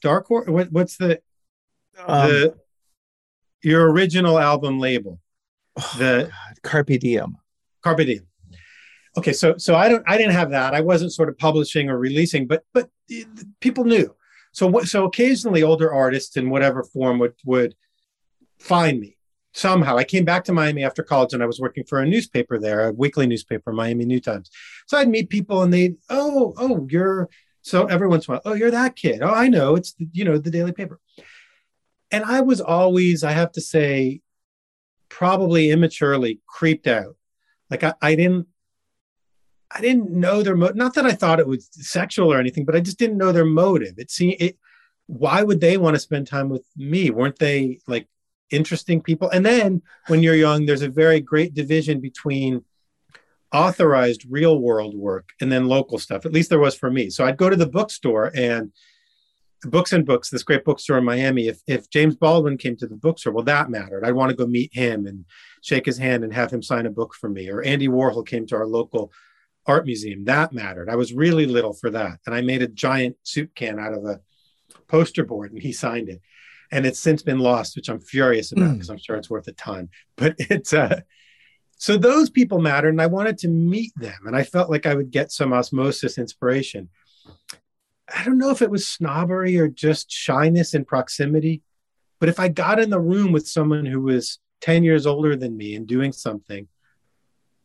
[0.00, 0.48] Dark Horse.
[0.48, 1.20] What, what's the?
[2.06, 2.54] Um, the
[3.62, 5.20] your original album label,
[5.76, 6.62] oh, the God.
[6.62, 7.36] Carpe Diem.
[7.82, 8.26] Carpe Diem.
[9.18, 10.74] Okay, so so I don't I didn't have that.
[10.74, 12.88] I wasn't sort of publishing or releasing, but but
[13.60, 14.14] people knew.
[14.52, 17.74] So so occasionally older artists in whatever form would would
[18.58, 19.16] find me
[19.52, 19.96] somehow.
[19.96, 22.88] I came back to Miami after college and I was working for a newspaper there,
[22.88, 24.50] a weekly newspaper, Miami New Times.
[24.86, 27.28] So I'd meet people and they'd, oh, oh, you're
[27.62, 29.20] so every once in a while, oh, you're that kid.
[29.22, 29.74] Oh, I know.
[29.74, 31.00] It's the, you know, the daily paper
[32.10, 34.20] and I was always, I have to say,
[35.08, 37.16] probably immaturely creeped out.
[37.70, 38.46] Like I, I didn't,
[39.70, 40.76] I didn't know their motive.
[40.76, 43.44] Not that I thought it was sexual or anything, but I just didn't know their
[43.44, 43.94] motive.
[43.98, 44.58] It seemed it.
[45.06, 47.10] Why would they want to spend time with me?
[47.10, 48.06] Weren't they like
[48.50, 49.30] interesting people?
[49.30, 52.64] And then when you're young, there's a very great division between
[53.52, 56.26] authorized real world work and then local stuff.
[56.26, 57.08] At least there was for me.
[57.08, 58.72] So I'd go to the bookstore and
[59.64, 62.94] Books and Books, this great bookstore in Miami, if, if James Baldwin came to the
[62.94, 64.04] bookstore, well, that mattered.
[64.04, 65.24] I'd want to go meet him and
[65.62, 67.50] shake his hand and have him sign a book for me.
[67.50, 69.10] Or Andy Warhol came to our local
[69.68, 70.24] art museum.
[70.24, 70.88] That mattered.
[70.88, 72.18] I was really little for that.
[72.26, 74.20] And I made a giant soup can out of a
[74.88, 76.20] poster board and he signed it.
[76.72, 78.92] And it's since been lost, which I'm furious about because mm.
[78.92, 79.90] I'm sure it's worth a ton.
[80.16, 81.00] But it's uh
[81.76, 84.94] so those people mattered and I wanted to meet them and I felt like I
[84.94, 86.88] would get some osmosis inspiration.
[88.12, 91.62] I don't know if it was snobbery or just shyness in proximity.
[92.20, 95.56] But if I got in the room with someone who was 10 years older than
[95.56, 96.66] me and doing something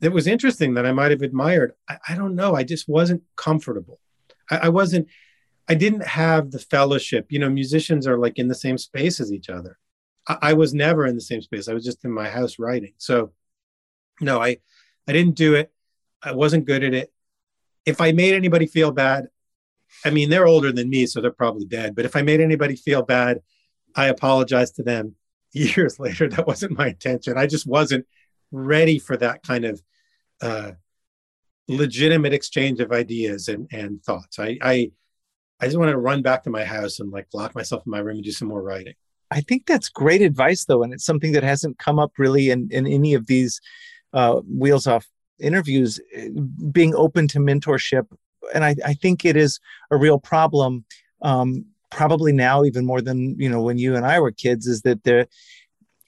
[0.04, 2.56] that was interesting that I might have admired, I, I don't know.
[2.56, 4.00] I just wasn't comfortable.
[4.52, 5.08] I, I wasn't,
[5.70, 7.28] I didn't have the fellowship.
[7.30, 9.78] You know, musicians are like in the same space as each other.
[10.28, 11.70] I, I was never in the same space.
[11.70, 12.94] I was just in my house writing.
[12.98, 13.32] So,
[14.20, 14.58] no, I,
[15.08, 15.72] I didn't do it.
[16.22, 17.14] I wasn't good at it.
[17.86, 19.28] If I made anybody feel bad,
[20.04, 21.96] I mean, they're older than me, so they're probably dead.
[21.96, 23.40] But if I made anybody feel bad,
[23.96, 25.16] I apologize to them
[25.54, 26.28] years later.
[26.28, 27.38] That wasn't my intention.
[27.38, 28.06] I just wasn't
[28.52, 29.82] ready for that kind of
[30.42, 30.72] uh,
[31.68, 34.40] legitimate exchange of ideas and, and thoughts.
[34.40, 34.92] I, I
[35.60, 38.00] I just want to run back to my house and like lock myself in my
[38.00, 38.96] room and do some more writing.
[39.32, 42.68] I think that's great advice, though, and it's something that hasn't come up really in,
[42.70, 43.62] in any of these
[44.12, 45.08] uh, wheels off
[45.40, 46.02] interviews.
[46.72, 48.08] Being open to mentorship,
[48.54, 50.86] and I, I think it is a real problem.
[51.22, 54.82] Um, probably now even more than you know when you and I were kids, is
[54.82, 55.28] that the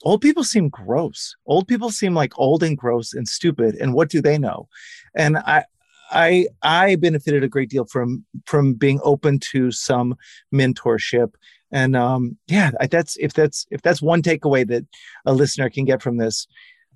[0.06, 1.36] old people seem gross.
[1.46, 3.76] Old people seem like old and gross and stupid.
[3.76, 4.70] And what do they know?
[5.16, 5.66] And I,
[6.12, 10.16] I I benefited a great deal from from being open to some
[10.54, 11.34] mentorship
[11.72, 14.86] and um yeah that's if that's if that's one takeaway that
[15.26, 16.48] a listener can get from this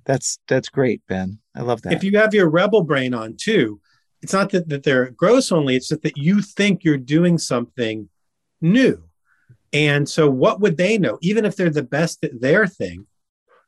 [0.06, 3.82] that's that's great ben i love that if you have your rebel brain on too
[4.22, 8.08] it's not that, that they're gross only it's just that you think you're doing something
[8.62, 9.09] new
[9.74, 13.06] and so what would they know even if they're the best at their thing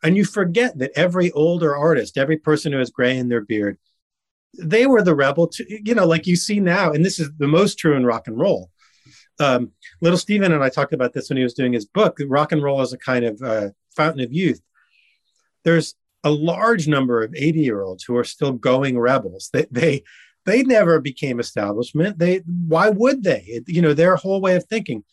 [0.03, 3.78] and you forget that every older artist every person who has gray in their beard
[4.60, 7.48] they were the rebel to you know like you see now and this is the
[7.48, 8.72] most true in rock and roll
[9.41, 9.72] um,
[10.02, 12.18] little Steven and I talked about this when he was doing his book.
[12.28, 14.61] Rock and roll as a kind of uh, fountain of youth.
[15.64, 19.49] There's a large number of 80 year olds who are still going rebels.
[19.52, 20.03] They, they
[20.45, 22.18] they never became establishment.
[22.18, 23.61] They why would they?
[23.68, 25.03] You know their whole way of thinking,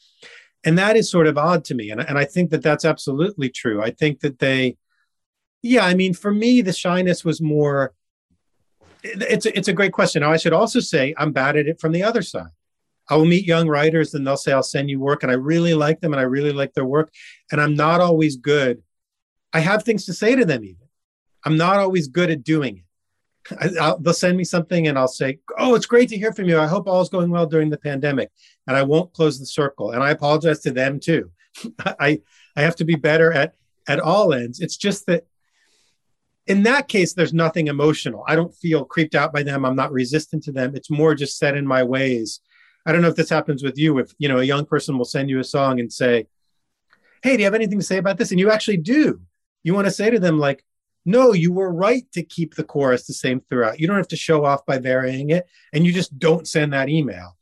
[0.65, 1.91] and that is sort of odd to me.
[1.91, 3.83] And and I think that that's absolutely true.
[3.83, 4.77] I think that they,
[5.63, 5.85] yeah.
[5.85, 7.95] I mean, for me, the shyness was more.
[9.05, 10.23] It's a, it's a great question.
[10.23, 12.51] Now I should also say I'm bad at it from the other side.
[13.09, 15.23] I will meet young writers and they'll say, I'll send you work.
[15.23, 17.11] And I really like them and I really like their work.
[17.51, 18.83] And I'm not always good.
[19.53, 20.89] I have things to say to them, even.
[21.45, 22.85] I'm not always good at doing it.
[23.61, 26.59] I, they'll send me something and I'll say, Oh, it's great to hear from you.
[26.59, 28.31] I hope all is going well during the pandemic.
[28.67, 29.93] And I won't close the circle.
[29.93, 31.31] And I apologize to them too.
[32.01, 32.21] I,
[32.57, 33.55] I have to be better at,
[33.89, 34.61] at all ends.
[34.61, 35.27] It's just that
[36.47, 38.25] in that case, there's nothing emotional.
[38.27, 39.67] I don't feel creeped out by them.
[39.67, 40.75] I'm not resistant to them.
[40.75, 42.41] It's more just set in my ways
[42.89, 43.99] I don't know if this happens with you.
[43.99, 46.27] If you know a young person will send you a song and say,
[47.23, 49.21] "Hey, do you have anything to say about this?" and you actually do,
[49.63, 50.65] you want to say to them like,
[51.09, 53.81] "No, you were right to keep the chorus the same throughout.
[53.81, 56.89] You don't have to show off by varying it, and you just don't send that
[56.89, 57.37] email."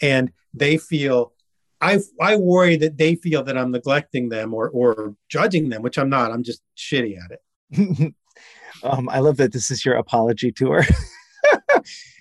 [0.00, 1.32] And they feel
[1.80, 5.98] I I worry that they feel that I'm neglecting them or or judging them, which
[5.98, 6.32] I'm not.
[6.32, 8.14] I'm just shitty at it.
[8.82, 10.84] um, I love that this is your apology tour.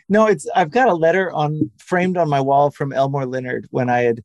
[0.10, 3.90] No, it's I've got a letter on framed on my wall from Elmore Leonard when
[3.90, 4.24] I had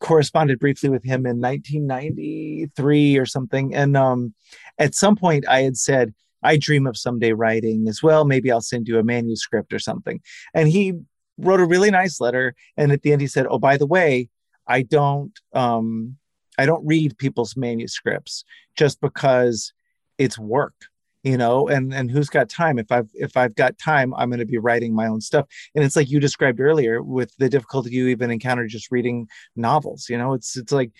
[0.00, 3.74] corresponded briefly with him in 1993 or something.
[3.74, 4.34] And um,
[4.80, 6.12] at some point, I had said,
[6.42, 8.24] I dream of someday writing as well.
[8.24, 10.20] Maybe I'll send you a manuscript or something.
[10.54, 10.94] And he
[11.36, 12.54] wrote a really nice letter.
[12.76, 14.30] And at the end, he said, Oh, by the way,
[14.66, 16.16] I don't um,
[16.58, 18.44] I don't read people's manuscripts
[18.74, 19.72] just because
[20.18, 20.74] it's work
[21.22, 24.40] you know and and who's got time if i've if i've got time i'm going
[24.40, 27.90] to be writing my own stuff and it's like you described earlier with the difficulty
[27.90, 30.90] you even encounter just reading novels you know it's it's like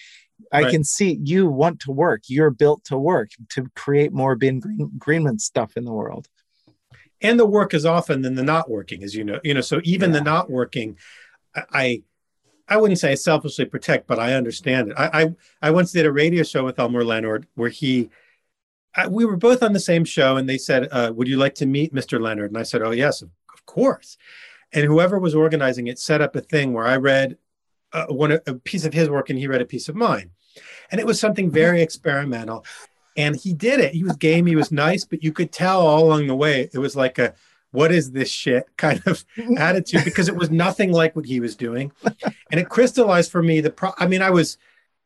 [0.52, 0.70] I right.
[0.70, 2.22] can see you want to work.
[2.28, 6.28] You're built to work to create more Ben Green, Greenman stuff in the world.
[7.22, 9.40] And the work is often than the not working, as you know.
[9.44, 10.18] You know, so even yeah.
[10.18, 10.96] the not working,
[11.54, 12.02] I
[12.68, 14.94] I wouldn't say I selfishly protect, but I understand it.
[14.96, 18.10] I, I I once did a radio show with Elmore Leonard where he
[19.08, 21.66] we were both on the same show, and they said, uh, "Would you like to
[21.66, 22.20] meet Mr.
[22.20, 23.30] Leonard?" And I said, "Oh yes, of
[23.66, 24.16] course."
[24.72, 27.38] And whoever was organizing it set up a thing where I read
[27.92, 30.30] uh, one a piece of his work and he read a piece of mine,
[30.90, 32.64] and it was something very experimental.
[33.16, 33.92] And he did it.
[33.92, 34.46] He was game.
[34.46, 37.34] He was nice, but you could tell all along the way it was like a
[37.72, 39.24] "What is this shit?" kind of
[39.56, 41.92] attitude because it was nothing like what he was doing,
[42.50, 43.70] and it crystallized for me the.
[43.70, 44.58] Pro- I mean, I was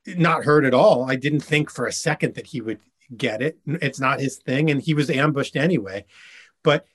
[0.07, 1.11] not hurt at all.
[1.11, 2.81] I didn't think for a second that he would
[3.17, 3.59] get it.
[3.67, 4.71] It's not his thing.
[4.71, 6.05] And he was ambushed anyway.
[6.63, 6.87] But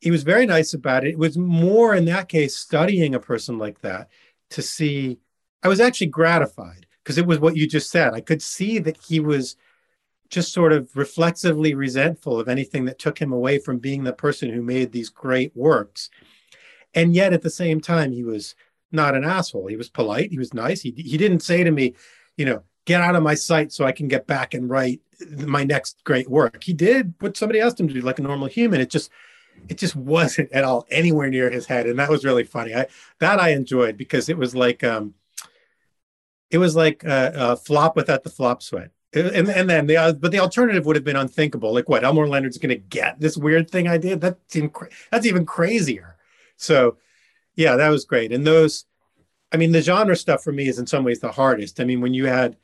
[0.00, 1.10] he was very nice about it.
[1.10, 4.08] It was more in that case studying a person like that
[4.50, 5.18] to see.
[5.62, 8.14] I was actually gratified because it was what you just said.
[8.14, 9.56] I could see that he was
[10.30, 14.50] just sort of reflexively resentful of anything that took him away from being the person
[14.50, 16.10] who made these great works.
[16.94, 18.54] And yet at the same time, he was
[18.92, 19.66] not an asshole.
[19.68, 20.30] He was polite.
[20.30, 20.80] He was nice.
[20.80, 21.94] He, he didn't say to me,
[22.36, 25.00] you know, get out of my sight so I can get back and write
[25.46, 26.62] my next great work.
[26.62, 28.80] He did what somebody asked him to do, like a normal human.
[28.80, 29.10] It just
[29.68, 32.74] it just wasn't at all anywhere near his head, and that was really funny.
[32.74, 32.86] I
[33.18, 35.14] that I enjoyed because it was like um,
[36.50, 38.90] it was like a, a flop without the flop sweat.
[39.14, 41.72] And, and then the uh, but the alternative would have been unthinkable.
[41.72, 44.20] Like what Elmore Leonard's going to get this weird thing I did.
[44.20, 44.74] That seemed
[45.10, 46.16] that's even crazier.
[46.56, 46.98] So
[47.56, 48.32] yeah, that was great.
[48.32, 48.84] And those,
[49.50, 51.80] I mean, the genre stuff for me is in some ways the hardest.
[51.80, 52.56] I mean, when you had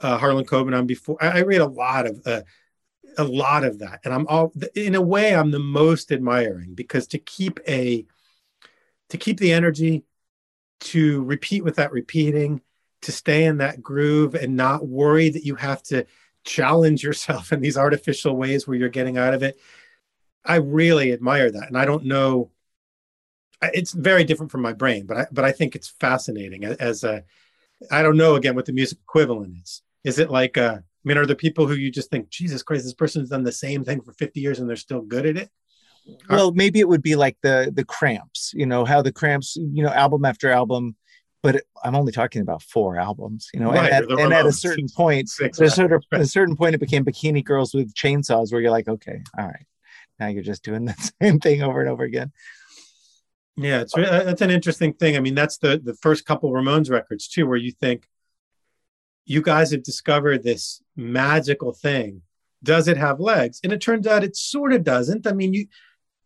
[0.00, 2.42] uh, Harlan Coben on before, I, I read a lot of uh,
[3.16, 7.06] a lot of that, and I'm all in a way I'm the most admiring because
[7.08, 8.06] to keep a
[9.08, 10.04] to keep the energy,
[10.80, 12.60] to repeat without repeating,
[13.02, 16.06] to stay in that groove and not worry that you have to
[16.44, 19.58] challenge yourself in these artificial ways where you're getting out of it.
[20.44, 22.50] I really admire that, and I don't know
[23.62, 27.24] it's very different from my brain, but I but I think it's fascinating as a
[27.90, 29.82] I don't know again what the music equivalent is.
[30.04, 32.84] Is it like uh, I mean, are there people who you just think, Jesus Christ,
[32.84, 35.50] this person's done the same thing for 50 years and they're still good at it?
[36.28, 39.82] Well, maybe it would be like the the cramps, you know, how the cramps, you
[39.82, 40.96] know, album after album,
[41.42, 44.48] but I'm only talking about four albums, you know, right, and, at, and at, a
[44.48, 48.52] oh, certain point, at a certain, a certain point, it became Bikini Girls with chainsaws,
[48.52, 49.66] where you're like, okay, all right,
[50.18, 52.32] now you're just doing the same thing over and over again.
[53.56, 55.16] Yeah, it's that's an interesting thing.
[55.16, 58.06] I mean, that's the the first couple Ramones records too, where you think
[59.24, 62.22] you guys have discovered this magical thing.
[62.62, 63.60] Does it have legs?
[63.64, 65.26] And it turns out it sort of doesn't.
[65.26, 65.66] I mean, you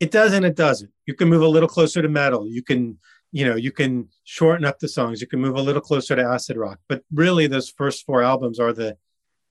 [0.00, 0.90] it does and it doesn't.
[1.06, 2.48] You can move a little closer to metal.
[2.48, 2.98] You can,
[3.35, 5.20] you know, you can shorten up the songs.
[5.20, 6.78] You can move a little closer to acid rock.
[6.89, 8.97] But really, those first four albums are the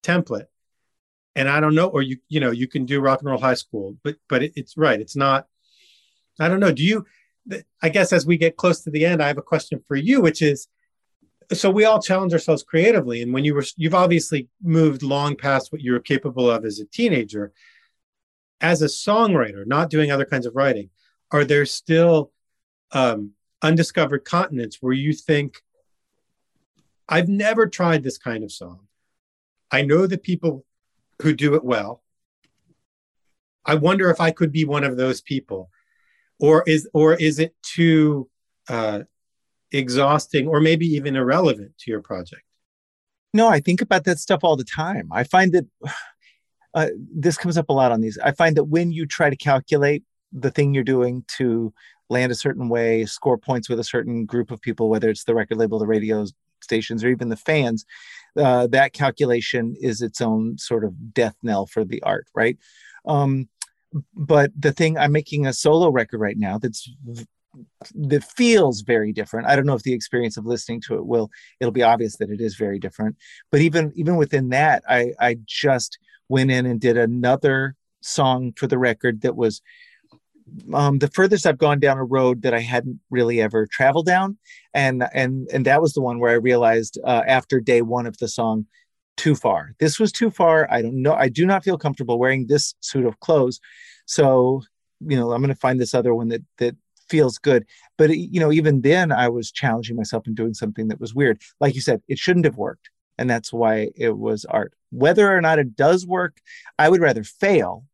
[0.01, 0.45] template.
[1.35, 3.55] And I don't know, or you, you know, you can do rock and roll high
[3.55, 5.01] school, but but it, it's right.
[5.01, 5.47] It's not.
[6.39, 6.71] I don't know.
[6.71, 7.05] Do you?
[7.81, 10.21] I guess as we get close to the end, I have a question for you,
[10.21, 10.69] which is
[11.51, 13.21] so we all challenge ourselves creatively.
[13.21, 16.79] And when you were, you've obviously moved long past what you were capable of as
[16.79, 17.51] a teenager.
[18.61, 20.89] As a songwriter, not doing other kinds of writing,
[21.31, 22.31] are there still
[22.93, 25.61] um, undiscovered continents where you think,
[27.09, 28.87] I've never tried this kind of song?
[29.71, 30.65] I know the people
[31.21, 32.03] who do it well.
[33.65, 35.69] I wonder if I could be one of those people
[36.39, 38.29] or is or is it too
[38.69, 39.01] uh,
[39.71, 42.43] exhausting or maybe even irrelevant to your project
[43.33, 45.65] no i think about that stuff all the time i find that
[46.73, 49.35] uh, this comes up a lot on these i find that when you try to
[49.35, 51.73] calculate the thing you're doing to
[52.09, 55.35] land a certain way score points with a certain group of people whether it's the
[55.35, 56.25] record label the radio
[56.61, 57.85] stations or even the fans
[58.37, 62.57] uh, that calculation is its own sort of death knell for the art right?
[63.05, 63.49] Um,
[64.15, 66.89] but the thing i'm making a solo record right now that's
[67.93, 69.47] that feels very different.
[69.47, 72.29] I don't know if the experience of listening to it will it'll be obvious that
[72.29, 73.15] it is very different.
[73.51, 75.99] But even even within that i i just
[76.29, 79.61] went in and did another song for the record that was
[80.73, 84.37] um, the furthest I've gone down a road that I hadn't really ever traveled down,
[84.73, 88.17] and and and that was the one where I realized uh, after day one of
[88.17, 88.65] the song,
[89.17, 89.73] too far.
[89.79, 90.67] This was too far.
[90.71, 91.13] I don't know.
[91.13, 93.59] I do not feel comfortable wearing this suit of clothes.
[94.05, 94.63] So,
[94.99, 96.75] you know, I'm going to find this other one that that
[97.09, 97.65] feels good.
[97.97, 101.41] But you know, even then I was challenging myself and doing something that was weird.
[101.59, 102.89] Like you said, it shouldn't have worked.
[103.17, 104.73] And that's why it was art.
[104.89, 106.39] Whether or not it does work,
[106.79, 107.85] I would rather fail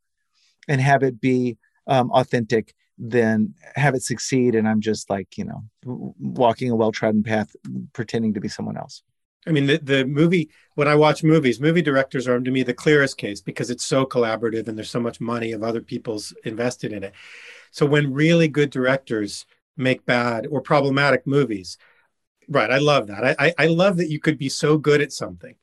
[0.67, 1.57] and have it be
[1.89, 7.23] um, authentic than have it succeed and I'm just like, you know, walking a well-trodden
[7.23, 7.55] path
[7.93, 9.03] pretending to be someone else.
[9.47, 12.73] I mean, the, the movie, when I watch movies, movie directors are to me the
[12.73, 16.91] clearest case because it's so collaborative and there's so much money of other people's invested
[16.91, 17.13] in it.
[17.71, 19.45] So when really good directors
[19.77, 21.77] make bad or problematic movies,
[22.49, 23.37] right, I love that.
[23.39, 25.55] I, I love that you could be so good at something,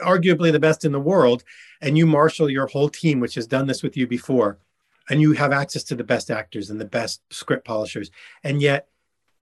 [0.00, 1.44] arguably the best in the world,
[1.80, 4.58] and you marshal your whole team, which has done this with you before,
[5.08, 8.10] and you have access to the best actors and the best script polishers,
[8.42, 8.88] and yet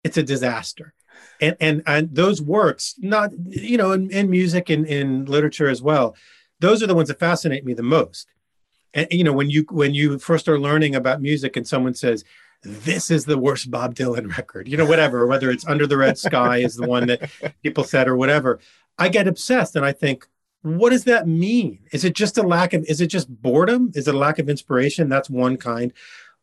[0.05, 0.94] it's a disaster.
[1.40, 5.82] And and and those works not you know in, in music and in literature as
[5.82, 6.16] well
[6.62, 8.28] those are the ones that fascinate me the most.
[8.94, 12.24] And you know when you when you first are learning about music and someone says
[12.62, 16.16] this is the worst bob dylan record you know whatever whether it's under the red
[16.16, 17.28] sky is the one that
[17.62, 18.60] people said or whatever
[18.98, 20.28] i get obsessed and i think
[20.62, 21.80] what does that mean?
[21.93, 23.93] Is it just a lack of is it just boredom?
[23.94, 25.09] Is it a lack of inspiration?
[25.09, 25.93] That's one kind.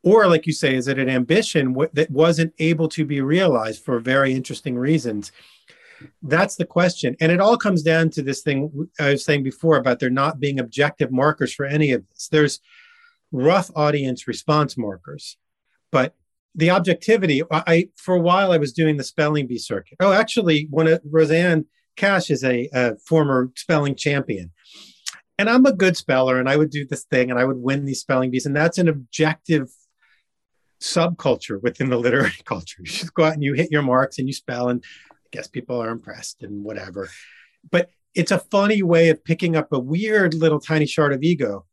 [0.04, 3.84] Or like you say is it an ambition w- that wasn't able to be realized
[3.84, 5.32] for very interesting reasons?
[6.22, 7.16] That's the question.
[7.20, 10.40] And it all comes down to this thing i was saying before about there not
[10.40, 12.28] being objective markers for any of this.
[12.28, 12.60] There's
[13.32, 15.38] rough audience response markers
[15.92, 16.16] but
[16.56, 19.98] the objectivity i for a while i was doing the spelling bee circuit.
[20.00, 21.66] Oh actually when it, Rosanne
[22.00, 24.52] Cash is a, a former spelling champion.
[25.38, 27.84] And I'm a good speller, and I would do this thing, and I would win
[27.84, 29.70] these spelling bees, and that's an objective
[30.82, 32.78] subculture within the literary culture.
[32.80, 34.82] You just go out and you hit your marks and you spell, and
[35.12, 37.10] I guess people are impressed and whatever.
[37.70, 41.66] But it's a funny way of picking up a weird little tiny shard of ego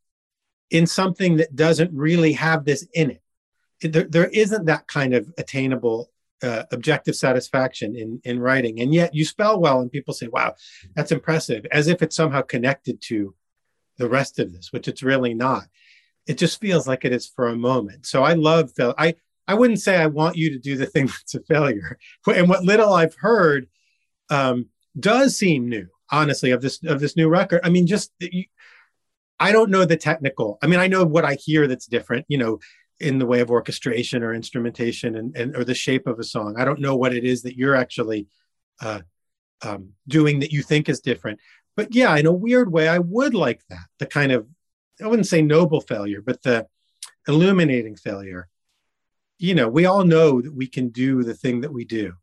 [0.69, 3.21] in something that doesn't really have this in it.
[3.81, 6.11] There, there isn't that kind of attainable
[6.43, 10.55] uh, objective satisfaction in in writing, and yet you spell well, and people say, "Wow,
[10.95, 13.33] that's impressive," as if it's somehow connected to
[13.97, 15.67] the rest of this, which it's really not
[16.27, 18.05] it just feels like it is for a moment.
[18.05, 18.93] So I love fail.
[18.97, 19.15] I
[19.47, 21.97] I wouldn't say I want you to do the thing that's a failure.
[22.27, 23.67] And what little I've heard
[24.29, 24.67] um,
[24.99, 27.61] does seem new, honestly, of this of this new record.
[27.63, 28.43] I mean, just you,
[29.39, 30.59] I don't know the technical.
[30.61, 32.25] I mean, I know what I hear that's different.
[32.27, 32.59] You know,
[32.99, 36.55] in the way of orchestration or instrumentation and, and or the shape of a song.
[36.57, 38.27] I don't know what it is that you're actually
[38.81, 39.01] uh,
[39.61, 41.39] um, doing that you think is different.
[41.75, 44.47] But yeah, in a weird way, I would like that the kind of
[45.01, 46.67] I wouldn't say noble failure, but the
[47.27, 48.47] illuminating failure.
[49.37, 52.13] You know, we all know that we can do the thing that we do.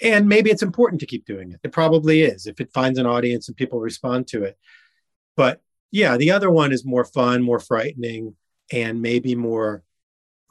[0.00, 1.60] And maybe it's important to keep doing it.
[1.62, 4.58] It probably is if it finds an audience and people respond to it.
[5.36, 5.60] But
[5.92, 8.34] yeah, the other one is more fun, more frightening,
[8.72, 9.84] and maybe more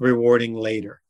[0.02, 1.02] rewarding later.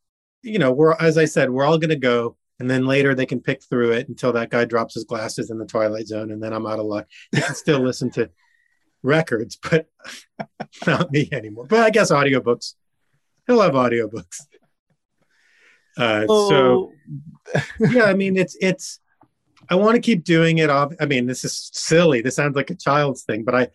[0.43, 3.26] You know, we're, as I said, we're all going to go and then later they
[3.26, 6.43] can pick through it until that guy drops his glasses in the twilight zone and
[6.43, 8.30] then i'm out of luck you can still listen to
[9.03, 9.88] records, but
[10.88, 11.65] not me anymore.
[11.65, 12.76] But I guess audiobooks.
[13.47, 14.41] He'll have audiobooks.
[15.97, 16.49] Uh, oh.
[16.49, 16.91] So
[17.80, 18.99] yeah, I mean it's it's
[19.69, 20.69] I want to keep doing it.
[20.69, 22.22] I mean, this is silly.
[22.22, 23.68] This sounds like a child's thing, but I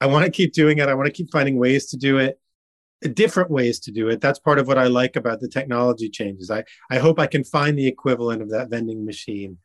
[0.00, 0.88] I want to keep doing it.
[0.88, 2.40] I want to keep finding ways to do it,
[3.12, 4.20] different ways to do it.
[4.20, 6.50] That's part of what I like about the technology changes.
[6.50, 9.58] I I hope I can find the equivalent of that vending machine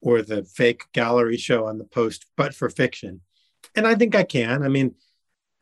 [0.00, 3.20] or the fake gallery show on the post, but for fiction
[3.74, 4.62] and I think I can.
[4.62, 4.94] I mean,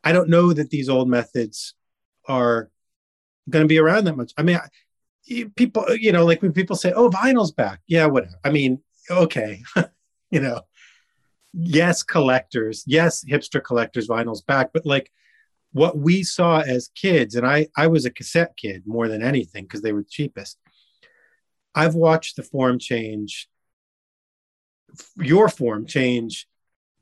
[0.03, 1.75] I don't know that these old methods
[2.27, 2.69] are
[3.49, 4.33] going to be around that much.
[4.37, 4.59] I mean,
[5.55, 8.35] people, you know, like when people say, "Oh, vinyl's back," yeah, whatever.
[8.43, 9.61] I mean, okay,
[10.31, 10.61] you know,
[11.53, 15.11] yes, collectors, yes, hipster collectors, vinyl's back, but like
[15.73, 19.63] what we saw as kids, and I, I was a cassette kid more than anything
[19.63, 20.57] because they were cheapest.
[21.75, 23.49] I've watched the form change,
[25.17, 26.47] your form change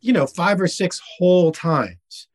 [0.01, 2.27] you know, five or six whole times.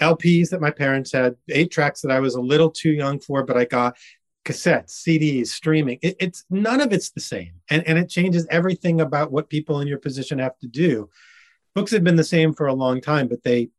[0.00, 3.42] LPs that my parents had, eight tracks that I was a little too young for,
[3.44, 3.96] but I got
[4.44, 5.98] cassettes, CDs, streaming.
[6.02, 9.80] It, it's none of it's the same, and and it changes everything about what people
[9.80, 11.08] in your position have to do.
[11.74, 13.70] Books have been the same for a long time, but they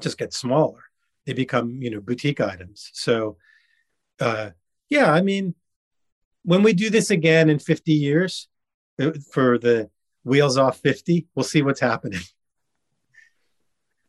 [0.00, 0.84] just get smaller.
[1.28, 2.90] They become you know boutique items.
[2.94, 3.36] So,
[4.18, 4.52] uh,
[4.88, 5.54] yeah, I mean,
[6.42, 8.48] when we do this again in 50 years
[8.98, 9.90] uh, for the
[10.24, 12.20] wheels off 50 we'll see what's happening.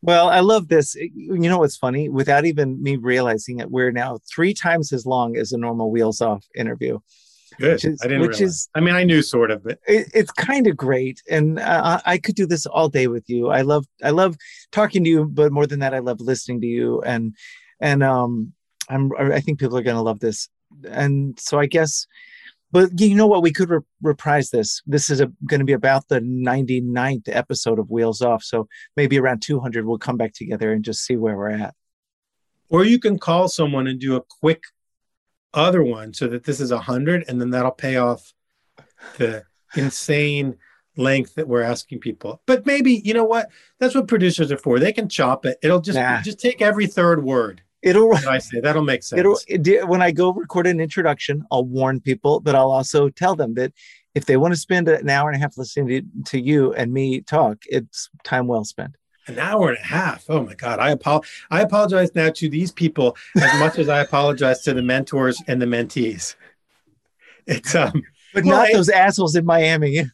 [0.01, 0.95] Well i love this.
[0.95, 2.07] You know what's funny?
[2.07, 6.21] Without even me realizing it we're now three times as long as a normal wheels
[6.21, 6.99] off interview
[7.57, 7.73] Good.
[7.73, 8.21] Which is, I didn't.
[8.21, 8.55] Which realize.
[8.55, 8.69] is.
[8.75, 12.17] I mean, I knew sort of, but it, it's kind of great, and uh, I
[12.17, 13.49] could do this all day with you.
[13.49, 13.85] I love.
[14.03, 14.35] I love
[14.71, 17.35] talking to you, but more than that, I love listening to you, and
[17.79, 18.53] and um,
[18.87, 19.11] I'm.
[19.17, 20.49] I think people are going to love this,
[20.87, 22.05] and so I guess
[22.71, 23.41] but you know what?
[23.41, 24.81] We could re- reprise this.
[24.85, 28.43] This is going to be about the 99th episode of Wheels Off.
[28.43, 31.73] So maybe around 200, we'll come back together and just see where we're at.
[32.69, 34.61] Or you can call someone and do a quick
[35.53, 38.33] other one so that this is 100, and then that'll pay off
[39.17, 39.43] the
[39.75, 40.57] insane
[40.97, 42.41] length that we're asking people.
[42.45, 43.49] But maybe, you know what?
[43.79, 44.79] That's what producers are for.
[44.79, 45.57] They can chop it.
[45.61, 46.21] It'll just nah.
[46.21, 49.19] just take every third word it'll I say that'll make sense.
[49.19, 53.35] It'll it, when I go record an introduction, I'll warn people, but I'll also tell
[53.35, 53.73] them that
[54.15, 56.91] if they want to spend an hour and a half listening to, to you and
[56.91, 58.95] me talk, it's time well spent.
[59.29, 60.25] An hour and a half.
[60.29, 60.79] Oh my God.
[60.79, 64.81] I apo- I apologize now to these people as much as I apologize to the
[64.81, 66.35] mentors and the mentees.
[67.45, 68.03] It's um
[68.33, 70.05] but well, not those assholes in Miami.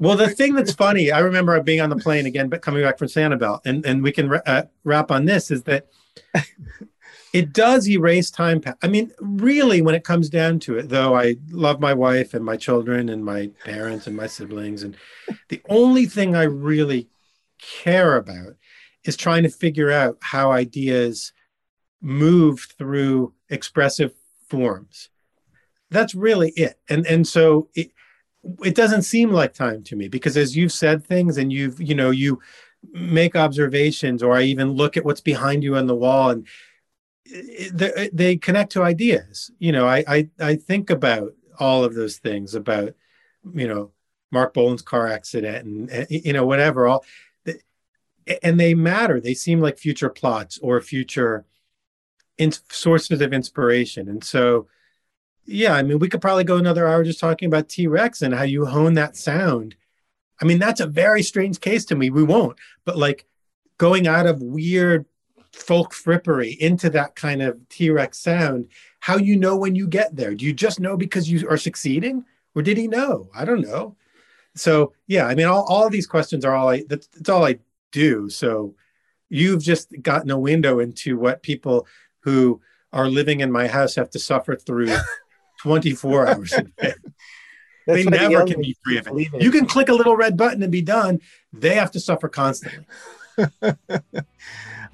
[0.00, 2.98] Well, the thing that's funny, I remember being on the plane again, but coming back
[2.98, 5.88] from Sanibel, and and we can uh, wrap on this is that
[7.32, 8.62] it does erase time.
[8.82, 12.44] I mean, really, when it comes down to it, though, I love my wife and
[12.44, 14.82] my children and my parents and my siblings.
[14.82, 14.96] And
[15.48, 17.08] the only thing I really
[17.58, 18.54] care about
[19.04, 21.32] is trying to figure out how ideas
[22.00, 24.12] move through expressive
[24.48, 25.10] forms.
[25.90, 26.78] That's really it.
[26.88, 27.92] And and so it
[28.64, 31.94] it doesn't seem like time to me because as you've said things and you've you
[31.94, 32.40] know you
[32.92, 36.46] make observations or I even look at what's behind you on the wall and
[38.12, 39.50] they, connect to ideas.
[39.58, 42.94] You know, I, I, I think about all of those things about,
[43.52, 43.90] you know,
[44.30, 47.02] Marc Bolan's car accident and you know whatever all
[48.42, 49.20] and they matter.
[49.20, 51.44] They seem like future plots or future
[52.36, 54.08] in, sources of inspiration.
[54.08, 54.68] And so
[55.50, 58.42] yeah i mean we could probably go another hour just talking about t-rex and how
[58.42, 59.74] you hone that sound.
[60.40, 62.10] I mean that's a very strange case to me.
[62.10, 62.58] We won't.
[62.84, 63.26] But like
[63.78, 65.06] going out of weird
[65.52, 68.68] folk frippery into that kind of t-rex sound
[69.00, 70.34] how you know when you get there?
[70.34, 72.24] Do you just know because you are succeeding?
[72.54, 73.30] Or did he know?
[73.34, 73.96] I don't know.
[74.54, 77.58] So yeah i mean all, all these questions are all i that's, that's all i
[77.92, 78.28] do.
[78.28, 78.74] So
[79.28, 81.86] you've just gotten a window into what people
[82.20, 82.60] who
[82.92, 84.94] are living in my house have to suffer through
[85.62, 86.94] 24 hours a day.
[87.86, 90.70] They never can be free of it you can click a little red button and
[90.70, 91.20] be done.
[91.54, 92.84] They have to suffer constantly.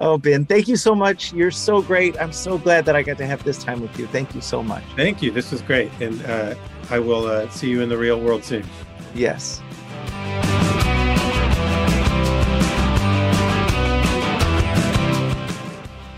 [0.01, 1.33] Oh ben thank you so much.
[1.33, 2.21] You're so great.
[2.21, 4.09] I'm so glad that i got to have this time with you.
[4.09, 4.83] Thank you so much.
[4.97, 5.31] Thank you.
[5.31, 5.89] This was great.
[6.01, 6.57] And uh,
[6.91, 8.65] i will uh, see you in the real world soon.
[9.15, 9.63] Yes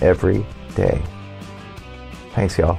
[0.00, 0.44] every
[0.74, 1.02] day.
[2.34, 2.78] Thanks, y'all.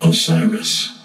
[0.00, 0.98] Osiris.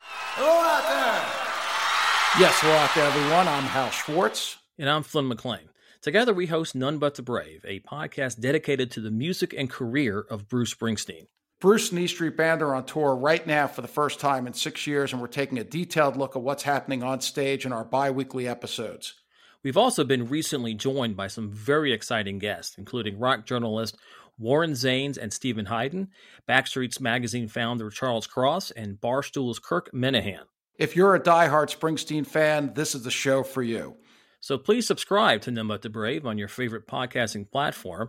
[0.00, 2.40] Hello out there.
[2.40, 3.48] Yes, hello out there, everyone.
[3.48, 4.56] I'm Hal Schwartz.
[4.78, 5.68] And I'm Flynn McLean.
[6.00, 10.24] Together, we host None But the Brave, a podcast dedicated to the music and career
[10.30, 11.26] of Bruce Springsteen.
[11.60, 14.54] Bruce and E Street Band are on tour right now for the first time in
[14.54, 17.84] six years, and we're taking a detailed look at what's happening on stage in our
[17.84, 19.12] bi weekly episodes.
[19.62, 23.98] We've also been recently joined by some very exciting guests, including rock journalist
[24.38, 26.08] Warren Zanes and Steven Hyden,
[26.48, 30.46] Backstreets Magazine founder Charles Cross, and Barstool's Kirk Minihane.
[30.78, 33.96] If you're a die-hard Springsteen fan, this is the show for you.
[34.42, 38.08] So please subscribe to But the Brave on your favorite podcasting platform,